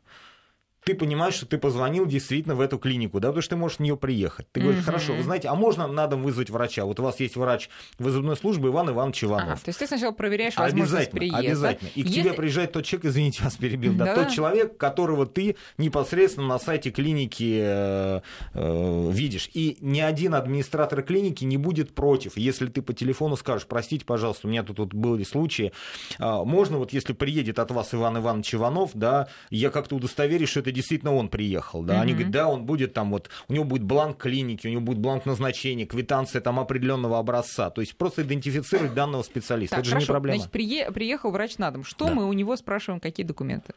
ты 0.84 0.96
понимаешь, 0.96 1.34
что 1.34 1.46
ты 1.46 1.58
позвонил 1.58 2.06
действительно 2.06 2.56
в 2.56 2.62
эту 2.62 2.78
клинику, 2.78 3.20
да, 3.20 3.30
потому 3.30 3.42
что 3.42 3.56
ты 3.56 3.56
можешь 3.58 3.78
в 3.78 3.82
нее 3.82 3.98
приехать. 3.98 4.48
Ты 4.52 4.62
говоришь, 4.62 4.84
хорошо, 4.84 5.14
вы 5.14 5.24
знаете, 5.24 5.50
а 5.50 5.56
можно 5.56 5.88
на 5.88 6.08
дом 6.08 6.24
вызвать 6.24 6.50
врача? 6.50 6.86
Вот 6.86 7.00
у 7.00 7.04
вас 7.04 7.20
есть 7.20 7.36
врач 7.36 7.70
вызывной 7.98 8.38
службы 8.38 8.70
Иван 8.70 8.90
Иванович 8.90 9.26
Иванов. 9.26 9.50
Ага, 9.50 9.62
то 9.64 9.70
есть 9.70 9.80
ты 9.80 9.88
сначала 9.88 10.12
проверяешь 10.12 10.56
возможность 10.56 10.94
обязательно, 11.14 11.20
приезда. 11.20 11.40
Обязательно. 11.40 11.90
И 11.96 12.04
к 12.04 12.08
Если... 12.08 12.22
тебе 12.22 12.34
приезжает 12.34 12.72
тот 12.72 12.86
человек, 12.86 13.06
извините, 13.06 13.44
вас 13.44 13.56
перебил, 13.56 13.94
да, 13.94 14.06
да, 14.06 14.16
тот 14.16 14.30
человек, 14.34 14.78
которого 14.78 15.26
ты 15.26 15.56
непосредственно 15.78 16.48
на 16.48 16.60
сайте 16.60 16.92
клиники 16.92 17.60
э, 17.62 18.22
э, 18.54 19.12
видишь. 19.12 19.50
И 19.54 19.78
ни 19.82 20.00
один 20.00 20.34
администратор 20.34 21.02
клиники 21.02 21.44
не 21.44 21.58
будет 21.58 21.94
против, 21.94 22.38
если 22.38 22.68
ты 22.68 22.82
по 22.82 22.94
телефону 22.94 23.36
скажешь, 23.36 23.68
простите, 23.68 24.06
пожалуйста, 24.06 24.48
у 24.48 24.50
меня 24.50 24.64
тут 24.64 24.80
вот 24.80 24.94
были 24.94 25.24
случаи, 25.24 25.72
э, 26.20 26.44
можно 26.46 26.78
вот 26.78 26.94
если 26.94 27.14
приедет 27.14 27.60
от 27.60 27.72
вас 27.72 27.94
Иван 27.94 28.18
Иванович 28.18 28.56
Иванов, 28.56 28.92
да, 28.94 29.28
я 29.50 29.70
как-то 29.70 29.96
удостоверюсь, 29.96 30.50
что 30.50 30.62
это 30.62 30.69
действительно 30.72 31.14
он 31.14 31.30
приехал, 31.30 31.84
да, 31.84 31.96
mm-hmm. 31.96 32.02
они 32.02 32.14
говорят, 32.14 32.32
да, 32.32 32.48
он 32.48 32.66
будет 32.66 32.94
там 32.94 33.12
вот, 33.12 33.30
у 33.48 33.54
него 33.54 33.64
будет 33.64 33.84
бланк 33.84 34.18
клиники, 34.18 34.68
у 34.68 34.70
него 34.70 34.82
будет 34.82 35.00
бланк 35.00 35.26
назначения, 35.26 35.86
квитанция 35.86 36.42
там 36.42 36.60
определенного 36.60 37.20
образца, 37.20 37.70
то 37.70 37.82
есть 37.82 37.96
просто 37.96 38.24
идентифицировать 38.24 38.94
данного 38.94 39.24
специалиста, 39.24 39.78
так, 39.78 39.86
это 39.86 39.90
хорошо. 39.90 40.06
же 40.06 40.12
не 40.12 40.14
проблема. 40.14 40.38
Значит, 40.38 40.52
прие... 40.52 40.92
приехал 40.92 41.32
врач 41.32 41.58
на 41.58 41.72
дом, 41.72 41.84
что 41.84 42.06
да. 42.06 42.14
мы 42.14 42.28
у 42.28 42.34
него 42.34 42.56
спрашиваем, 42.56 43.00
какие 43.00 43.26
документы? 43.26 43.74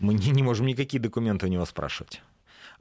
Мы 0.00 0.14
не, 0.14 0.30
не 0.30 0.42
можем 0.42 0.66
никакие 0.66 1.00
документы 1.00 1.46
у 1.46 1.48
него 1.48 1.64
спрашивать. 1.64 2.22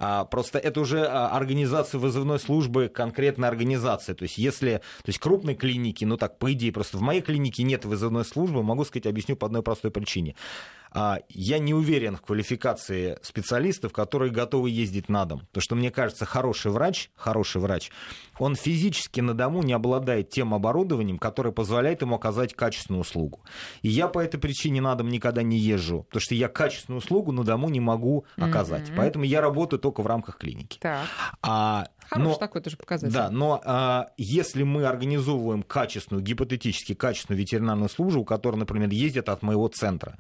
А, 0.04 0.26
просто 0.26 0.58
это 0.58 0.82
уже 0.82 1.06
а, 1.06 1.30
организация 1.30 2.00
вызывной 2.00 2.40
службы, 2.40 2.90
конкретная 2.92 3.50
организация. 3.50 4.16
То 4.16 4.24
есть 4.24 4.40
если, 4.40 4.82
то 5.04 5.10
есть 5.10 5.20
крупные 5.20 5.56
клиники, 5.56 6.06
ну 6.06 6.18
так, 6.18 6.40
по 6.40 6.52
идее, 6.54 6.72
просто 6.72 6.98
в 6.98 7.02
моей 7.02 7.22
клинике 7.22 7.62
нет 7.62 7.86
вызывной 7.86 8.26
службы, 8.26 8.64
могу 8.64 8.84
сказать, 8.84 9.06
объясню 9.06 9.36
по 9.36 9.46
одной 9.46 9.62
простой 9.62 9.92
причине. 9.92 10.36
А, 10.94 11.20
я 11.30 11.60
не 11.60 11.74
уверен 11.74 12.18
в 12.18 12.22
квалификации 12.22 13.18
специалистов, 13.22 13.94
которые 13.94 14.32
готовы 14.32 14.70
ездить 14.70 15.08
на 15.08 15.26
дом. 15.26 15.40
Потому 15.48 15.62
что, 15.62 15.76
мне 15.76 15.90
кажется, 15.90 16.26
хороший 16.26 16.72
врач, 16.72 17.10
хороший 17.16 17.62
врач, 17.62 17.92
он 18.38 18.56
физически 18.56 19.22
на 19.22 19.34
дому 19.34 19.64
не 19.64 19.72
обладает 19.72 20.30
тем 20.30 20.54
оборудованием, 20.54 21.18
которое 21.18 21.52
позволяет 21.52 22.02
ему 22.02 22.16
оказать 22.16 22.54
качественную 22.54 23.02
услугу. 23.02 23.40
И 23.82 23.90
я 23.90 24.10
по 24.10 24.20
этой 24.20 24.40
причине 24.40 24.82
на 24.82 24.96
дом 24.96 25.10
никогда 25.10 25.44
не 25.44 25.58
езжу, 25.58 26.04
потому 26.04 26.22
что 26.22 26.36
я 26.36 26.50
качественную 26.50 27.00
услугу 27.00 27.32
на 27.32 27.44
дому 27.44 27.70
не 27.70 27.80
могу 27.80 28.26
оказать. 28.36 28.90
Mm-hmm. 28.90 28.96
Поэтому 28.98 29.24
я 29.26 29.40
работаю 29.40 29.80
только 29.80 30.02
в 30.02 30.08
рамках 30.08 30.38
клиники. 30.38 30.78
Так. 30.80 31.06
А, 31.42 31.88
Хороший 32.10 32.30
но, 32.30 32.36
такой 32.36 32.62
тоже 32.62 32.76
показатель. 32.76 33.14
Да, 33.14 33.30
но 33.30 33.62
а, 33.64 34.08
если 34.18 34.64
мы 34.64 34.86
организовываем 34.86 35.64
качественную, 35.64 36.22
гипотетически 36.22 36.94
качественную 36.94 37.40
ветеринарную 37.40 37.90
службу, 37.90 38.26
которая, 38.26 38.60
например, 38.60 38.90
ездит 38.90 39.30
от 39.30 39.42
моего 39.42 39.70
центра, 39.70 40.18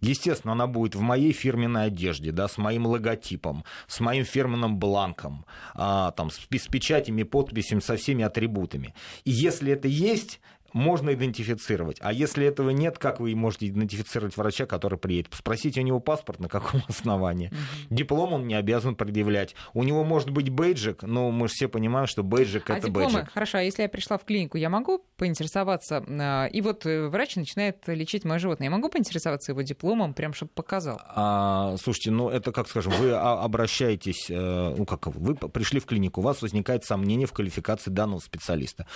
Естественно, 0.00 0.52
она 0.52 0.66
будет 0.66 0.94
в 0.94 1.00
моей 1.00 1.32
фирменной 1.32 1.86
одежде, 1.86 2.30
да, 2.30 2.48
с 2.48 2.58
моим 2.58 2.86
логотипом, 2.86 3.64
с 3.86 4.00
моим 4.00 4.24
фирменным 4.24 4.78
бланком, 4.78 5.46
а, 5.74 6.10
там, 6.12 6.30
с, 6.30 6.36
с 6.36 6.66
печатями, 6.68 7.22
подписями, 7.22 7.80
со 7.80 7.96
всеми 7.96 8.24
атрибутами. 8.24 8.94
И 9.24 9.30
если 9.30 9.72
это 9.72 9.88
есть, 9.88 10.40
можно 10.74 11.14
идентифицировать. 11.14 11.96
А 12.00 12.12
если 12.12 12.46
этого 12.46 12.70
нет, 12.70 12.98
как 12.98 13.20
вы 13.20 13.34
можете 13.34 13.68
идентифицировать 13.68 14.36
врача, 14.36 14.66
который 14.66 14.98
приедет? 14.98 15.32
Спросите 15.32 15.80
у 15.80 15.84
него 15.84 16.00
паспорт, 16.00 16.40
на 16.40 16.48
каком 16.48 16.82
основании. 16.88 17.50
Диплом 17.88 18.34
он 18.34 18.46
не 18.46 18.54
обязан 18.54 18.96
предъявлять. 18.96 19.54
У 19.72 19.84
него 19.84 20.04
может 20.04 20.30
быть 20.30 20.50
бейджик, 20.50 21.02
но 21.02 21.30
мы 21.30 21.48
же 21.48 21.54
все 21.54 21.68
понимаем, 21.68 22.06
что 22.06 22.22
бейджик 22.22 22.68
а 22.68 22.76
это 22.76 22.88
дипломы? 22.88 23.12
бейджик. 23.12 23.32
Хорошо, 23.32 23.58
а 23.58 23.62
если 23.62 23.82
я 23.82 23.88
пришла 23.88 24.18
в 24.18 24.24
клинику, 24.24 24.58
я 24.58 24.68
могу 24.68 25.04
поинтересоваться, 25.16 26.04
а, 26.06 26.46
и 26.46 26.60
вот 26.60 26.84
э, 26.86 27.08
врач 27.08 27.36
начинает 27.36 27.86
лечить 27.86 28.24
мое 28.24 28.38
животное, 28.38 28.66
я 28.66 28.70
могу 28.70 28.88
поинтересоваться 28.88 29.52
его 29.52 29.62
дипломом, 29.62 30.12
прям 30.12 30.34
чтобы 30.34 30.50
показал? 30.52 31.00
А, 31.04 31.76
слушайте, 31.80 32.10
ну 32.10 32.28
это 32.28 32.50
как 32.50 32.68
скажем, 32.68 32.92
вы 32.94 33.12
обращаетесь, 33.12 34.28
э, 34.28 34.74
ну 34.76 34.84
как 34.84 35.06
вы 35.06 35.36
пришли 35.36 35.78
в 35.78 35.86
клинику, 35.86 36.20
у 36.20 36.24
вас 36.24 36.42
возникает 36.42 36.84
сомнение 36.84 37.28
в 37.28 37.32
квалификации 37.32 37.90
данного 37.90 38.18
специалиста 38.18 38.86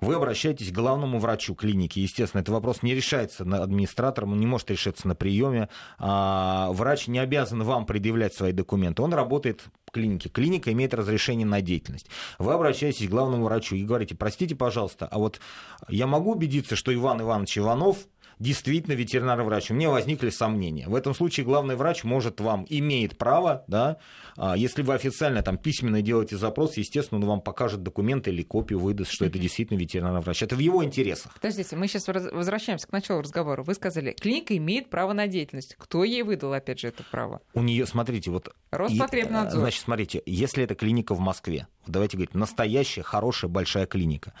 вы 0.00 0.14
обращаетесь 0.14 0.70
к 0.70 0.74
главному 0.74 1.18
врачу 1.18 1.54
клиники. 1.54 1.98
Естественно, 1.98 2.40
этот 2.40 2.52
вопрос 2.52 2.82
не 2.82 2.94
решается 2.94 3.44
администратором, 3.44 4.32
он 4.32 4.40
не 4.40 4.46
может 4.46 4.70
решиться 4.70 5.06
на 5.06 5.14
приеме. 5.14 5.68
А, 5.98 6.70
врач 6.72 7.06
не 7.06 7.18
обязан 7.18 7.62
вам 7.62 7.86
предъявлять 7.86 8.34
свои 8.34 8.52
документы. 8.52 9.02
Он 9.02 9.12
работает 9.12 9.64
в 9.86 9.90
клинике. 9.90 10.28
Клиника 10.28 10.72
имеет 10.72 10.94
разрешение 10.94 11.46
на 11.46 11.60
деятельность. 11.60 12.06
Вы 12.38 12.52
обращаетесь 12.52 13.06
к 13.06 13.10
главному 13.10 13.44
врачу 13.44 13.76
и 13.76 13.84
говорите, 13.84 14.14
простите, 14.14 14.54
пожалуйста, 14.54 15.06
а 15.06 15.18
вот 15.18 15.40
я 15.88 16.06
могу 16.06 16.32
убедиться, 16.32 16.76
что 16.76 16.94
Иван 16.94 17.20
Иванович 17.20 17.58
Иванов 17.58 17.98
действительно 18.40 18.94
ветеринарный 18.94 19.44
врач. 19.44 19.70
У 19.70 19.74
меня 19.74 19.90
возникли 19.90 20.30
сомнения. 20.30 20.88
В 20.88 20.94
этом 20.94 21.14
случае 21.14 21.46
главный 21.46 21.76
врач 21.76 22.02
может 22.02 22.40
вам, 22.40 22.66
имеет 22.68 23.16
право, 23.16 23.64
да, 23.68 23.98
а, 24.36 24.56
если 24.56 24.82
вы 24.82 24.94
официально 24.94 25.42
там 25.42 25.58
письменно 25.58 26.02
делаете 26.02 26.36
запрос, 26.36 26.76
естественно, 26.76 27.20
он 27.20 27.26
вам 27.26 27.40
покажет 27.42 27.82
документы 27.82 28.30
или 28.30 28.42
копию 28.42 28.80
выдаст, 28.80 29.12
что 29.12 29.26
это 29.26 29.38
действительно 29.38 29.78
ветеринарный 29.78 30.20
врач. 30.20 30.42
Это 30.42 30.56
в 30.56 30.58
его 30.58 30.82
интересах. 30.82 31.34
Подождите, 31.34 31.76
мы 31.76 31.86
сейчас 31.86 32.08
возвращаемся 32.08 32.88
к 32.88 32.92
началу 32.92 33.20
разговора. 33.20 33.62
Вы 33.62 33.74
сказали, 33.74 34.12
клиника 34.12 34.56
имеет 34.56 34.88
право 34.88 35.12
на 35.12 35.26
деятельность. 35.26 35.76
Кто 35.78 36.02
ей 36.02 36.22
выдал, 36.22 36.54
опять 36.54 36.80
же, 36.80 36.88
это 36.88 37.04
право? 37.10 37.42
У 37.54 37.62
нее, 37.62 37.86
смотрите, 37.86 38.30
вот... 38.30 38.54
Роспотребнадзор. 38.70 39.58
И, 39.58 39.60
значит, 39.60 39.82
смотрите, 39.82 40.22
если 40.24 40.64
это 40.64 40.74
клиника 40.74 41.14
в 41.14 41.20
Москве, 41.20 41.66
давайте 41.90 42.16
говорить, 42.16 42.34
настоящая, 42.34 43.02
хорошая, 43.02 43.50
большая 43.50 43.86
клиника, 43.86 44.32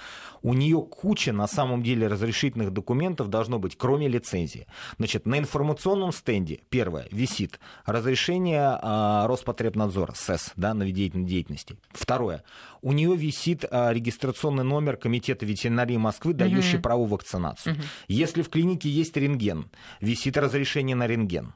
у 0.42 0.54
нее 0.54 0.80
куча, 0.82 1.32
на 1.32 1.46
самом 1.46 1.82
деле, 1.82 2.06
разрешительных 2.06 2.72
документов 2.72 3.28
должно 3.28 3.58
быть, 3.58 3.76
кроме 3.76 4.08
лицензии. 4.08 4.66
Значит, 4.96 5.26
на 5.26 5.38
информационном 5.38 6.12
стенде, 6.12 6.60
первое, 6.70 7.08
висит 7.10 7.60
разрешение 7.84 8.78
а, 8.80 9.26
Роспотребнадзора, 9.26 10.14
СЭС, 10.14 10.52
да, 10.56 10.74
на 10.74 10.84
ведение 10.84 11.24
деятельности. 11.26 11.76
Второе, 11.92 12.42
у 12.82 12.92
нее 12.92 13.14
висит 13.16 13.64
а, 13.70 13.92
регистрационный 13.92 14.64
номер 14.64 14.96
Комитета 14.96 15.44
ветеринарии 15.44 15.96
Москвы, 15.96 16.32
дающий 16.32 16.76
угу. 16.76 16.82
право 16.82 17.06
вакцинацию. 17.06 17.74
Угу. 17.74 17.82
Если 18.08 18.42
в 18.42 18.48
клинике 18.48 18.88
есть 18.88 19.16
рентген, 19.16 19.70
висит 20.00 20.36
разрешение 20.36 20.96
на 20.96 21.06
рентген. 21.06 21.54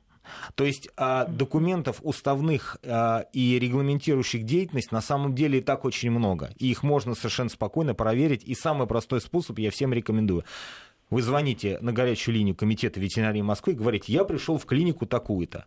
То 0.54 0.64
есть 0.64 0.88
а, 0.96 1.26
документов 1.26 2.00
уставных 2.02 2.78
а, 2.82 3.26
и 3.32 3.58
регламентирующих 3.58 4.44
деятельность 4.44 4.92
на 4.92 5.00
самом 5.00 5.34
деле 5.34 5.58
и 5.58 5.62
так 5.62 5.84
очень 5.84 6.10
много. 6.10 6.50
И 6.58 6.70
их 6.70 6.82
можно 6.82 7.14
совершенно 7.14 7.50
спокойно 7.50 7.94
проверить. 7.94 8.44
И 8.44 8.54
самый 8.54 8.86
простой 8.86 9.20
способ 9.20 9.58
я 9.58 9.70
всем 9.70 9.92
рекомендую. 9.92 10.44
Вы 11.10 11.22
звоните 11.22 11.78
на 11.80 11.92
горячую 11.92 12.34
линию 12.34 12.54
Комитета 12.54 12.98
ветеринарии 12.98 13.42
Москвы 13.42 13.74
и 13.74 13.76
говорите, 13.76 14.12
я 14.12 14.24
пришел 14.24 14.58
в 14.58 14.66
клинику 14.66 15.06
такую-то 15.06 15.66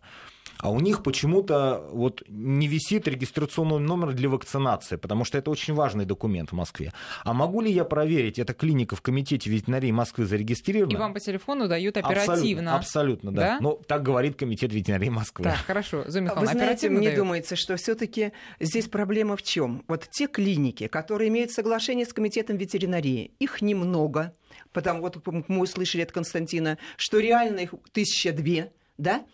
а 0.58 0.70
у 0.70 0.80
них 0.80 1.02
почему-то 1.02 1.84
вот 1.92 2.22
не 2.28 2.66
висит 2.66 3.06
регистрационный 3.08 3.78
номер 3.78 4.12
для 4.12 4.28
вакцинации, 4.28 4.96
потому 4.96 5.24
что 5.24 5.38
это 5.38 5.50
очень 5.50 5.74
важный 5.74 6.04
документ 6.04 6.50
в 6.50 6.54
Москве. 6.54 6.92
А 7.24 7.32
могу 7.32 7.60
ли 7.60 7.70
я 7.70 7.84
проверить, 7.84 8.38
эта 8.38 8.54
клиника 8.54 8.96
в 8.96 9.02
Комитете 9.02 9.50
ветеринарии 9.50 9.90
Москвы 9.90 10.26
зарегистрирована? 10.26 10.92
И 10.92 10.96
вам 10.96 11.14
по 11.14 11.20
телефону 11.20 11.68
дают 11.68 11.96
оперативно. 11.96 12.76
Абсолютно, 12.76 12.76
абсолютно 12.76 13.32
да. 13.32 13.42
да. 13.42 13.58
Но 13.60 13.72
так 13.74 14.02
говорит 14.02 14.36
Комитет 14.36 14.72
ветеринарии 14.72 15.10
Москвы. 15.10 15.44
Так, 15.44 15.58
хорошо. 15.58 16.04
Зоя 16.06 16.34
Вы 16.34 16.46
знаете, 16.46 16.88
мне 16.88 17.08
дают. 17.08 17.18
думается, 17.18 17.56
что 17.56 17.76
все-таки 17.76 18.32
здесь 18.60 18.88
проблема 18.88 19.36
в 19.36 19.42
чем? 19.42 19.84
Вот 19.88 20.08
те 20.10 20.26
клиники, 20.26 20.86
которые 20.88 21.28
имеют 21.28 21.50
соглашение 21.52 22.04
с 22.04 22.12
Комитетом 22.12 22.56
ветеринарии, 22.56 23.32
их 23.38 23.62
немного, 23.62 24.34
потому 24.72 25.00
вот 25.02 25.24
мы 25.26 25.60
услышали 25.60 26.02
от 26.02 26.12
Константина, 26.12 26.78
что 26.96 27.18
реально 27.18 27.60
их 27.60 27.74
тысяча 27.92 28.32
две, 28.32 28.72
да? 28.96 29.24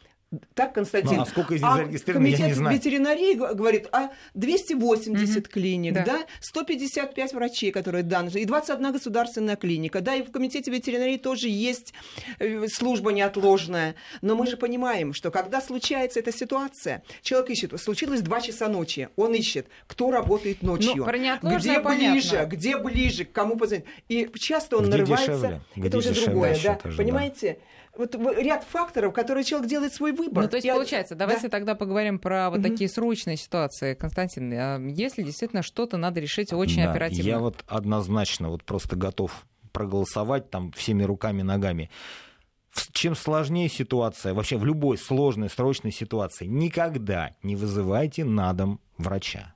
Так, 0.54 0.74
Константин. 0.74 1.16
Ну, 1.16 1.22
а 1.22 1.26
сколько 1.26 1.54
из 1.54 1.62
них 1.62 1.70
а 1.70 1.76
зарегистрировано, 1.76 2.26
комитет 2.26 2.40
я 2.40 2.46
не 2.48 2.54
знаю. 2.54 2.76
ветеринарии 2.76 3.34
говорит, 3.34 3.88
а 3.92 4.10
280 4.34 5.36
угу. 5.36 5.48
клиник, 5.50 5.94
да. 5.94 6.04
да, 6.04 6.18
155 6.40 7.32
врачей, 7.32 7.72
которые 7.72 8.02
даны, 8.02 8.30
и 8.30 8.44
21 8.44 8.92
государственная 8.92 9.56
клиника, 9.56 10.00
да, 10.00 10.14
и 10.14 10.22
в 10.22 10.30
комитете 10.30 10.70
ветеринарии 10.70 11.16
тоже 11.16 11.48
есть 11.48 11.94
э, 12.38 12.66
служба 12.68 13.12
неотложная. 13.12 13.94
Но 14.22 14.36
мы 14.36 14.46
же 14.46 14.56
понимаем, 14.56 15.12
что 15.12 15.30
когда 15.30 15.60
случается 15.60 16.20
эта 16.20 16.32
ситуация, 16.32 17.02
человек 17.22 17.50
ищет, 17.50 17.80
случилось 17.80 18.20
2 18.20 18.40
часа 18.40 18.68
ночи, 18.68 19.08
он 19.16 19.34
ищет, 19.34 19.66
кто 19.86 20.10
работает 20.10 20.58
ну, 20.62 20.72
ночью, 20.72 20.96
ну, 20.96 21.04
про 21.04 21.18
где 21.18 21.80
понятно. 21.80 22.12
ближе, 22.12 22.48
где 22.50 22.76
ближе, 22.76 23.24
к 23.24 23.32
кому 23.32 23.56
позвонить. 23.56 23.86
И 24.08 24.28
часто 24.38 24.76
он 24.76 24.84
где 24.84 24.92
нарывается, 24.92 25.32
дешевле, 25.32 25.60
где 25.76 25.88
это 25.88 25.98
уже 25.98 26.14
другое, 26.14 26.58
да, 26.62 26.74
тоже, 26.74 26.96
понимаете? 26.96 27.58
Да 27.60 27.73
вот 27.96 28.14
ряд 28.38 28.64
факторов, 28.64 29.12
которые 29.14 29.44
человек 29.44 29.68
делает 29.68 29.92
свой 29.94 30.12
выбор. 30.12 30.44
Ну, 30.44 30.48
то 30.48 30.56
есть, 30.56 30.66
Я... 30.66 30.74
получается, 30.74 31.14
давайте 31.14 31.42
да. 31.42 31.48
тогда 31.48 31.74
поговорим 31.74 32.18
про 32.18 32.50
вот 32.50 32.60
угу. 32.60 32.68
такие 32.68 32.88
срочные 32.88 33.36
ситуации, 33.36 33.94
Константин. 33.94 34.52
А 34.54 34.78
если 34.78 35.22
действительно 35.22 35.62
что-то 35.62 35.96
надо 35.96 36.20
решить 36.20 36.52
очень 36.52 36.82
да, 36.82 36.90
оперативно. 36.90 37.28
Я 37.28 37.38
вот 37.38 37.64
однозначно 37.66 38.50
вот 38.50 38.64
просто 38.64 38.96
готов 38.96 39.46
проголосовать 39.72 40.50
там 40.50 40.72
всеми 40.72 41.02
руками, 41.02 41.42
ногами. 41.42 41.90
Чем 42.92 43.14
сложнее 43.14 43.68
ситуация, 43.68 44.34
вообще 44.34 44.56
в 44.56 44.64
любой 44.64 44.98
сложной, 44.98 45.48
срочной 45.48 45.92
ситуации, 45.92 46.46
никогда 46.46 47.36
не 47.42 47.54
вызывайте 47.54 48.24
на 48.24 48.52
дом 48.52 48.80
врача. 48.98 49.53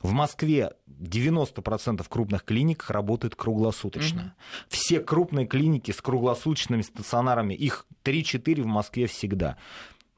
В 0.00 0.12
Москве 0.12 0.72
90% 1.00 2.04
крупных 2.08 2.44
клиник 2.44 2.88
работают 2.88 3.34
круглосуточно. 3.34 4.20
Угу. 4.20 4.30
Все 4.68 5.00
крупные 5.00 5.46
клиники 5.46 5.90
с 5.90 6.00
круглосуточными 6.00 6.82
стационарами, 6.82 7.54
их 7.54 7.86
3-4 8.04 8.62
в 8.62 8.66
Москве 8.66 9.06
всегда. 9.06 9.56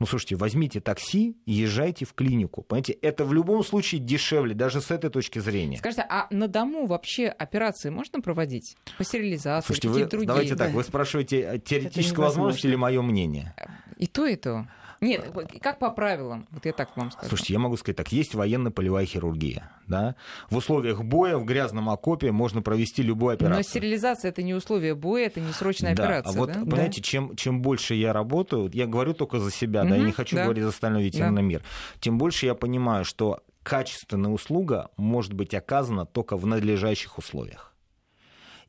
Ну, 0.01 0.07
слушайте, 0.07 0.35
возьмите 0.37 0.81
такси 0.81 1.37
и 1.45 1.53
езжайте 1.53 2.07
в 2.07 2.15
клинику. 2.15 2.63
Понимаете, 2.63 2.95
это 2.95 3.27
в 3.27 3.35
любом 3.35 3.63
случае 3.63 4.01
дешевле, 4.01 4.55
даже 4.55 4.81
с 4.81 4.91
этой 4.91 5.11
точки 5.11 5.41
зрения. 5.41 5.77
Скажите, 5.77 6.07
а 6.09 6.27
на 6.31 6.49
дому 6.49 6.87
вообще 6.87 7.27
операции 7.27 7.91
можно 7.91 8.23
проводить? 8.23 8.77
По 8.97 9.05
стерилизации, 9.05 9.67
Слушайте, 9.67 9.89
вы, 9.89 10.05
другие? 10.07 10.27
давайте 10.27 10.57
так, 10.57 10.73
вы 10.73 10.85
спрашиваете 10.85 11.61
теоретическую 11.63 12.25
возможность 12.25 12.65
или 12.65 12.77
мое 12.77 13.03
мнение? 13.03 13.55
И 13.99 14.07
то, 14.07 14.25
и 14.25 14.37
то. 14.37 14.67
Нет, 15.01 15.33
как 15.63 15.79
по 15.79 15.91
правилам? 15.91 16.47
Вот 16.51 16.67
я 16.67 16.73
так 16.73 16.95
вам 16.97 17.11
скажу. 17.11 17.29
Слушайте, 17.29 17.55
я 17.55 17.59
могу 17.59 17.77
сказать 17.77 17.97
так. 17.97 18.13
Есть 18.13 18.35
военно-полевая 18.35 19.07
хирургия. 19.07 19.71
Да? 19.87 20.15
В 20.51 20.57
условиях 20.57 21.03
боя 21.03 21.39
в 21.39 21.45
грязном 21.45 21.89
окопе 21.89 22.33
можно 22.33 22.61
провести 22.61 23.03
любую 23.03 23.35
операцию. 23.35 23.57
Но 23.57 23.63
стерилизация 23.63 24.29
это 24.31 24.43
не 24.43 24.53
условие 24.53 24.95
боя, 24.95 25.27
это 25.27 25.41
не 25.41 25.53
срочная 25.53 25.95
да, 25.95 26.05
операция. 26.05 26.33
А 26.33 26.37
вот, 26.37 26.53
да? 26.53 26.61
понимаете, 26.61 27.01
да. 27.01 27.07
чем, 27.07 27.37
чем 27.37 27.63
больше 27.63 27.95
я 27.95 28.13
работаю, 28.13 28.71
я 28.75 28.87
говорю 28.87 29.15
только 29.15 29.39
за 29.39 29.51
себя, 29.51 29.83
угу, 29.83 29.91
да, 29.91 29.97
я 29.97 30.03
не 30.03 30.13
хочу 30.13 30.37
да. 30.37 30.45
говорить 30.45 30.63
за 30.63 30.69
остальной 30.69 31.05
ветеринарный 31.05 31.43
да. 31.43 31.49
мир, 31.49 31.63
тем 32.01 32.19
больше 32.19 32.45
я 32.47 32.55
понимаю, 32.55 33.05
что 33.07 33.41
качественная 33.63 34.31
услуга 34.31 34.91
может 34.99 35.33
быть 35.33 35.55
оказана 35.55 36.05
только 36.05 36.37
в 36.37 36.47
надлежащих 36.47 37.17
условиях. 37.17 37.75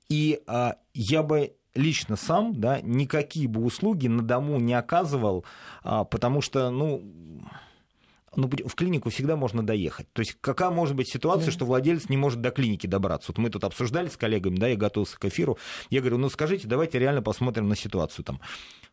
И 0.09 0.41
а, 0.47 0.75
я 0.93 1.23
бы 1.23 1.55
лично 1.75 2.15
сам, 2.15 2.53
да, 2.53 2.81
никакие 2.81 3.47
бы 3.47 3.63
услуги 3.63 4.07
на 4.07 4.21
дому 4.21 4.59
не 4.59 4.73
оказывал, 4.73 5.45
а, 5.83 6.03
потому 6.03 6.41
что, 6.41 6.69
ну, 6.69 7.03
ну, 8.35 8.47
в 8.47 8.75
клинику 8.75 9.09
всегда 9.09 9.35
можно 9.35 9.65
доехать. 9.65 10.07
То 10.13 10.21
есть 10.21 10.37
какая 10.39 10.69
может 10.69 10.95
быть 10.95 11.09
ситуация, 11.09 11.47
да. 11.47 11.51
что 11.51 11.65
владелец 11.65 12.07
не 12.07 12.15
может 12.15 12.39
до 12.39 12.51
клиники 12.51 12.87
добраться? 12.87 13.31
Вот 13.31 13.37
мы 13.37 13.49
тут 13.49 13.63
обсуждали 13.63 14.07
с 14.07 14.15
коллегами, 14.15 14.55
да, 14.55 14.67
я 14.67 14.77
готовился 14.77 15.19
к 15.19 15.25
эфиру. 15.25 15.57
Я 15.89 15.99
говорю, 15.99 16.17
ну 16.17 16.29
скажите, 16.29 16.67
давайте 16.67 16.97
реально 16.97 17.21
посмотрим 17.21 17.67
на 17.67 17.75
ситуацию 17.75 18.23
там. 18.23 18.39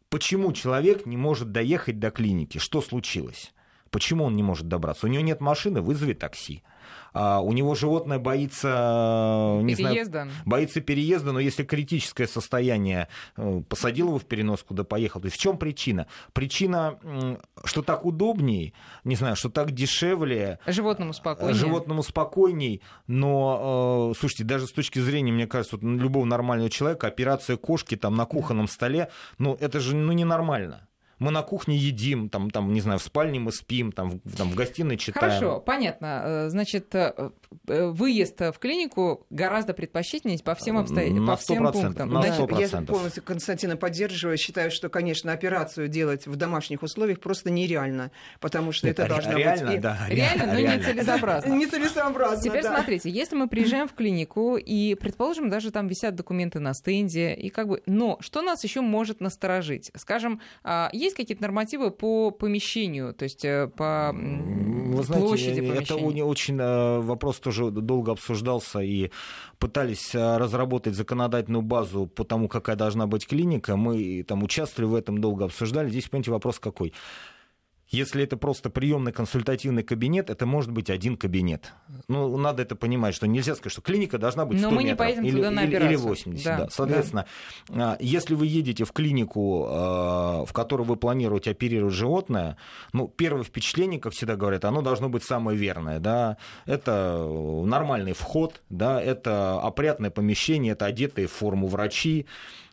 Почему 0.08 0.52
человек 0.52 1.06
не 1.06 1.16
может 1.16 1.52
доехать 1.52 2.00
до 2.00 2.10
клиники? 2.10 2.58
Что 2.58 2.80
случилось? 2.80 3.52
Почему 3.90 4.24
он 4.24 4.34
не 4.36 4.42
может 4.42 4.66
добраться? 4.66 5.06
У 5.06 5.08
него 5.08 5.22
нет 5.22 5.40
машины, 5.40 5.80
вызови 5.82 6.14
такси. 6.14 6.62
А, 7.20 7.40
у 7.40 7.52
него 7.52 7.74
животное 7.74 8.20
боится, 8.20 9.58
не 9.64 9.74
переезда. 9.74 10.22
знаю, 10.22 10.30
боится 10.44 10.80
переезда, 10.80 11.32
но 11.32 11.40
если 11.40 11.64
критическое 11.64 12.28
состояние, 12.28 13.08
э, 13.36 13.62
посадил 13.68 14.06
его 14.06 14.18
в 14.20 14.24
переноску, 14.24 14.72
да 14.72 14.84
поехал. 14.84 15.20
То 15.20 15.26
есть 15.26 15.36
в 15.36 15.40
чем 15.40 15.58
причина? 15.58 16.06
Причина, 16.32 16.96
что 17.64 17.82
так 17.82 18.04
удобнее, 18.04 18.72
не 19.02 19.16
знаю, 19.16 19.34
что 19.34 19.48
так 19.48 19.72
дешевле. 19.72 20.60
Животному 20.68 21.12
спокойнее. 21.12 21.54
Животному 21.54 22.04
спокойней, 22.04 22.82
но, 23.08 24.12
э, 24.12 24.18
слушайте, 24.20 24.44
даже 24.44 24.68
с 24.68 24.72
точки 24.72 25.00
зрения, 25.00 25.32
мне 25.32 25.48
кажется, 25.48 25.76
вот 25.76 25.82
любого 25.82 26.24
нормального 26.24 26.70
человека, 26.70 27.08
операция 27.08 27.56
кошки 27.56 27.96
там 27.96 28.14
на 28.14 28.26
кухонном 28.26 28.68
столе, 28.68 29.10
ну 29.38 29.56
это 29.58 29.80
же 29.80 29.96
ну, 29.96 30.12
ненормально 30.12 30.87
мы 31.18 31.30
на 31.30 31.42
кухне 31.42 31.76
едим, 31.76 32.28
там, 32.28 32.50
там, 32.50 32.72
не 32.72 32.80
знаю, 32.80 32.98
в 32.98 33.02
спальне 33.02 33.40
мы 33.40 33.52
спим, 33.52 33.92
там, 33.92 34.20
в, 34.24 34.36
там, 34.36 34.50
в 34.50 34.54
гостиной 34.54 34.96
читаем. 34.96 35.30
Хорошо, 35.30 35.60
понятно. 35.60 36.22
Э, 36.24 36.48
значит, 36.48 36.94
э, 36.94 37.30
э, 37.66 37.86
выезд 37.88 38.40
в 38.40 38.58
клинику 38.58 39.26
гораздо 39.30 39.74
предпочтительнее 39.74 40.38
по 40.38 40.54
всем 40.54 40.78
обстоятельствам, 40.78 41.26
по 41.26 41.36
всем 41.36 41.72
пунктам. 41.72 42.10
На 42.10 42.20
100%. 42.20 42.46
Значит, 42.46 42.72
я 42.72 42.82
полностью 42.82 43.22
Константина 43.22 43.76
поддерживаю. 43.76 44.36
Считаю, 44.36 44.70
что, 44.70 44.88
конечно, 44.88 45.32
операцию 45.32 45.88
делать 45.88 46.26
в 46.26 46.36
домашних 46.36 46.82
условиях 46.82 47.20
просто 47.20 47.50
нереально, 47.50 48.10
потому 48.40 48.72
что 48.72 48.86
Нет, 48.86 48.98
это 48.98 49.08
должно 49.08 49.36
реально, 49.36 49.72
быть... 49.72 49.80
Да, 49.80 49.98
реально, 50.08 50.46
но 50.46 50.58
реально. 50.58 50.80
нецелесообразно. 50.80 51.52
Нецелесообразно, 51.52 52.42
Теперь 52.42 52.62
да. 52.62 52.74
смотрите, 52.74 53.10
если 53.10 53.36
мы 53.36 53.48
приезжаем 53.48 53.88
в 53.88 53.94
клинику, 53.94 54.56
и, 54.56 54.94
предположим, 54.94 55.50
даже 55.50 55.70
там 55.70 55.88
висят 55.88 56.14
документы 56.14 56.60
на 56.60 56.74
стенде, 56.74 57.34
и 57.34 57.48
как 57.50 57.68
бы... 57.68 57.82
Но 57.86 58.18
что 58.20 58.42
нас 58.42 58.62
еще 58.64 58.80
может 58.80 59.20
насторожить? 59.20 59.90
Скажем, 59.96 60.40
а, 60.62 60.88
есть 61.08 61.16
какие-то 61.16 61.42
нормативы 61.42 61.90
по 61.90 62.30
помещению, 62.30 63.14
то 63.14 63.24
есть 63.24 63.44
э, 63.44 63.68
по 63.68 64.12
Вы 64.12 65.02
знаете, 65.02 65.26
площади 65.26 65.60
помещения? 65.60 65.82
Это 65.82 66.24
очень 66.24 66.58
э, 66.60 67.00
вопрос 67.00 67.40
тоже 67.40 67.70
долго 67.70 68.12
обсуждался, 68.12 68.80
и 68.80 69.10
пытались 69.58 70.14
э, 70.14 70.36
разработать 70.36 70.94
законодательную 70.94 71.62
базу 71.62 72.06
по 72.06 72.24
тому, 72.24 72.48
какая 72.48 72.76
должна 72.76 73.06
быть 73.06 73.26
клиника. 73.26 73.76
Мы 73.76 74.22
там 74.22 74.42
участвовали 74.42 74.90
в 74.90 74.94
этом, 74.94 75.20
долго 75.20 75.44
обсуждали. 75.44 75.88
Здесь, 75.88 76.08
понимаете, 76.08 76.30
вопрос 76.30 76.58
какой? 76.58 76.92
Если 77.90 78.22
это 78.22 78.36
просто 78.36 78.68
приемный 78.68 79.12
консультативный 79.12 79.82
кабинет, 79.82 80.28
это 80.28 80.44
может 80.44 80.70
быть 80.70 80.90
один 80.90 81.16
кабинет. 81.16 81.72
Ну, 82.06 82.36
надо 82.36 82.62
это 82.62 82.76
понимать, 82.76 83.14
что 83.14 83.26
нельзя 83.26 83.54
сказать, 83.54 83.72
что 83.72 83.80
клиника 83.80 84.18
должна 84.18 84.44
быть 84.44 84.58
100 84.58 84.68
Но 84.68 84.76
мы 84.76 84.82
не 84.82 84.90
метров 84.90 85.06
поедем 85.06 85.24
или, 85.24 85.42
туда 85.42 85.62
или, 85.64 85.76
или 85.76 85.96
80. 85.96 86.44
Да, 86.44 86.58
да. 86.58 86.68
Соответственно, 86.70 87.26
да. 87.68 87.96
если 87.98 88.34
вы 88.34 88.46
едете 88.46 88.84
в 88.84 88.92
клинику, 88.92 89.66
а, 89.68 90.44
в 90.44 90.52
которой 90.52 90.82
вы 90.82 90.96
планируете 90.96 91.52
оперировать 91.52 91.94
животное, 91.94 92.58
ну, 92.92 93.08
первое 93.08 93.42
впечатление, 93.42 93.98
как 93.98 94.12
всегда 94.12 94.36
говорят, 94.36 94.66
оно 94.66 94.82
должно 94.82 95.08
быть 95.08 95.24
самое 95.24 95.56
верное. 95.56 95.98
Да? 95.98 96.36
Это 96.66 97.26
нормальный 97.64 98.12
вход, 98.12 98.60
да? 98.68 99.00
это 99.00 99.60
опрятное 99.60 100.10
помещение, 100.10 100.72
это 100.72 100.84
одетые 100.84 101.26
в 101.26 101.32
форму 101.32 101.68
врачи, 101.68 102.26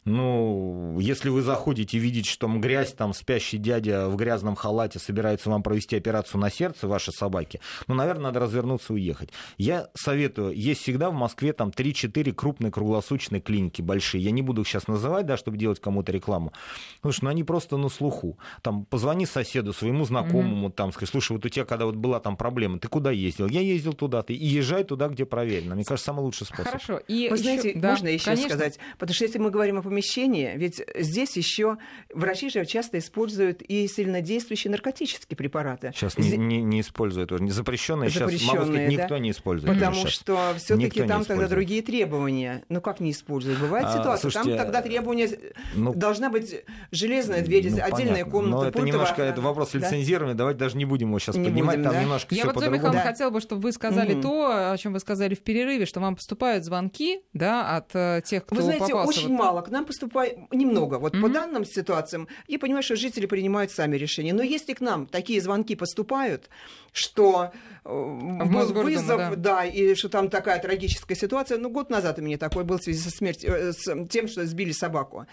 ну, 0.05 0.99
если 0.99 1.29
вы 1.29 1.41
заходите 1.41 1.97
и 1.97 1.99
видите, 1.99 2.29
что 2.29 2.47
там 2.47 2.61
грязь, 2.61 2.93
там 2.93 3.13
спящий 3.13 3.57
дядя 3.57 4.07
в 4.07 4.15
грязном 4.15 4.55
халате 4.55 4.99
собирается 4.99 5.49
вам 5.49 5.63
провести 5.63 5.97
операцию 5.97 6.39
на 6.39 6.51
сердце 6.51 6.87
вашей 6.87 7.11
собаки, 7.11 7.59
ну, 7.87 7.95
наверное, 7.95 8.25
надо 8.25 8.39
развернуться 8.39 8.93
и 8.93 8.97
уехать. 8.97 9.31
Я 9.57 9.89
советую, 9.95 10.55
есть 10.55 10.81
всегда 10.81 11.09
в 11.09 11.13
Москве 11.13 11.53
там 11.53 11.69
3-4 11.69 12.33
крупные 12.33 12.71
круглосуточные 12.71 13.41
клиники 13.41 13.81
большие. 13.81 14.23
Я 14.23 14.29
не 14.29 14.43
буду 14.43 14.61
их 14.61 14.67
сейчас 14.67 14.87
называть, 14.87 15.25
да, 15.25 15.37
чтобы 15.37 15.57
делать 15.57 15.79
кому-то 15.79 16.11
рекламу. 16.11 16.53
Потому 16.97 17.11
что 17.11 17.25
ну, 17.25 17.31
они 17.31 17.43
просто 17.43 17.77
на 17.77 17.89
слуху. 17.89 18.37
Там 18.61 18.85
позвони 18.85 19.25
соседу, 19.25 19.73
своему 19.73 20.05
знакомому, 20.05 20.67
mm-hmm. 20.67 20.73
там, 20.73 20.93
скажи, 20.93 21.11
слушай, 21.11 21.31
вот 21.31 21.45
у 21.45 21.49
тебя, 21.49 21.65
когда 21.65 21.85
вот 21.85 21.95
была 21.95 22.19
там 22.19 22.37
проблема, 22.37 22.77
ты 22.77 22.87
куда 22.87 23.09
ездил? 23.09 23.47
Я 23.47 23.61
ездил 23.61 23.93
туда, 23.93 24.21
ты 24.21 24.35
и 24.35 24.45
езжай 24.45 24.83
туда, 24.83 25.07
где 25.07 25.25
проверено. 25.25 25.73
Мне 25.73 25.83
кажется, 25.83 26.05
самый 26.05 26.21
лучший 26.21 26.45
способ. 26.45 26.65
Хорошо. 26.65 26.97
И 27.07 27.27
Вы 27.29 27.37
еще... 27.37 27.43
знаете, 27.43 27.73
да, 27.75 27.89
можно 27.91 28.07
еще 28.07 28.25
конечно. 28.25 28.49
сказать? 28.49 28.79
Потому 28.99 29.15
что 29.15 29.25
если 29.25 29.39
мы 29.39 29.49
говорим 29.49 29.79
о 29.79 29.81
помещении, 29.95 30.51
ведь 30.55 30.83
здесь 30.95 31.37
еще 31.37 31.77
врачи 32.13 32.49
же 32.49 32.65
часто 32.65 32.97
используют 32.97 33.61
и 33.61 33.87
сильнодействующие 33.87 34.69
наркотические 34.71 35.37
препараты. 35.37 35.93
Сейчас 35.95 36.17
не, 36.17 36.35
не, 36.35 36.61
не 36.61 36.81
используют 36.81 37.31
уже. 37.31 37.47
Запрещенные, 37.47 38.09
Запрещенные 38.09 38.37
сейчас, 38.37 38.53
могу 38.53 38.65
сказать, 38.65 38.89
никто 38.89 39.07
да? 39.07 39.19
не 39.19 39.31
использует. 39.31 39.73
Потому 39.73 40.07
что 40.07 40.53
все-таки 40.57 41.03
там 41.03 41.23
тогда 41.23 41.47
другие 41.47 41.81
требования. 41.81 42.63
Ну 42.67 42.81
как 42.81 42.99
не 42.99 43.11
используют? 43.11 43.59
Бывает 43.59 43.85
а, 43.87 43.97
ситуация, 43.97 44.29
слушайте, 44.29 44.57
там 44.57 44.65
тогда 44.65 44.81
требования 44.81 45.29
ну, 45.75 45.93
должна 45.93 46.29
быть 46.29 46.63
железная 46.91 47.41
дверь, 47.41 47.69
ну, 47.71 47.77
отдельная 47.81 48.25
понятно. 48.25 48.31
комната. 48.31 48.55
Но 48.55 48.65
это 48.65 48.81
немножко 48.81 49.21
это 49.21 49.41
вопрос 49.41 49.71
да? 49.71 49.79
лицензирования. 49.79 50.35
Давайте 50.35 50.59
даже 50.59 50.75
не 50.77 50.85
будем 50.85 51.07
его 51.09 51.19
сейчас 51.19 51.37
не 51.37 51.45
поднимать. 51.45 51.77
Будем, 51.77 51.89
там 51.89 51.93
да? 51.93 52.01
немножко 52.01 52.35
Я 52.35 52.45
вот, 52.45 52.55
Михаил, 52.55 52.91
да. 52.91 53.01
хотела 53.01 53.29
бы, 53.29 53.39
чтобы 53.39 53.61
вы 53.61 53.71
сказали 53.71 54.15
mm-hmm. 54.15 54.21
то, 54.21 54.71
о 54.71 54.77
чем 54.77 54.93
вы 54.93 54.99
сказали 54.99 55.35
в 55.35 55.41
перерыве, 55.41 55.85
что 55.85 56.01
вам 56.01 56.15
поступают 56.15 56.65
звонки 56.65 57.21
да, 57.33 57.77
от 57.77 57.95
э, 57.95 58.21
тех, 58.25 58.45
кто 58.45 58.55
Вы 58.55 58.61
знаете, 58.63 58.85
попался 58.87 59.19
очень 59.19 59.29
вот... 59.29 59.39
мало. 59.39 59.61
К 59.61 59.69
нам 59.69 59.84
поступает 59.85 60.37
немного. 60.51 60.95
Вот 60.95 61.15
mm-hmm. 61.15 61.21
по 61.21 61.29
данным 61.29 61.65
ситуациям, 61.65 62.27
я 62.47 62.59
понимаю, 62.59 62.83
что 62.83 62.95
жители 62.95 63.25
принимают 63.25 63.71
сами 63.71 63.97
решения. 63.97 64.33
Но 64.33 64.43
если 64.43 64.73
к 64.73 64.81
нам 64.81 65.07
такие 65.07 65.41
звонки 65.41 65.75
поступают, 65.75 66.49
что 66.95 67.51
э, 67.83 67.89
вызов, 67.89 69.17
да. 69.17 69.35
да, 69.35 69.65
и 69.65 69.95
что 69.95 70.07
там 70.07 70.29
такая 70.29 70.59
трагическая 70.59 71.15
ситуация, 71.15 71.57
ну, 71.57 71.69
год 71.69 71.89
назад 71.89 72.19
у 72.19 72.21
меня 72.21 72.37
такой 72.37 72.63
был 72.63 72.77
в 72.79 72.83
связи 72.83 72.99
со 72.99 73.09
смертью, 73.09 73.53
э, 73.53 73.73
с 73.73 74.07
тем, 74.07 74.27
что 74.27 74.45
сбили 74.45 74.71
собаку. 74.71 75.27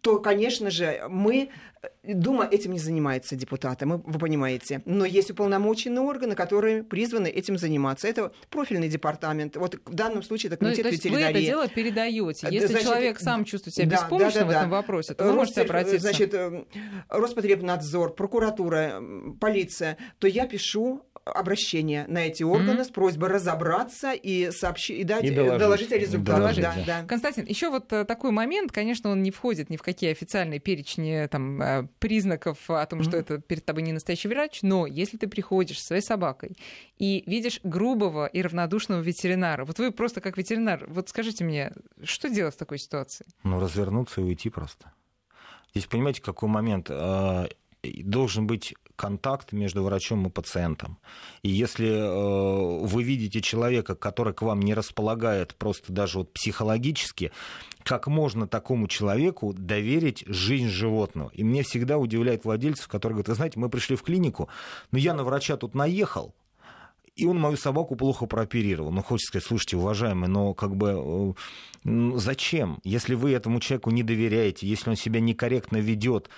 то, 0.00 0.18
конечно 0.18 0.70
же, 0.70 1.04
мы 1.08 1.50
Дума 2.02 2.48
этим 2.50 2.72
не 2.72 2.78
занимается, 2.78 3.36
депутаты, 3.36 3.84
мы, 3.84 3.98
вы 3.98 4.18
понимаете. 4.18 4.82
Но 4.86 5.04
есть 5.04 5.30
уполномоченные 5.30 6.00
органы, 6.00 6.34
которые 6.34 6.82
призваны 6.82 7.28
этим 7.28 7.58
заниматься. 7.58 8.08
Это 8.08 8.32
профильный 8.50 8.88
департамент. 8.88 9.56
Вот 9.56 9.76
в 9.84 9.94
данном 9.94 10.22
случае 10.22 10.50
это 10.50 10.64
ну, 10.64 10.68
комитет 10.68 10.86
ну, 10.86 10.90
ветеринарии. 10.90 11.24
вы 11.24 11.30
это 11.30 11.40
дело 11.40 11.68
передаете. 11.68 12.48
Если 12.50 12.68
значит, 12.68 12.86
человек 12.88 13.20
сам 13.20 13.44
чувствует 13.44 13.74
себя 13.74 13.86
да, 13.86 13.96
беспомощным 13.96 14.32
да, 14.32 14.40
да, 14.40 14.40
да. 14.40 14.46
в 14.46 14.50
этом 14.58 14.70
вопросе, 14.70 15.14
то 15.14 15.24
вы 15.24 15.32
можете 15.34 15.60
обратиться. 15.60 15.98
Значит, 15.98 16.34
э, 16.34 16.64
Роспотребнадзор, 17.10 18.14
прокуратура, 18.14 19.02
полиция, 19.38 19.98
то 20.18 20.26
я 20.26 20.46
пишу 20.46 20.87
обращение 21.30 22.06
на 22.08 22.26
эти 22.26 22.42
органы 22.42 22.80
mm-hmm. 22.80 22.84
с 22.84 22.88
просьбой 22.88 23.30
разобраться 23.30 24.12
и 24.12 24.50
сообщить 24.50 25.00
и 25.00 25.04
дать 25.04 25.24
и 25.24 25.30
доложить, 25.30 25.58
доложить 25.58 25.92
о 25.92 25.98
результатах. 25.98 26.40
Доложить, 26.40 26.62
да, 26.62 26.74
да. 26.86 27.04
Константин, 27.06 27.44
еще 27.46 27.70
вот 27.70 27.92
э, 27.92 28.04
такой 28.04 28.30
момент, 28.30 28.72
конечно, 28.72 29.10
он 29.10 29.22
не 29.22 29.30
входит 29.30 29.70
ни 29.70 29.76
в 29.76 29.82
какие 29.82 30.10
официальные 30.10 30.60
перечни 30.60 31.26
там 31.30 31.62
э, 31.62 31.88
признаков 31.98 32.70
о 32.70 32.84
том, 32.86 33.00
mm-hmm. 33.00 33.04
что 33.04 33.16
это 33.16 33.38
перед 33.38 33.64
тобой 33.64 33.82
не 33.82 33.92
настоящий 33.92 34.28
врач, 34.28 34.60
но 34.62 34.86
если 34.86 35.16
ты 35.16 35.28
приходишь 35.28 35.80
со 35.80 35.86
своей 35.88 36.02
собакой 36.02 36.56
и 36.98 37.22
видишь 37.26 37.60
грубого 37.62 38.26
и 38.26 38.42
равнодушного 38.42 39.00
ветеринара, 39.00 39.64
вот 39.64 39.78
вы 39.78 39.92
просто 39.92 40.20
как 40.20 40.36
ветеринар, 40.36 40.86
вот 40.88 41.08
скажите 41.08 41.44
мне, 41.44 41.72
что 42.02 42.28
делать 42.28 42.54
в 42.54 42.58
такой 42.58 42.78
ситуации? 42.78 43.26
Ну, 43.42 43.60
развернуться 43.60 44.20
и 44.20 44.24
уйти 44.24 44.50
просто. 44.50 44.92
Здесь, 45.72 45.86
понимаете, 45.86 46.22
какой 46.22 46.48
момент? 46.48 46.90
Должен 47.82 48.46
быть 48.46 48.74
контакт 48.96 49.52
между 49.52 49.84
врачом 49.84 50.26
и 50.26 50.30
пациентом. 50.30 50.98
И 51.42 51.48
если 51.48 51.88
э, 51.88 52.84
вы 52.84 53.02
видите 53.04 53.40
человека, 53.40 53.94
который 53.94 54.34
к 54.34 54.42
вам 54.42 54.60
не 54.60 54.74
располагает 54.74 55.54
просто 55.54 55.92
даже 55.92 56.18
вот 56.18 56.32
психологически, 56.32 57.30
как 57.84 58.08
можно 58.08 58.48
такому 58.48 58.88
человеку 58.88 59.54
доверить 59.54 60.24
жизнь 60.26 60.68
животного? 60.68 61.30
И 61.32 61.44
мне 61.44 61.62
всегда 61.62 61.98
удивляет 61.98 62.44
владельцев, 62.44 62.88
которые 62.88 63.14
говорят, 63.14 63.28
вы 63.28 63.34
знаете, 63.34 63.60
мы 63.60 63.68
пришли 63.70 63.94
в 63.94 64.02
клинику, 64.02 64.48
но 64.90 64.98
я 64.98 65.14
на 65.14 65.22
врача 65.22 65.56
тут 65.56 65.74
наехал, 65.74 66.34
и 67.18 67.26
он 67.26 67.38
мою 67.38 67.56
собаку 67.56 67.96
плохо 67.96 68.26
прооперировал. 68.26 68.92
Ну, 68.92 69.02
хочется 69.02 69.28
сказать, 69.28 69.46
слушайте, 69.46 69.76
уважаемый, 69.76 70.28
но 70.28 70.54
как 70.54 70.76
бы 70.76 71.34
э, 71.84 72.16
зачем? 72.16 72.78
Если 72.84 73.14
вы 73.14 73.32
этому 73.32 73.58
человеку 73.58 73.90
не 73.90 74.04
доверяете, 74.04 74.68
если 74.68 74.90
он 74.90 74.96
себя 74.96 75.18
некорректно 75.18 75.78
ведет, 75.78 76.30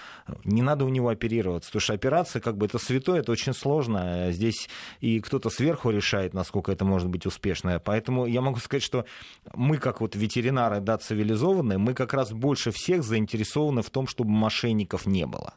не 0.42 0.62
надо 0.62 0.86
у 0.86 0.88
него 0.88 1.10
оперироваться. 1.10 1.68
Потому 1.68 1.80
что 1.82 1.92
операция, 1.92 2.40
как 2.40 2.56
бы, 2.56 2.64
это 2.64 2.78
святое, 2.78 3.20
это 3.20 3.30
очень 3.30 3.52
сложно. 3.52 4.32
Здесь 4.32 4.70
и 5.00 5.20
кто-то 5.20 5.50
сверху 5.50 5.90
решает, 5.90 6.32
насколько 6.32 6.72
это 6.72 6.86
может 6.86 7.08
быть 7.08 7.26
успешно. 7.26 7.78
Поэтому 7.84 8.24
я 8.24 8.40
могу 8.40 8.58
сказать, 8.58 8.82
что 8.82 9.04
мы, 9.52 9.76
как 9.76 10.00
вот 10.00 10.16
ветеринары, 10.16 10.80
да, 10.80 10.96
цивилизованные, 10.96 11.76
мы 11.76 11.92
как 11.92 12.14
раз 12.14 12.32
больше 12.32 12.70
всех 12.70 13.02
заинтересованы 13.02 13.82
в 13.82 13.90
том, 13.90 14.06
чтобы 14.06 14.30
мошенников 14.30 15.04
не 15.04 15.26
было. 15.26 15.52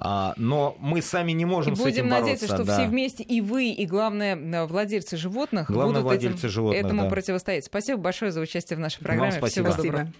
А, 0.00 0.32
но 0.36 0.76
мы 0.78 1.02
сами 1.02 1.32
не 1.32 1.44
можем 1.44 1.72
и 1.72 1.76
с 1.76 1.80
этим 1.80 1.84
бороться. 1.84 2.02
Будем 2.02 2.08
надеяться, 2.08 2.46
что 2.46 2.64
да. 2.64 2.74
все 2.74 2.86
вместе, 2.86 3.24
и 3.24 3.40
вы, 3.40 3.70
и, 3.70 3.84
главное, 3.86 4.66
владельцы 4.66 5.16
животных 5.16 5.70
Главное, 5.70 5.94
будут 5.94 6.04
владельцы 6.04 6.38
этим, 6.38 6.48
животных, 6.50 6.84
этому 6.84 7.02
да. 7.02 7.08
противостоять. 7.08 7.64
Спасибо 7.64 8.00
большое 8.00 8.30
за 8.30 8.40
участие 8.40 8.76
в 8.76 8.80
нашей 8.80 9.00
программе. 9.00 9.32
Вам 9.32 9.40
спасибо. 9.40 9.70
Всего 9.72 9.82
доброго. 9.82 10.12